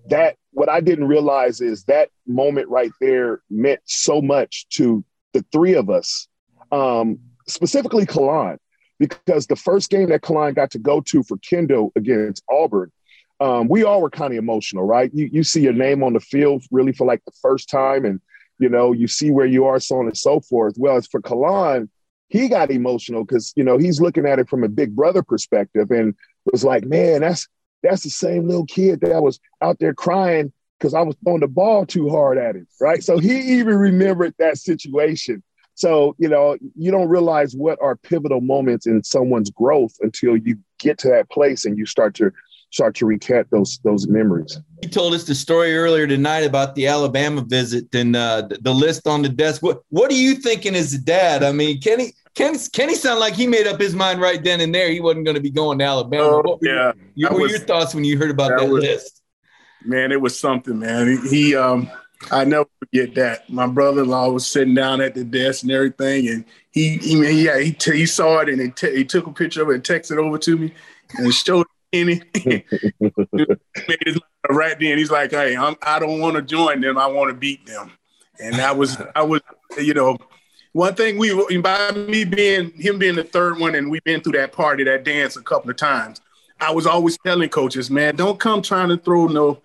that 0.10 0.38
what 0.56 0.70
I 0.70 0.80
didn't 0.80 1.08
realize 1.08 1.60
is 1.60 1.84
that 1.84 2.10
moment 2.26 2.70
right 2.70 2.92
there 3.02 3.42
meant 3.50 3.82
so 3.84 4.22
much 4.22 4.66
to 4.70 5.04
the 5.34 5.46
three 5.52 5.74
of 5.74 5.90
us, 5.90 6.28
um, 6.72 7.20
specifically 7.46 8.06
Kalan, 8.06 8.58
because 8.98 9.48
the 9.48 9.58
first 9.58 9.90
game 9.90 10.10
that 10.10 10.22
Kalan 10.22 10.56
got 10.56 10.72
to 10.72 10.80
go 10.80 11.02
to 11.02 11.24
for 11.24 11.38
Kendall 11.40 11.92
against 11.98 12.42
Auburn, 12.50 12.92
um, 13.42 13.68
we 13.68 13.84
all 13.84 14.02
were 14.02 14.10
kind 14.10 14.32
of 14.32 14.40
emotional, 14.40 14.86
right? 14.86 15.12
You 15.14 15.30
you 15.32 15.44
see 15.44 15.62
your 15.62 15.74
name 15.74 16.02
on 16.04 16.14
the 16.14 16.22
field 16.22 16.64
really 16.72 16.94
for 16.94 17.06
like 17.06 17.22
the 17.26 17.34
first 17.42 17.70
time, 17.70 18.06
and 18.06 18.22
you 18.58 18.70
know, 18.70 18.94
you 18.94 19.08
see 19.08 19.32
where 19.32 19.46
you 19.46 19.66
are, 19.66 19.78
so 19.82 20.00
on 20.00 20.06
and 20.06 20.18
so 20.18 20.40
forth. 20.40 20.76
Well, 20.78 20.96
as 20.96 21.06
for 21.06 21.22
Kalan, 21.22 21.90
he 22.30 22.48
got 22.48 22.72
emotional 22.72 23.26
because 23.26 23.52
you 23.58 23.64
know 23.66 23.78
he's 23.78 24.00
looking 24.00 24.26
at 24.26 24.40
it 24.40 24.48
from 24.48 24.64
a 24.64 24.70
big 24.70 24.96
brother 24.96 25.22
perspective 25.22 25.92
and 25.92 26.16
was 26.50 26.64
like, 26.64 26.86
man, 26.86 27.22
that's 27.22 27.50
that's 27.86 28.04
the 28.04 28.10
same 28.10 28.48
little 28.48 28.66
kid 28.66 29.02
that 29.02 29.22
was 29.22 29.40
out 29.62 29.80
there 29.80 29.94
crying 29.94 30.52
because 30.80 30.94
I 30.94 31.02
was 31.02 31.16
throwing 31.24 31.42
the 31.42 31.48
ball 31.48 31.86
too 31.86 32.10
hard 32.10 32.38
at 32.38 32.56
him, 32.56 32.68
right? 32.82 33.04
So 33.04 33.18
he 33.18 33.58
even 33.58 33.76
remembered 33.76 34.34
that 34.40 34.58
situation. 34.58 35.42
So, 35.76 36.16
you 36.18 36.30
know, 36.30 36.58
you 36.76 36.92
don't 36.92 37.10
realize 37.10 37.54
what 37.56 37.78
are 37.82 37.96
pivotal 37.96 38.42
moments 38.42 38.88
in 38.88 39.04
someone's 39.04 39.50
growth 39.50 39.94
until 40.02 40.38
you 40.38 40.58
get 40.80 40.98
to 41.00 41.10
that 41.10 41.30
place 41.30 41.66
and 41.66 41.78
you 41.78 41.86
start 41.86 42.16
to 42.16 42.32
start 42.72 42.96
to 42.96 43.06
recant 43.06 43.50
those 43.52 43.80
those 43.84 44.08
memories. 44.08 44.60
He 44.82 44.90
told 44.90 45.14
us 45.14 45.24
the 45.24 45.36
story 45.36 45.76
earlier 45.76 46.08
tonight 46.08 46.42
about 46.42 46.76
the 46.76 46.88
Alabama 46.88 47.42
visit 47.42 47.94
and 47.94 48.16
uh, 48.16 48.48
the 48.62 48.74
list 48.74 49.08
on 49.08 49.22
the 49.22 49.30
desk. 49.30 49.62
What 49.62 49.82
what 49.90 50.12
are 50.12 50.16
you 50.16 50.36
thinking 50.36 50.76
as 50.76 50.94
a 50.94 51.00
dad? 51.00 51.44
I 51.44 51.52
mean, 51.52 51.80
Kenny 51.80 52.14
Kenny 52.36 52.60
Kenny 52.74 52.96
sounded 52.96 53.22
like 53.22 53.34
he 53.34 53.48
made 53.48 53.66
up 53.66 53.80
his 53.80 53.96
mind 53.96 54.20
right 54.20 54.44
then 54.44 54.62
and 54.62 54.76
there. 54.76 54.90
He 54.92 55.00
wasn't 55.00 55.26
going 55.26 55.36
to 55.36 55.42
be 55.42 55.50
going 55.50 55.80
to 55.80 55.86
Alabama. 55.86 56.24
Oh, 56.24 56.38
what 56.38 56.62
were, 56.62 56.68
yeah. 56.68 56.92
your, 57.16 57.32
what 57.32 57.42
were 57.42 57.48
your 57.48 57.60
thoughts 57.60 57.96
when 57.96 58.04
you 58.04 58.18
heard 58.18 58.32
about 58.32 58.50
that, 58.50 58.60
that 58.60 58.70
was, 58.70 58.84
list? 58.84 59.22
Man, 59.86 60.12
it 60.12 60.20
was 60.20 60.38
something, 60.38 60.80
man. 60.80 61.20
He 61.30 61.56
um 61.56 61.90
I 62.32 62.44
never 62.44 62.66
forget 62.80 63.16
that. 63.16 63.50
My 63.50 63.68
brother-in-law 63.68 64.32
was 64.32 64.48
sitting 64.48 64.74
down 64.74 65.02
at 65.02 65.16
the 65.16 65.24
desk 65.24 65.64
and 65.64 65.72
everything, 65.72 66.28
and 66.28 66.46
he, 66.72 66.98
he 66.98 67.44
yeah, 67.46 67.60
he, 67.60 67.72
t- 67.72 67.98
he 67.98 68.06
saw 68.06 68.40
it 68.40 68.50
and 68.50 68.62
he, 68.62 68.70
t- 68.70 68.96
he 68.96 69.06
took 69.06 69.28
a 69.28 69.32
picture 69.32 69.62
of 69.62 69.70
it 69.70 69.76
and 69.76 69.84
texted 69.84 70.12
it 70.12 70.20
over 70.20 70.38
to 70.40 70.58
me 70.58 70.74
and 71.18 71.34
showed 71.34 71.68
Kenny. 71.94 72.22
made 72.36 72.64
his 74.06 74.20
right 74.50 74.80
then. 74.80 74.98
He's 74.98 75.12
like, 75.12 75.32
"Hey, 75.32 75.56
I'm, 75.56 75.76
I 75.82 76.00
don't 76.00 76.20
want 76.20 76.36
to 76.36 76.42
join 76.42 76.82
them. 76.82 76.98
I 76.98 77.08
want 77.08 77.30
to 77.30 77.36
beat 77.36 77.66
them." 77.66 77.92
And 78.40 78.56
that 78.56 78.78
was, 78.78 78.98
I 79.16 79.24
was, 79.24 79.42
you 79.78 79.94
know, 79.94 80.18
one 80.76 80.94
thing 80.94 81.18
we 81.18 81.58
by 81.60 81.92
me 81.92 82.26
being 82.26 82.70
him 82.72 83.00
being 83.00 83.16
the 83.16 83.24
third 83.24 83.58
one, 83.60 83.76
and 83.76 83.90
we've 83.90 84.04
been 84.04 84.20
through 84.20 84.34
that 84.34 84.52
party, 84.52 84.84
that 84.84 85.06
dance 85.06 85.38
a 85.38 85.42
couple 85.42 85.70
of 85.72 85.78
times. 85.78 86.20
I 86.60 86.74
was 86.74 86.86
always 86.86 87.18
telling 87.18 87.48
coaches, 87.48 87.90
man, 87.90 88.18
don't 88.18 88.38
come 88.38 88.62
trying 88.62 88.90
to 88.90 88.98
throw 88.98 89.28
no 89.28 89.62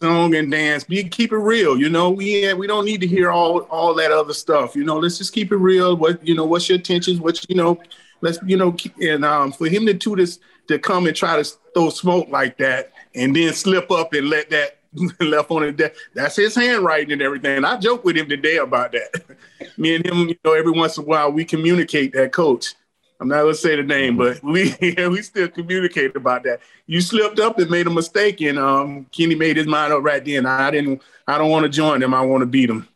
song 0.00 0.36
and 0.36 0.48
dance. 0.48 0.84
Be 0.84 1.02
keep 1.02 1.32
it 1.32 1.38
real. 1.38 1.76
You 1.76 1.88
know, 1.88 2.10
we 2.10 2.54
we 2.54 2.68
don't 2.68 2.84
need 2.84 3.00
to 3.00 3.06
hear 3.08 3.32
all 3.32 3.62
all 3.62 3.94
that 3.94 4.12
other 4.12 4.32
stuff. 4.32 4.76
You 4.76 4.84
know, 4.84 4.98
let's 4.98 5.18
just 5.18 5.32
keep 5.32 5.50
it 5.50 5.56
real. 5.56 5.96
What 5.96 6.24
you 6.24 6.36
know, 6.36 6.44
what's 6.44 6.68
your 6.68 6.78
intentions? 6.78 7.18
What 7.18 7.44
you 7.50 7.56
know, 7.56 7.80
let's 8.20 8.38
you 8.46 8.56
know, 8.56 8.76
and 9.02 9.24
um, 9.24 9.50
for 9.50 9.66
him 9.66 9.86
to 9.86 9.92
do 9.92 10.14
this 10.14 10.38
to 10.68 10.78
come 10.78 11.08
and 11.08 11.16
try 11.16 11.42
to 11.42 11.50
throw 11.74 11.90
smoke 11.90 12.28
like 12.28 12.56
that 12.58 12.92
and 13.16 13.34
then 13.34 13.52
slip 13.54 13.90
up 13.90 14.12
and 14.12 14.30
let 14.30 14.50
that 14.50 14.77
left 15.20 15.50
on 15.50 15.62
the 15.62 15.72
deck. 15.72 15.94
That's 16.14 16.36
his 16.36 16.54
handwriting 16.54 17.12
and 17.12 17.22
everything. 17.22 17.56
And 17.56 17.66
I 17.66 17.76
joke 17.76 18.04
with 18.04 18.16
him 18.16 18.28
today 18.28 18.56
about 18.56 18.92
that. 18.92 19.22
Me 19.78 19.96
and 19.96 20.06
him, 20.06 20.28
you 20.28 20.36
know, 20.44 20.52
every 20.52 20.72
once 20.72 20.96
in 20.98 21.04
a 21.04 21.06
while 21.06 21.32
we 21.32 21.44
communicate 21.44 22.12
that 22.12 22.32
coach. 22.32 22.74
I'm 23.20 23.28
not 23.28 23.42
gonna 23.42 23.54
say 23.54 23.74
the 23.74 23.82
name, 23.82 24.16
but 24.16 24.40
we 24.42 24.74
we 24.80 25.22
still 25.22 25.48
communicate 25.48 26.14
about 26.14 26.44
that. 26.44 26.60
You 26.86 27.00
slipped 27.00 27.40
up 27.40 27.58
and 27.58 27.70
made 27.70 27.86
a 27.86 27.90
mistake, 27.90 28.40
and 28.40 28.58
um, 28.58 29.06
Kenny 29.06 29.34
made 29.34 29.56
his 29.56 29.66
mind 29.66 29.92
up 29.92 30.02
right 30.02 30.24
then. 30.24 30.46
I 30.46 30.70
didn't. 30.70 31.02
I 31.26 31.36
don't 31.36 31.50
want 31.50 31.64
to 31.64 31.68
join 31.68 32.00
them. 32.00 32.14
I 32.14 32.20
want 32.22 32.42
to 32.42 32.46
beat 32.46 32.66
them. 32.66 32.88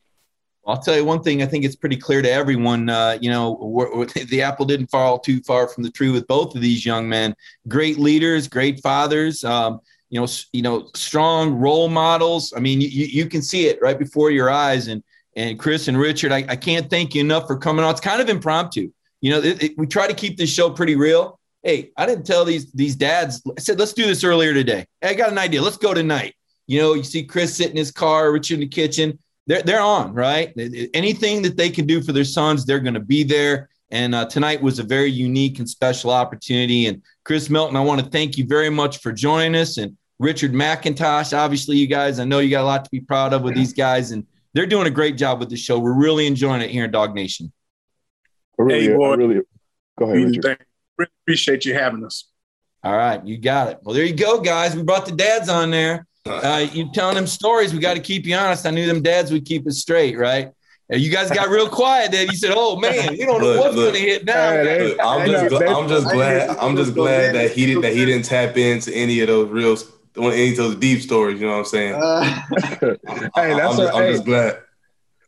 I'll 0.65 0.79
tell 0.79 0.97
you 0.97 1.05
one 1.05 1.23
thing. 1.23 1.43
I 1.43 1.47
think 1.47 1.65
it's 1.65 1.75
pretty 1.75 1.97
clear 1.97 2.23
to 2.23 2.31
everyone. 2.31 2.89
Uh, 2.89 3.19
you 3.21 3.31
know, 3.31 4.07
the 4.29 4.43
apple 4.43 4.65
didn't 4.65 4.89
fall 4.89 5.19
too 5.19 5.41
far 5.41 5.67
from 5.67 5.83
the 5.83 5.91
tree 5.91 6.11
with 6.11 6.27
both 6.29 6.55
of 6.55 6.61
these 6.61 6.87
young 6.87 7.09
men. 7.09 7.35
Great 7.67 7.99
leaders, 7.99 8.47
great 8.47 8.81
fathers. 8.81 9.43
Um, 9.43 9.81
you 10.13 10.21
know, 10.21 10.27
you 10.53 10.63
know, 10.63 10.89
strong 10.95 11.55
role 11.55 11.89
models. 11.89 12.53
I 12.57 12.61
mean, 12.61 12.81
you, 12.81 12.89
you 12.89 13.27
can 13.27 13.43
see 13.43 13.67
it 13.67 13.81
right 13.83 13.99
before 13.99 14.31
your 14.31 14.51
eyes. 14.51 14.87
And 14.87 15.03
and 15.35 15.59
Chris 15.59 15.89
and 15.89 15.99
Richard, 15.99 16.31
I, 16.31 16.45
I 16.49 16.57
can't 16.57 16.91
thank 16.91 17.15
you 17.15 17.23
enough 17.23 17.47
for 17.47 17.57
coming 17.57 17.85
on. 17.85 17.91
It's 17.91 18.01
kind 18.01 18.21
of 18.21 18.29
impromptu. 18.29 18.93
You 19.23 19.31
know, 19.31 19.39
it, 19.41 19.63
it, 19.63 19.79
we 19.79 19.87
try 19.87 20.07
to 20.07 20.15
keep 20.15 20.37
this 20.37 20.53
show 20.53 20.69
pretty 20.69 20.95
real. 20.95 21.41
Hey, 21.63 21.91
I 21.97 22.07
didn't 22.07 22.27
tell 22.27 22.45
these 22.45 22.71
these 22.73 22.95
dads. 22.95 23.43
I 23.57 23.61
said, 23.61 23.79
let's 23.79 23.95
do 23.95 24.05
this 24.05 24.23
earlier 24.23 24.55
today. 24.55 24.87
Hey, 25.01 25.09
I 25.09 25.15
got 25.15 25.31
an 25.31 25.39
idea. 25.39 25.63
Let's 25.63 25.79
go 25.79 25.95
tonight. 25.95 26.35
You 26.69 26.81
know, 26.81 26.95
you 26.95 27.03
see 27.03 27.25
Chris 27.25 27.57
sitting 27.57 27.73
in 27.73 27.79
his 27.79 27.91
car, 27.91 28.31
Richard 28.31 28.55
in 28.55 28.61
the 28.61 28.69
kitchen 28.69 29.19
they're 29.47 29.63
they're 29.63 29.81
on 29.81 30.13
right. 30.15 30.53
Anything 30.95 31.43
that 31.43 31.57
they 31.57 31.71
can 31.71 31.87
do 31.87 32.03
for 32.03 32.13
their 32.13 32.25
sons, 32.25 32.65
they're 32.65 32.81
going 32.81 32.95
to 32.95 33.01
be 33.01 33.23
there. 33.25 33.69
And 33.91 34.15
uh, 34.15 34.25
tonight 34.27 34.63
was 34.63 34.79
a 34.79 34.85
very 34.85 35.11
unique 35.11 35.59
and 35.59 35.69
special 35.69 36.11
opportunity. 36.11 36.87
And 36.87 37.03
Chris 37.25 37.51
Milton, 37.51 37.77
I 37.77 37.81
want 37.81 38.03
to 38.03 38.09
thank 38.09 38.39
you 38.39 38.47
very 38.47 38.71
much 38.71 38.99
for 38.99 39.13
joining 39.13 39.61
us. 39.61 39.77
And 39.77 39.97
Richard 40.23 40.53
McIntosh, 40.53 41.37
obviously, 41.37 41.77
you 41.77 41.87
guys, 41.87 42.21
I 42.21 42.25
know 42.25 42.39
you 42.39 42.51
got 42.51 42.63
a 42.63 42.65
lot 42.65 42.85
to 42.85 42.91
be 42.91 43.01
proud 43.01 43.33
of 43.33 43.43
with 43.43 43.55
these 43.55 43.73
guys, 43.73 44.13
and 44.13 44.25
they're 44.55 44.67
doing 44.67 44.87
a 44.87 44.91
great 44.91 45.19
job 45.19 45.41
with 45.41 45.51
the 45.51 45.57
show. 45.57 45.79
We're 45.79 45.93
really 45.93 46.27
enjoying 46.27 46.61
it 46.63 46.71
here 46.71 46.85
in 46.85 46.93
DawgNation. 46.93 47.51
Really, 48.57 48.87
hey, 48.87 48.95
boy, 48.95 49.17
really, 49.17 49.41
go 49.99 50.07
ahead, 50.07 50.27
Richard. 50.29 50.65
Really 50.97 51.11
appreciate 51.25 51.65
you 51.65 51.75
having 51.75 52.05
us. 52.05 52.29
All 52.85 52.97
right, 52.97 53.25
you 53.27 53.37
got 53.37 53.69
it. 53.69 53.79
Well, 53.83 53.95
there 53.95 54.05
you 54.05 54.15
go, 54.15 54.41
guys. 54.41 54.77
We 54.77 54.83
brought 54.83 55.07
the 55.07 55.13
dads 55.13 55.49
on 55.49 55.71
there. 55.71 56.07
Uh, 56.25 56.67
you 56.73 56.91
telling 56.93 57.17
them 57.17 57.27
stories. 57.27 57.73
We 57.73 57.81
got 57.81 57.95
to 57.95 58.01
keep 58.01 58.25
you 58.25 58.37
honest. 58.37 58.65
I 58.65 58.71
knew 58.71 58.87
them 58.87 59.03
dads 59.03 59.33
would 59.33 59.45
keep 59.45 59.67
it 59.67 59.73
straight, 59.73 60.17
right? 60.17 60.53
You 60.89 61.11
guys 61.11 61.31
got 61.31 61.49
real 61.49 61.69
quiet 61.69 62.13
then. 62.13 62.29
You 62.29 62.37
said, 62.37 62.53
"Oh 62.55 62.79
man, 62.79 63.17
you 63.17 63.25
don't 63.25 63.41
know 63.41 63.47
look, 63.47 63.61
what's 63.61 63.75
look, 63.75 63.95
gonna 63.95 64.05
hit 64.05 64.25
now." 64.25 64.63
Look, 64.63 64.99
I'm 65.03 65.29
just, 65.29 65.63
I'm 65.63 65.89
just 65.89 66.11
glad, 66.13 66.51
I'm 66.59 66.77
just 66.77 66.95
glad 66.95 67.35
that 67.35 67.53
he 67.53 67.67
didn't, 67.67 67.83
that 67.83 67.95
he 67.95 68.05
didn't 68.05 68.27
tap 68.27 68.57
into 68.57 68.95
any 68.95 69.21
of 69.21 69.29
those 69.29 69.49
real, 69.49 69.77
any 70.17 70.51
of 70.51 70.57
those 70.57 70.77
deep 70.77 71.01
stories. 71.01 71.41
You 71.41 71.47
know 71.47 71.53
what 71.53 71.59
I'm 71.61 71.65
saying? 71.67 71.95
Uh, 71.95 72.25
hey, 73.35 73.55
that's 73.55 73.73
I'm, 73.73 73.77
just, 73.77 73.95
I'm 73.95 74.13
just 74.13 74.25
glad. 74.25 74.59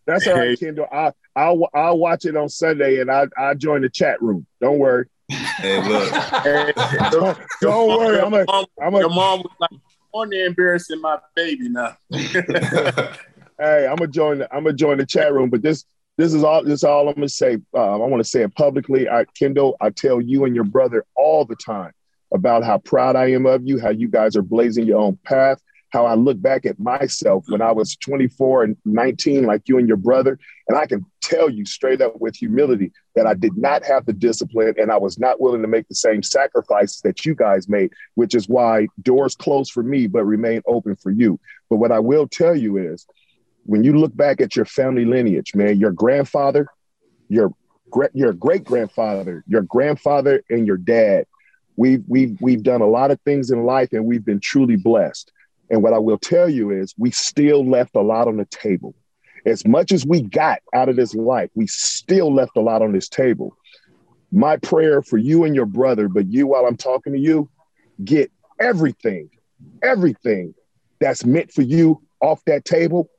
That's 0.06 0.26
all 0.26 0.34
right, 0.34 0.58
Kendall. 0.58 0.86
I, 0.92 1.12
I'll 1.34 1.68
I'll 1.74 1.98
watch 1.98 2.24
it 2.24 2.36
on 2.36 2.48
Sunday 2.48 3.00
and 3.00 3.10
I 3.10 3.26
I 3.36 3.54
join 3.54 3.82
the 3.82 3.88
chat 3.88 4.20
room. 4.22 4.46
Don't 4.60 4.78
worry. 4.78 5.06
Hey, 5.28 5.82
look. 5.88 6.12
hey, 6.42 6.72
don't, 7.10 7.38
don't 7.60 7.88
worry. 7.88 8.20
I'm 8.20 8.34
a, 8.34 8.46
I'm 8.82 8.94
a, 8.94 8.98
your 8.98 9.08
mom 9.08 9.40
was 9.40 9.52
like, 9.58 9.70
on 10.12 10.30
there 10.30 10.46
embarrassing 10.46 11.00
my 11.00 11.18
baby 11.34 11.68
now. 11.68 11.96
hey, 12.10 13.86
I'm 13.86 13.96
gonna 13.96 14.06
join. 14.08 14.38
The, 14.38 14.54
I'm 14.54 14.64
gonna 14.64 14.76
join 14.76 14.98
the 14.98 15.06
chat 15.06 15.32
room, 15.32 15.48
but 15.48 15.62
this 15.62 15.84
this 16.18 16.34
is 16.34 16.44
all. 16.44 16.62
This 16.62 16.74
is 16.74 16.84
all 16.84 17.08
I'm 17.08 17.14
gonna 17.14 17.28
say. 17.28 17.58
Uh, 17.72 17.94
I 17.94 17.96
want 17.96 18.22
to 18.22 18.28
say 18.28 18.42
it 18.42 18.54
publicly. 18.54 19.08
I, 19.08 19.24
Kendall, 19.36 19.76
I 19.80 19.90
tell 19.90 20.20
you 20.20 20.44
and 20.44 20.54
your 20.54 20.64
brother 20.64 21.04
all 21.16 21.44
the 21.44 21.56
time 21.56 21.92
about 22.34 22.64
how 22.64 22.78
proud 22.78 23.16
I 23.16 23.30
am 23.30 23.46
of 23.46 23.62
you. 23.64 23.80
How 23.80 23.90
you 23.90 24.08
guys 24.08 24.36
are 24.36 24.42
blazing 24.42 24.86
your 24.86 25.00
own 25.00 25.18
path 25.24 25.62
how 25.94 26.06
I 26.06 26.14
look 26.14 26.42
back 26.42 26.66
at 26.66 26.80
myself 26.80 27.44
when 27.46 27.62
I 27.62 27.70
was 27.70 27.94
24 27.94 28.64
and 28.64 28.76
19, 28.84 29.44
like 29.44 29.62
you 29.66 29.78
and 29.78 29.86
your 29.86 29.96
brother. 29.96 30.40
And 30.66 30.76
I 30.76 30.86
can 30.86 31.06
tell 31.20 31.48
you 31.48 31.64
straight 31.64 32.02
up 32.02 32.20
with 32.20 32.34
humility 32.34 32.90
that 33.14 33.28
I 33.28 33.34
did 33.34 33.56
not 33.56 33.84
have 33.84 34.04
the 34.04 34.12
discipline 34.12 34.74
and 34.76 34.90
I 34.90 34.96
was 34.96 35.20
not 35.20 35.40
willing 35.40 35.62
to 35.62 35.68
make 35.68 35.86
the 35.86 35.94
same 35.94 36.20
sacrifices 36.24 37.00
that 37.02 37.24
you 37.24 37.36
guys 37.36 37.68
made, 37.68 37.92
which 38.16 38.34
is 38.34 38.48
why 38.48 38.88
doors 39.02 39.36
closed 39.36 39.70
for 39.70 39.84
me, 39.84 40.08
but 40.08 40.24
remain 40.24 40.62
open 40.66 40.96
for 40.96 41.12
you. 41.12 41.38
But 41.70 41.76
what 41.76 41.92
I 41.92 42.00
will 42.00 42.26
tell 42.26 42.56
you 42.56 42.76
is 42.76 43.06
when 43.62 43.84
you 43.84 43.96
look 43.96 44.16
back 44.16 44.40
at 44.40 44.56
your 44.56 44.66
family 44.66 45.04
lineage, 45.04 45.54
man, 45.54 45.78
your 45.78 45.92
grandfather, 45.92 46.66
your 47.28 47.52
great 47.90 48.10
your 48.14 48.32
great 48.32 48.64
grandfather, 48.64 49.44
your 49.46 49.62
grandfather, 49.62 50.42
and 50.50 50.66
your 50.66 50.76
dad, 50.76 51.26
we've 51.76 52.02
we've 52.06 52.36
we've 52.40 52.62
done 52.62 52.80
a 52.80 52.86
lot 52.86 53.10
of 53.10 53.20
things 53.22 53.50
in 53.50 53.64
life, 53.64 53.92
and 53.92 54.04
we've 54.04 54.24
been 54.24 54.40
truly 54.40 54.76
blessed. 54.76 55.32
And 55.70 55.82
what 55.82 55.92
I 55.92 55.98
will 55.98 56.18
tell 56.18 56.48
you 56.48 56.70
is 56.70 56.94
we 56.98 57.10
still 57.10 57.68
left 57.68 57.96
a 57.96 58.00
lot 58.00 58.28
on 58.28 58.36
the 58.36 58.44
table. 58.46 58.94
As 59.46 59.66
much 59.66 59.92
as 59.92 60.06
we 60.06 60.22
got 60.22 60.60
out 60.74 60.88
of 60.88 60.96
this 60.96 61.14
life, 61.14 61.50
we 61.54 61.66
still 61.66 62.32
left 62.32 62.56
a 62.56 62.60
lot 62.60 62.82
on 62.82 62.92
this 62.92 63.08
table. 63.08 63.56
My 64.30 64.56
prayer 64.56 65.02
for 65.02 65.18
you 65.18 65.44
and 65.44 65.54
your 65.54 65.66
brother, 65.66 66.08
but 66.08 66.26
you, 66.26 66.46
while 66.46 66.66
I'm 66.66 66.76
talking 66.76 67.12
to 67.12 67.18
you, 67.18 67.48
get 68.02 68.30
everything, 68.58 69.30
everything 69.82 70.54
that's 71.00 71.24
meant 71.24 71.52
for 71.52 71.62
you 71.62 72.02
off 72.20 72.42
that 72.46 72.64
table. 72.64 73.10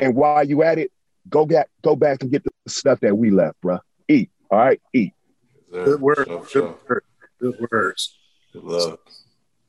And 0.00 0.14
while 0.14 0.44
you 0.44 0.62
at 0.62 0.78
it, 0.78 0.92
go 1.28 1.46
get 1.46 1.68
go 1.82 1.96
back 1.96 2.22
and 2.22 2.30
get 2.30 2.44
the 2.44 2.50
stuff 2.66 3.00
that 3.00 3.16
we 3.16 3.30
left, 3.30 3.60
bro. 3.60 3.78
Eat. 4.08 4.30
All 4.50 4.58
right, 4.58 4.80
eat. 4.92 5.12
Good 5.70 6.00
words. 6.00 6.52
Good 6.52 6.74
words. 6.88 7.07
Good 7.40 7.66
words. 7.70 8.16
Good 8.52 8.64
love. 8.64 8.98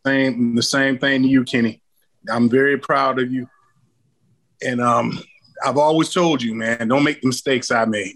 Same 0.06 0.56
the 0.56 0.64
same 0.64 0.98
thing 0.98 1.24
to 1.24 1.28
you, 1.28 1.44
Kenny. 1.44 1.82
I'm 2.30 2.50
very 2.50 2.78
proud 2.78 3.20
of 3.20 3.32
you. 3.32 3.48
And 4.62 4.82
um, 4.82 5.20
I've 5.64 5.78
always 5.78 6.12
told 6.12 6.42
you, 6.42 6.56
man, 6.56 6.88
don't 6.88 7.04
make 7.04 7.22
the 7.22 7.28
mistakes 7.28 7.72
I 7.72 7.86
made. 7.86 8.16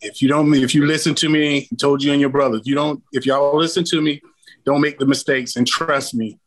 If 0.00 0.20
you 0.20 0.28
don't, 0.28 0.52
if 0.54 0.74
you 0.74 0.86
listen 0.86 1.14
to 1.16 1.28
me, 1.28 1.68
I 1.72 1.76
told 1.76 2.02
you 2.02 2.12
and 2.12 2.20
your 2.20 2.30
brother, 2.30 2.58
if 2.58 2.66
you 2.66 2.74
don't, 2.74 3.02
if 3.12 3.24
y'all 3.24 3.56
listen 3.56 3.84
to 3.84 4.00
me, 4.02 4.20
don't 4.64 4.80
make 4.80 4.98
the 4.98 5.06
mistakes 5.06 5.56
and 5.56 5.66
trust 5.66 6.14
me, 6.14 6.38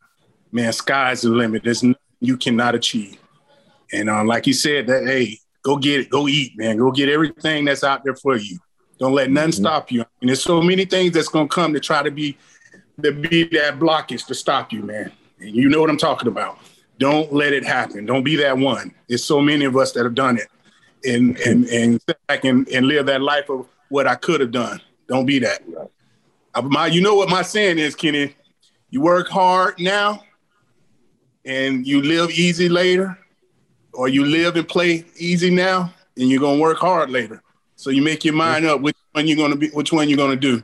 man, 0.51 0.71
sky's 0.73 1.21
the 1.21 1.29
limit. 1.29 1.63
There's 1.63 1.83
nothing 1.83 1.99
you 2.19 2.37
cannot 2.37 2.75
achieve. 2.75 3.17
And 3.91 4.09
um, 4.09 4.27
like 4.27 4.47
you 4.47 4.53
said, 4.53 4.87
that 4.87 5.05
hey, 5.05 5.39
go 5.63 5.77
get 5.77 6.01
it, 6.01 6.09
go 6.09 6.27
eat, 6.27 6.53
man, 6.55 6.77
go 6.77 6.91
get 6.91 7.09
everything 7.09 7.65
that's 7.65 7.83
out 7.83 8.03
there 8.03 8.15
for 8.15 8.35
you. 8.35 8.59
Don't 8.99 9.13
let 9.13 9.29
none 9.29 9.49
mm-hmm. 9.49 9.61
stop 9.61 9.91
you. 9.91 10.03
And 10.21 10.29
there's 10.29 10.43
so 10.43 10.61
many 10.61 10.85
things 10.85 11.13
that's 11.13 11.27
gonna 11.27 11.47
come 11.47 11.73
to 11.73 11.79
try 11.79 12.03
to 12.03 12.11
be 12.11 12.37
to 13.01 13.11
be 13.11 13.43
that 13.43 13.77
blockage 13.79 14.25
to 14.27 14.35
stop 14.35 14.71
you, 14.71 14.81
man. 14.81 15.11
And 15.39 15.55
you 15.55 15.69
know 15.69 15.79
what 15.81 15.89
I'm 15.89 15.97
talking 15.97 16.27
about. 16.27 16.59
Don't 16.99 17.31
let 17.31 17.53
it 17.53 17.63
happen. 17.63 18.05
Don't 18.07 18.23
be 18.23 18.35
that 18.37 18.57
one. 18.57 18.93
There's 19.07 19.23
so 19.23 19.39
many 19.39 19.65
of 19.65 19.77
us 19.77 19.91
that 19.91 20.03
have 20.03 20.15
done 20.15 20.37
it 20.37 20.47
and 21.05 21.37
and 21.39 21.65
and 21.65 22.01
sit 22.07 22.17
back 22.27 22.43
and, 22.43 22.67
and 22.69 22.87
live 22.87 23.05
that 23.05 23.21
life 23.21 23.49
of 23.49 23.67
what 23.89 24.07
I 24.07 24.15
could 24.15 24.41
have 24.41 24.51
done. 24.51 24.81
Don't 25.07 25.25
be 25.25 25.39
that. 25.39 25.61
I, 26.53 26.61
my, 26.61 26.87
you 26.87 27.01
know 27.01 27.15
what 27.15 27.29
my 27.29 27.41
saying 27.41 27.77
is, 27.77 27.95
Kenny. 27.95 28.35
You 28.89 29.01
work 29.01 29.27
hard 29.27 29.79
now, 29.79 30.23
and 31.45 31.85
you 31.85 32.01
live 32.01 32.31
easy 32.31 32.69
later, 32.69 33.17
or 33.93 34.07
you 34.07 34.25
live 34.25 34.55
and 34.55 34.67
play 34.67 35.05
easy 35.17 35.49
now, 35.49 35.93
and 36.15 36.29
you're 36.29 36.39
gonna 36.39 36.59
work 36.59 36.77
hard 36.77 37.09
later. 37.09 37.41
So 37.77 37.91
you 37.91 38.01
make 38.01 38.25
your 38.25 38.33
mind 38.33 38.65
up 38.65 38.81
which 38.81 38.97
one 39.13 39.27
you're 39.27 39.37
gonna 39.37 39.55
be, 39.55 39.69
which 39.69 39.93
one 39.93 40.09
you're 40.09 40.17
gonna 40.17 40.35
do. 40.35 40.63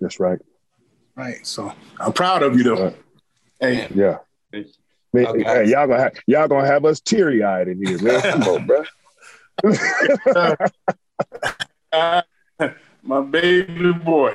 That's 0.00 0.20
right. 0.20 0.38
Right. 1.16 1.44
So 1.46 1.72
I'm 1.98 2.12
proud 2.12 2.42
of 2.42 2.56
you 2.56 2.62
though. 2.62 2.84
Right. 2.84 2.96
Hey, 3.60 3.88
Yeah. 3.94 4.18
Man, 5.12 5.26
Okay. 5.26 5.42
hey, 5.42 5.64
y'all 5.70 5.86
gonna 5.86 6.02
have 6.02 6.12
y'all 6.26 6.48
gonna 6.48 6.66
have 6.66 6.84
us 6.84 7.00
teary 7.00 7.42
eyed 7.42 7.68
in 7.68 7.84
here, 7.84 8.00
man. 8.02 8.20
Come 8.20 8.42
on, 8.42 8.66
bro. 8.66 8.84
my 13.02 13.20
baby 13.22 13.92
boy. 13.92 14.34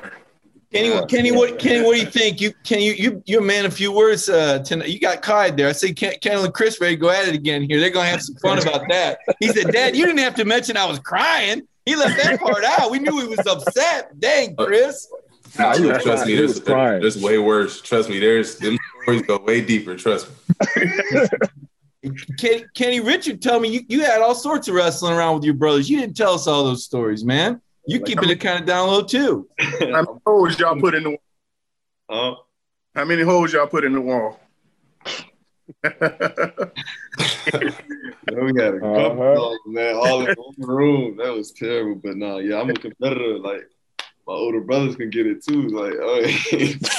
Kenny, 0.72 0.88
Yeah. 0.88 1.04
Kenny, 1.06 1.32
what 1.32 1.58
Kenny, 1.58 1.84
what 1.84 1.94
do 1.94 2.00
you 2.00 2.06
think? 2.10 2.40
You 2.40 2.52
can 2.64 2.80
you 2.80 2.92
you 2.92 3.22
you're 3.26 3.42
a 3.42 3.44
man 3.44 3.66
of 3.66 3.74
few 3.74 3.92
words 3.92 4.28
uh, 4.28 4.60
tonight. 4.60 4.88
You 4.88 4.98
got 5.00 5.22
Clyde 5.22 5.56
there. 5.56 5.68
I 5.68 5.72
say 5.72 5.92
Ken, 5.92 6.14
Kendall 6.20 6.44
and 6.44 6.54
Chris 6.54 6.80
ready 6.80 6.96
to 6.96 7.00
go 7.00 7.10
at 7.10 7.28
it 7.28 7.34
again 7.34 7.62
here. 7.62 7.78
They're 7.78 7.90
gonna 7.90 8.08
have 8.08 8.22
some 8.22 8.36
fun 8.36 8.58
about 8.60 8.88
that. 8.88 9.18
He 9.38 9.48
said, 9.48 9.72
Dad, 9.72 9.96
you 9.96 10.06
didn't 10.06 10.20
have 10.20 10.34
to 10.36 10.44
mention 10.44 10.76
I 10.76 10.86
was 10.86 10.98
crying. 11.00 11.62
He 11.90 11.96
left 11.96 12.22
that 12.22 12.38
part 12.38 12.62
out. 12.62 12.88
We 12.92 13.00
knew 13.00 13.20
he 13.20 13.26
was 13.26 13.44
upset. 13.44 14.18
Dang, 14.20 14.54
Chris. 14.54 15.08
Nah, 15.58 15.76
he 15.76 15.86
was 15.86 16.02
trust 16.04 16.04
crying. 16.04 16.26
me, 16.26 16.32
He 16.34 16.38
there's, 16.38 16.54
was 16.54 16.62
there's 16.64 17.20
way 17.20 17.38
worse. 17.38 17.80
Trust 17.80 18.08
me, 18.08 18.20
there's 18.20 18.58
them 18.58 18.78
stories 19.02 19.22
go 19.22 19.38
way 19.38 19.60
deeper. 19.60 19.96
Trust 19.96 20.28
me. 20.76 22.12
Kenny, 22.38 22.64
Kenny 22.74 23.00
Richard 23.00 23.42
tell 23.42 23.58
me 23.58 23.68
you, 23.70 23.80
you 23.88 24.04
had 24.04 24.22
all 24.22 24.36
sorts 24.36 24.68
of 24.68 24.74
wrestling 24.76 25.14
around 25.14 25.34
with 25.34 25.44
your 25.44 25.54
brothers. 25.54 25.90
You 25.90 25.98
didn't 26.00 26.16
tell 26.16 26.34
us 26.34 26.46
all 26.46 26.62
those 26.62 26.84
stories, 26.84 27.24
man. 27.24 27.60
You 27.86 27.98
Like, 27.98 28.06
keeping 28.06 28.30
it 28.30 28.36
kind 28.40 28.60
of 28.60 28.66
down 28.66 28.86
low 28.88 29.02
too. 29.02 29.48
How 29.58 29.88
many 29.90 30.06
holes 30.24 30.58
y'all 30.60 30.78
put 30.80 30.94
in 30.94 31.02
the 31.02 31.16
Uh, 32.08 32.34
How 32.94 33.04
many 33.04 33.22
holes 33.22 33.52
y'all 33.52 33.66
put 33.66 33.84
in 33.84 33.92
the 33.94 34.00
wall? 34.00 34.38
We 35.84 35.90
had 38.60 38.74
a 38.74 38.80
couple 38.80 39.22
Uh-huh. 39.22 39.34
dogs, 39.34 39.60
man, 39.66 39.94
all 39.96 40.26
in 40.26 40.34
one 40.34 40.54
room. 40.58 41.16
That 41.16 41.32
was 41.34 41.52
terrible. 41.52 42.00
But 42.02 42.16
no, 42.16 42.38
yeah, 42.38 42.60
I'm 42.60 42.70
a 42.70 42.74
competitor. 42.74 43.38
Like 43.38 43.68
my 44.26 44.34
older 44.34 44.60
brothers 44.60 44.96
can 44.96 45.10
get 45.10 45.26
it 45.26 45.44
too. 45.44 45.68
Like, 45.68 45.94
oh, 46.00 46.24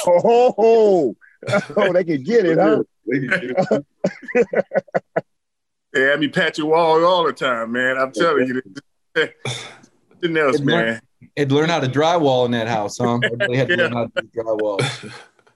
Oh, 0.07 0.53
oh, 0.57 1.15
oh, 1.77 1.93
they 1.93 2.03
can 2.03 2.23
get 2.23 2.45
it, 2.45 2.57
huh? 2.57 2.83
they 3.07 3.19
can 3.19 3.27
get 3.29 3.43
it. 3.43 3.57
Too. 3.69 3.85
They 5.93 6.03
had 6.03 6.21
me 6.21 6.29
patch 6.29 6.57
your 6.57 6.67
wall 6.67 7.03
all 7.03 7.25
the 7.25 7.33
time, 7.33 7.73
man. 7.73 7.97
I'm 7.97 8.13
telling 8.13 8.47
you. 8.47 8.61
Nothing 10.21 10.37
else, 10.37 10.61
man. 10.61 11.01
Had 11.35 11.49
to 11.49 11.55
learn 11.55 11.67
how 11.67 11.81
to 11.81 11.87
drywall 11.89 12.45
in 12.45 12.51
that 12.51 12.69
house, 12.69 12.97
huh? 12.97 13.19
Everybody 13.25 13.57
had 13.57 13.67
to 13.67 13.75
learn 13.75 13.91
how 13.91 14.05
to 14.05 14.11
do 14.21 14.29
drywall. 14.33 15.11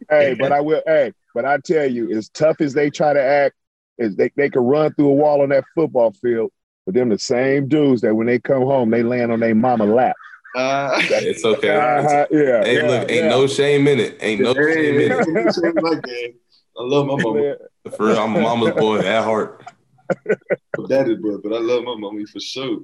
Hey, 0.09 0.33
but 0.33 0.51
I 0.51 0.59
will. 0.59 0.81
Hey, 0.85 1.13
but 1.35 1.45
I 1.45 1.57
tell 1.57 1.85
you, 1.85 2.17
as 2.17 2.29
tough 2.29 2.61
as 2.61 2.73
they 2.73 2.89
try 2.89 3.13
to 3.13 3.21
act, 3.21 3.55
is 3.97 4.15
they 4.15 4.31
they 4.35 4.49
can 4.49 4.63
run 4.63 4.93
through 4.93 5.09
a 5.09 5.13
wall 5.13 5.41
on 5.41 5.49
that 5.49 5.65
football 5.75 6.13
field. 6.13 6.51
But 6.85 6.95
them 6.95 7.09
the 7.09 7.19
same 7.19 7.67
dudes 7.67 8.01
that 8.01 8.15
when 8.15 8.25
they 8.25 8.39
come 8.39 8.63
home, 8.63 8.89
they 8.89 9.03
land 9.03 9.31
on 9.31 9.41
their 9.41 9.53
mama 9.53 9.85
lap. 9.85 10.15
Uh, 10.55 11.01
It's 11.09 11.43
okay. 11.43 11.75
Uh-huh, 11.75 12.27
yeah. 12.31 12.63
Hey, 12.63 12.77
yeah, 12.77 12.87
look, 12.87 13.11
ain't 13.11 13.25
yeah. 13.25 13.29
no 13.29 13.47
shame 13.47 13.87
in 13.87 13.99
it. 13.99 14.17
Ain't 14.21 14.41
no 14.41 14.53
shame 14.53 14.99
in 14.99 15.11
it. 15.11 16.35
I 16.77 16.81
love 16.81 17.07
my 17.07 17.15
mama. 17.21 17.55
For 17.95 18.07
real, 18.07 18.17
I'm 18.17 18.35
a 18.35 18.41
mama's 18.41 18.71
boy 18.71 18.99
at 18.99 19.23
heart. 19.23 19.61
My 20.77 20.87
daddy's 20.87 21.19
boy, 21.19 21.37
but 21.37 21.53
I 21.53 21.59
love 21.59 21.83
my 21.83 21.95
mommy 21.95 22.25
for 22.25 22.39
sure. 22.39 22.79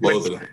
Both 0.00 0.26
of 0.26 0.32
them. 0.32 0.48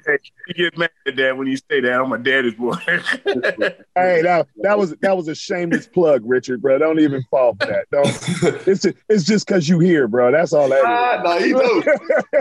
You 0.47 0.53
get 0.55 0.77
mad 0.77 0.89
at 1.05 1.15
that 1.17 1.37
when 1.37 1.47
you 1.47 1.57
say 1.57 1.81
that. 1.81 1.93
I'm 1.93 2.11
a 2.11 2.17
daddy's 2.17 2.55
boy. 2.55 2.75
Hey, 3.95 4.21
that, 4.21 4.47
that 4.61 4.77
was 4.77 4.95
that 5.01 5.17
was 5.17 5.27
a 5.27 5.35
shameless 5.35 5.87
plug, 5.87 6.23
Richard, 6.25 6.61
bro. 6.61 6.77
Don't 6.77 6.99
even 6.99 7.21
fall 7.29 7.55
for 7.59 7.67
that. 7.67 7.85
Don't. 7.91 8.07
It's 8.67 8.83
just, 8.83 8.95
it's 9.09 9.23
just 9.25 9.45
because 9.45 9.67
you 9.67 9.79
here, 9.79 10.07
bro. 10.07 10.31
That's 10.31 10.53
all 10.53 10.69
that 10.69 10.83
Ah, 10.85 11.21
nah, 11.21 11.37
he 11.37 11.51
knows. 11.51 11.85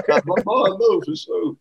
Nah, 0.08 0.20
my 0.24 0.42
mom 0.44 0.78
knows 0.78 1.04
for 1.04 1.16
sure. 1.16 1.56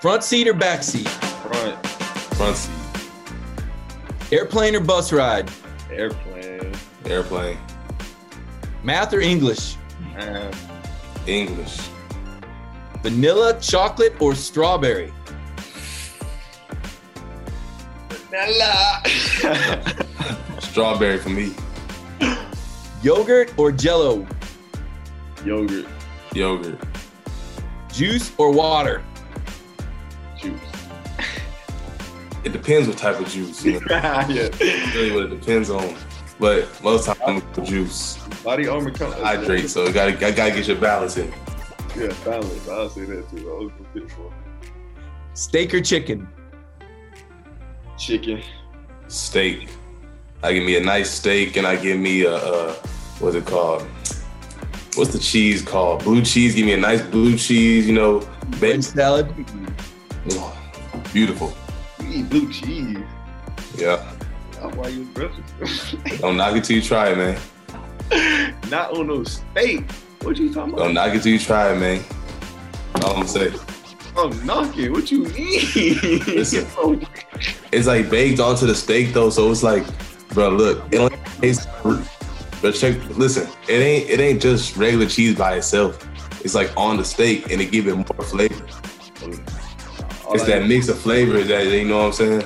Front 0.00 0.24
seat 0.24 0.48
or 0.48 0.54
back 0.54 0.82
seat? 0.82 1.08
Front 1.08 1.86
Front 2.34 2.56
seat, 2.56 2.81
Airplane 4.32 4.74
or 4.74 4.80
bus 4.80 5.12
ride? 5.12 5.50
airplane. 5.90 6.72
airplane, 7.04 7.58
Math 8.82 9.12
or 9.12 9.20
English? 9.20 9.76
English, 11.26 11.78
Vanilla, 13.02 13.60
chocolate, 13.60 14.14
or 14.20 14.34
strawberry? 14.34 15.12
Nella. 18.30 19.02
strawberry 20.60 21.18
for 21.18 21.28
me, 21.28 21.52
Yogurt 23.02 23.52
or 23.58 23.70
jello? 23.70 24.26
Yogurt 25.44 25.86
yogurt, 26.32 26.78
Juice 27.92 28.32
or 28.38 28.50
water? 28.50 29.02
It 32.44 32.52
depends 32.52 32.88
what 32.88 32.98
type 32.98 33.18
of 33.20 33.28
juice. 33.28 33.64
You 33.64 33.80
know, 33.80 33.80
yeah. 33.90 34.48
really 34.94 35.12
what 35.12 35.24
it 35.24 35.40
depends 35.40 35.70
on. 35.70 35.96
But 36.40 36.66
most 36.82 37.06
times 37.06 37.20
I'm 37.26 37.40
gonna 37.52 37.66
juice. 37.68 38.16
Body 38.42 38.66
armor 38.66 38.90
comes. 38.90 39.14
Hydrate, 39.14 39.68
so 39.70 39.86
you 39.86 39.92
gotta 39.92 40.12
I 40.26 40.30
gotta 40.32 40.50
get 40.54 40.66
your 40.66 40.76
balance 40.78 41.16
in. 41.16 41.32
Yeah, 41.96 42.12
balance. 42.24 42.68
I'll 42.68 42.88
say 42.88 43.04
that 43.04 43.28
too. 43.30 43.50
I 43.50 43.64
was 43.64 43.72
a 43.78 43.98
bit 43.98 44.10
for 44.10 44.32
Steak 45.34 45.72
or 45.74 45.80
chicken? 45.80 46.28
chicken. 47.98 48.42
Steak. 49.08 49.68
I 50.42 50.52
give 50.54 50.64
me 50.64 50.76
a 50.76 50.80
nice 50.80 51.10
steak 51.10 51.56
and 51.56 51.66
I 51.66 51.76
give 51.76 51.98
me 51.98 52.22
a, 52.24 52.34
a 52.34 52.72
what's 53.20 53.36
it 53.36 53.46
called? 53.46 53.82
What's 54.96 55.12
the 55.12 55.18
cheese 55.18 55.62
called? 55.62 56.02
Blue 56.02 56.22
cheese. 56.22 56.54
Give 56.54 56.66
me 56.66 56.72
a 56.72 56.76
nice 56.76 57.00
blue 57.02 57.36
cheese. 57.38 57.86
You 57.86 57.94
know, 57.94 58.18
Bread 58.58 58.60
baked. 58.60 58.84
salad? 58.84 59.32
Oh, 60.32 60.56
beautiful. 61.12 61.54
Eat 62.12 62.28
blue 62.28 62.52
cheese. 62.52 62.98
Yeah. 63.76 64.12
That's 64.52 64.76
why 64.76 64.88
you 64.88 65.04
breakfast. 65.06 65.96
Don't 66.20 66.36
knock 66.36 66.56
it 66.56 66.64
till 66.64 66.76
you 66.76 66.82
try 66.82 67.10
it, 67.10 67.16
man. 67.16 68.60
Not 68.70 68.96
on 68.96 69.06
no 69.06 69.24
steak. 69.24 69.90
What 70.20 70.36
you 70.36 70.52
talking 70.52 70.74
about? 70.74 70.84
Don't 70.84 70.94
knock 70.94 71.14
it 71.14 71.22
till 71.22 71.32
you 71.32 71.38
try 71.38 71.72
it, 71.72 71.78
man. 71.78 72.04
All 72.96 73.10
I'm 73.10 73.14
gonna 73.16 73.28
say. 73.28 73.52
Oh, 74.14 74.30
I'm 74.30 74.46
knocking. 74.46 74.92
What 74.92 75.10
you 75.10 75.24
mean? 75.24 76.20
Listen. 76.26 76.66
It's 77.72 77.86
like 77.86 78.10
baked 78.10 78.38
onto 78.38 78.66
the 78.66 78.74
steak 78.74 79.14
though, 79.14 79.30
so 79.30 79.50
it's 79.50 79.62
like, 79.62 79.82
bro, 80.28 80.50
look, 80.50 80.84
it 80.92 80.98
only 80.98 81.16
tastes. 81.40 81.66
But 82.60 82.74
check, 82.74 82.96
listen, 83.16 83.48
it 83.66 83.80
ain't 83.80 84.10
it 84.10 84.20
ain't 84.20 84.42
just 84.42 84.76
regular 84.76 85.06
cheese 85.06 85.36
by 85.36 85.56
itself. 85.56 86.06
It's 86.44 86.54
like 86.54 86.70
on 86.76 86.98
the 86.98 87.04
steak, 87.04 87.50
and 87.50 87.60
it 87.62 87.72
give 87.72 87.88
it 87.88 87.96
more 87.96 88.04
flavor. 88.04 88.66
Oh, 89.22 89.32
All 90.32 90.36
It's 90.40 90.44
I 90.44 90.60
that 90.60 90.66
mix 90.66 90.88
of 90.88 90.98
flavors 90.98 91.48
that 91.48 91.66
you 91.66 91.84
know 91.84 91.98
what 91.98 92.04
I'm 92.06 92.12
saying. 92.14 92.44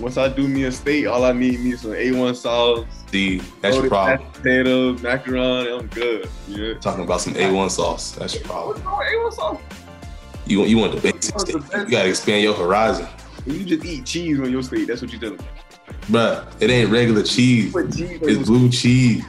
Once 0.00 0.16
I 0.16 0.30
do 0.30 0.48
me 0.48 0.64
a 0.64 0.72
steak, 0.72 1.06
all 1.06 1.26
I 1.26 1.32
need 1.32 1.60
me 1.60 1.72
is 1.74 1.82
some 1.82 1.90
A1 1.90 2.34
sauce. 2.34 2.86
See, 3.10 3.38
that's 3.60 3.76
your 3.76 3.88
problem. 3.88 4.20
mashed 4.26 4.32
Potatoes, 4.42 5.02
macaroni. 5.02 5.70
I'm 5.72 5.86
good. 5.88 6.30
Yeah. 6.48 6.72
Talking 6.78 7.04
about 7.04 7.20
some 7.20 7.34
A1 7.34 7.70
sauce, 7.70 8.12
that's 8.12 8.34
your 8.34 8.44
problem. 8.44 8.82
What's 8.82 8.86
wrong 8.86 8.98
with 8.98 9.08
A1 9.08 9.32
sauce? 9.34 9.60
You 10.46 10.58
want 10.60 10.70
you 10.70 10.78
want 10.78 10.94
the 10.94 11.12
basic 11.12 11.38
steak. 11.38 11.54
You 11.54 11.90
gotta 11.90 12.08
expand 12.08 12.44
your 12.44 12.54
horizon, 12.54 13.06
you 13.44 13.62
just 13.64 13.84
eat 13.84 14.06
cheese 14.06 14.40
on 14.40 14.50
your 14.50 14.62
steak, 14.62 14.86
that's 14.86 15.02
what 15.02 15.12
you 15.12 15.18
do. 15.18 15.36
Bruh, 16.08 16.46
It 16.60 16.70
ain't 16.70 16.90
regular 16.90 17.22
cheese. 17.22 17.74
Cheese 17.74 18.20
It's 18.22 18.26
your 18.26 18.44
blue 18.44 18.70
cheese. 18.70 19.22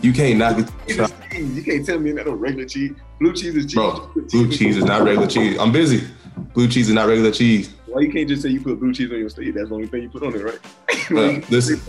You 0.00 0.12
can't 0.14 0.38
knock 0.38 0.58
it. 0.58 0.70
cheese. 0.88 1.54
You 1.54 1.62
can't 1.62 1.84
tell 1.84 1.98
me 1.98 2.12
that 2.12 2.24
no 2.26 2.32
regular 2.32 2.64
cheese. 2.66 2.92
Blue 3.20 3.34
cheese 3.34 3.54
is 3.56 3.66
cheese. 3.66 3.74
Bro, 3.74 4.10
blue 4.30 4.50
cheese 4.50 4.78
is 4.78 4.84
not 4.84 5.02
regular 5.02 5.26
cheese. 5.26 5.58
I'm 5.58 5.70
busy. 5.70 6.08
Blue 6.36 6.68
cheese 6.68 6.88
is 6.88 6.94
not 6.94 7.08
regular 7.08 7.30
cheese. 7.30 7.74
Why 7.86 8.00
you 8.02 8.12
can't 8.12 8.28
just 8.28 8.42
say 8.42 8.48
you 8.48 8.60
put 8.60 8.80
blue 8.80 8.92
cheese 8.92 9.10
on 9.10 9.18
your 9.18 9.28
steak? 9.28 9.54
That's 9.54 9.68
the 9.68 9.74
only 9.74 9.86
thing 9.86 10.02
you 10.02 10.08
put 10.08 10.22
on 10.22 10.34
it, 10.34 10.42
right? 10.42 11.50
Listen, 11.50 11.80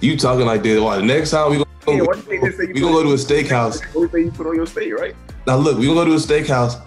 you 0.00 0.16
talking 0.16 0.46
like 0.46 0.62
this. 0.62 0.80
Why? 0.80 0.96
The 0.96 1.02
next 1.02 1.30
time 1.30 1.50
we 1.50 1.58
Yeah, 1.58 1.64
gonna 1.86 2.04
why 2.04 2.16
you 2.16 2.22
can't 2.22 2.44
just 2.44 2.58
say 2.58 2.66
you 2.68 2.74
we 2.74 2.80
gonna 2.80 2.92
go 2.92 3.02
to 3.02 3.10
a 3.10 3.14
steakhouse. 3.14 3.80
The 3.92 3.96
only 3.96 4.08
thing 4.08 4.24
you 4.26 4.30
put 4.30 4.46
on 4.46 4.54
your 4.54 4.66
steak, 4.66 4.92
right? 4.94 5.16
Now 5.46 5.56
look, 5.56 5.78
we 5.78 5.86
gonna 5.86 6.04
go 6.04 6.04
to 6.04 6.12
a 6.12 6.16
steakhouse, 6.16 6.80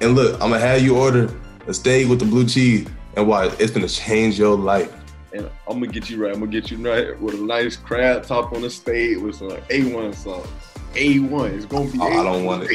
and 0.00 0.14
look, 0.14 0.34
I'm 0.34 0.50
gonna 0.50 0.58
have 0.58 0.82
you 0.82 0.96
order 0.96 1.32
a 1.68 1.74
steak 1.74 2.08
with 2.08 2.18
the 2.18 2.24
blue 2.24 2.46
cheese, 2.46 2.88
and 3.16 3.28
why? 3.28 3.46
It's 3.58 3.70
gonna 3.70 3.88
change 3.88 4.38
your 4.38 4.56
life. 4.56 4.92
And 5.32 5.48
I'm 5.68 5.80
gonna 5.80 5.86
get 5.86 6.10
you 6.10 6.20
right. 6.20 6.32
I'm 6.32 6.40
gonna 6.40 6.50
get 6.50 6.72
you 6.72 6.78
right 6.78 7.20
with 7.20 7.34
a 7.34 7.38
nice 7.38 7.76
crab 7.76 8.24
top 8.24 8.52
on 8.52 8.62
the 8.62 8.70
steak 8.70 9.20
with 9.20 9.36
some 9.36 9.50
A1 9.50 10.14
sauce. 10.14 10.48
A1. 10.94 11.52
It's 11.52 11.66
going 11.66 11.90
to 11.90 11.92
be 11.92 11.98
oh, 12.00 12.06
I 12.18 12.22
don't 12.22 12.44
want 12.44 12.62
it. 12.64 12.74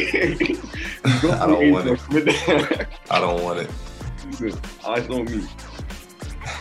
I 1.31 1.45
don't 1.47 1.71
want 1.71 1.87
it. 1.87 2.87
I 3.09 3.19
don't 3.19 3.43
want 3.43 3.59
it. 3.59 3.69
Eyes 4.85 5.09
on 5.09 5.25
me. 5.25 5.47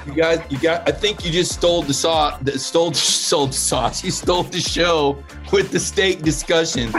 You 0.07 0.15
guys, 0.15 0.41
you 0.51 0.59
got. 0.59 0.89
I 0.89 0.93
think 0.93 1.25
you 1.25 1.31
just 1.31 1.53
stole 1.53 1.83
the 1.83 1.95
sauce. 1.95 2.39
Stole, 2.63 2.91
the, 2.91 2.97
stole 2.97 3.47
the 3.47 3.53
sauce. 3.53 4.05
You 4.05 4.11
stole 4.11 4.43
the 4.45 4.61
show 4.61 5.23
with 5.53 5.71
the 5.71 5.81
steak 5.81 6.23
discussion. 6.23 6.91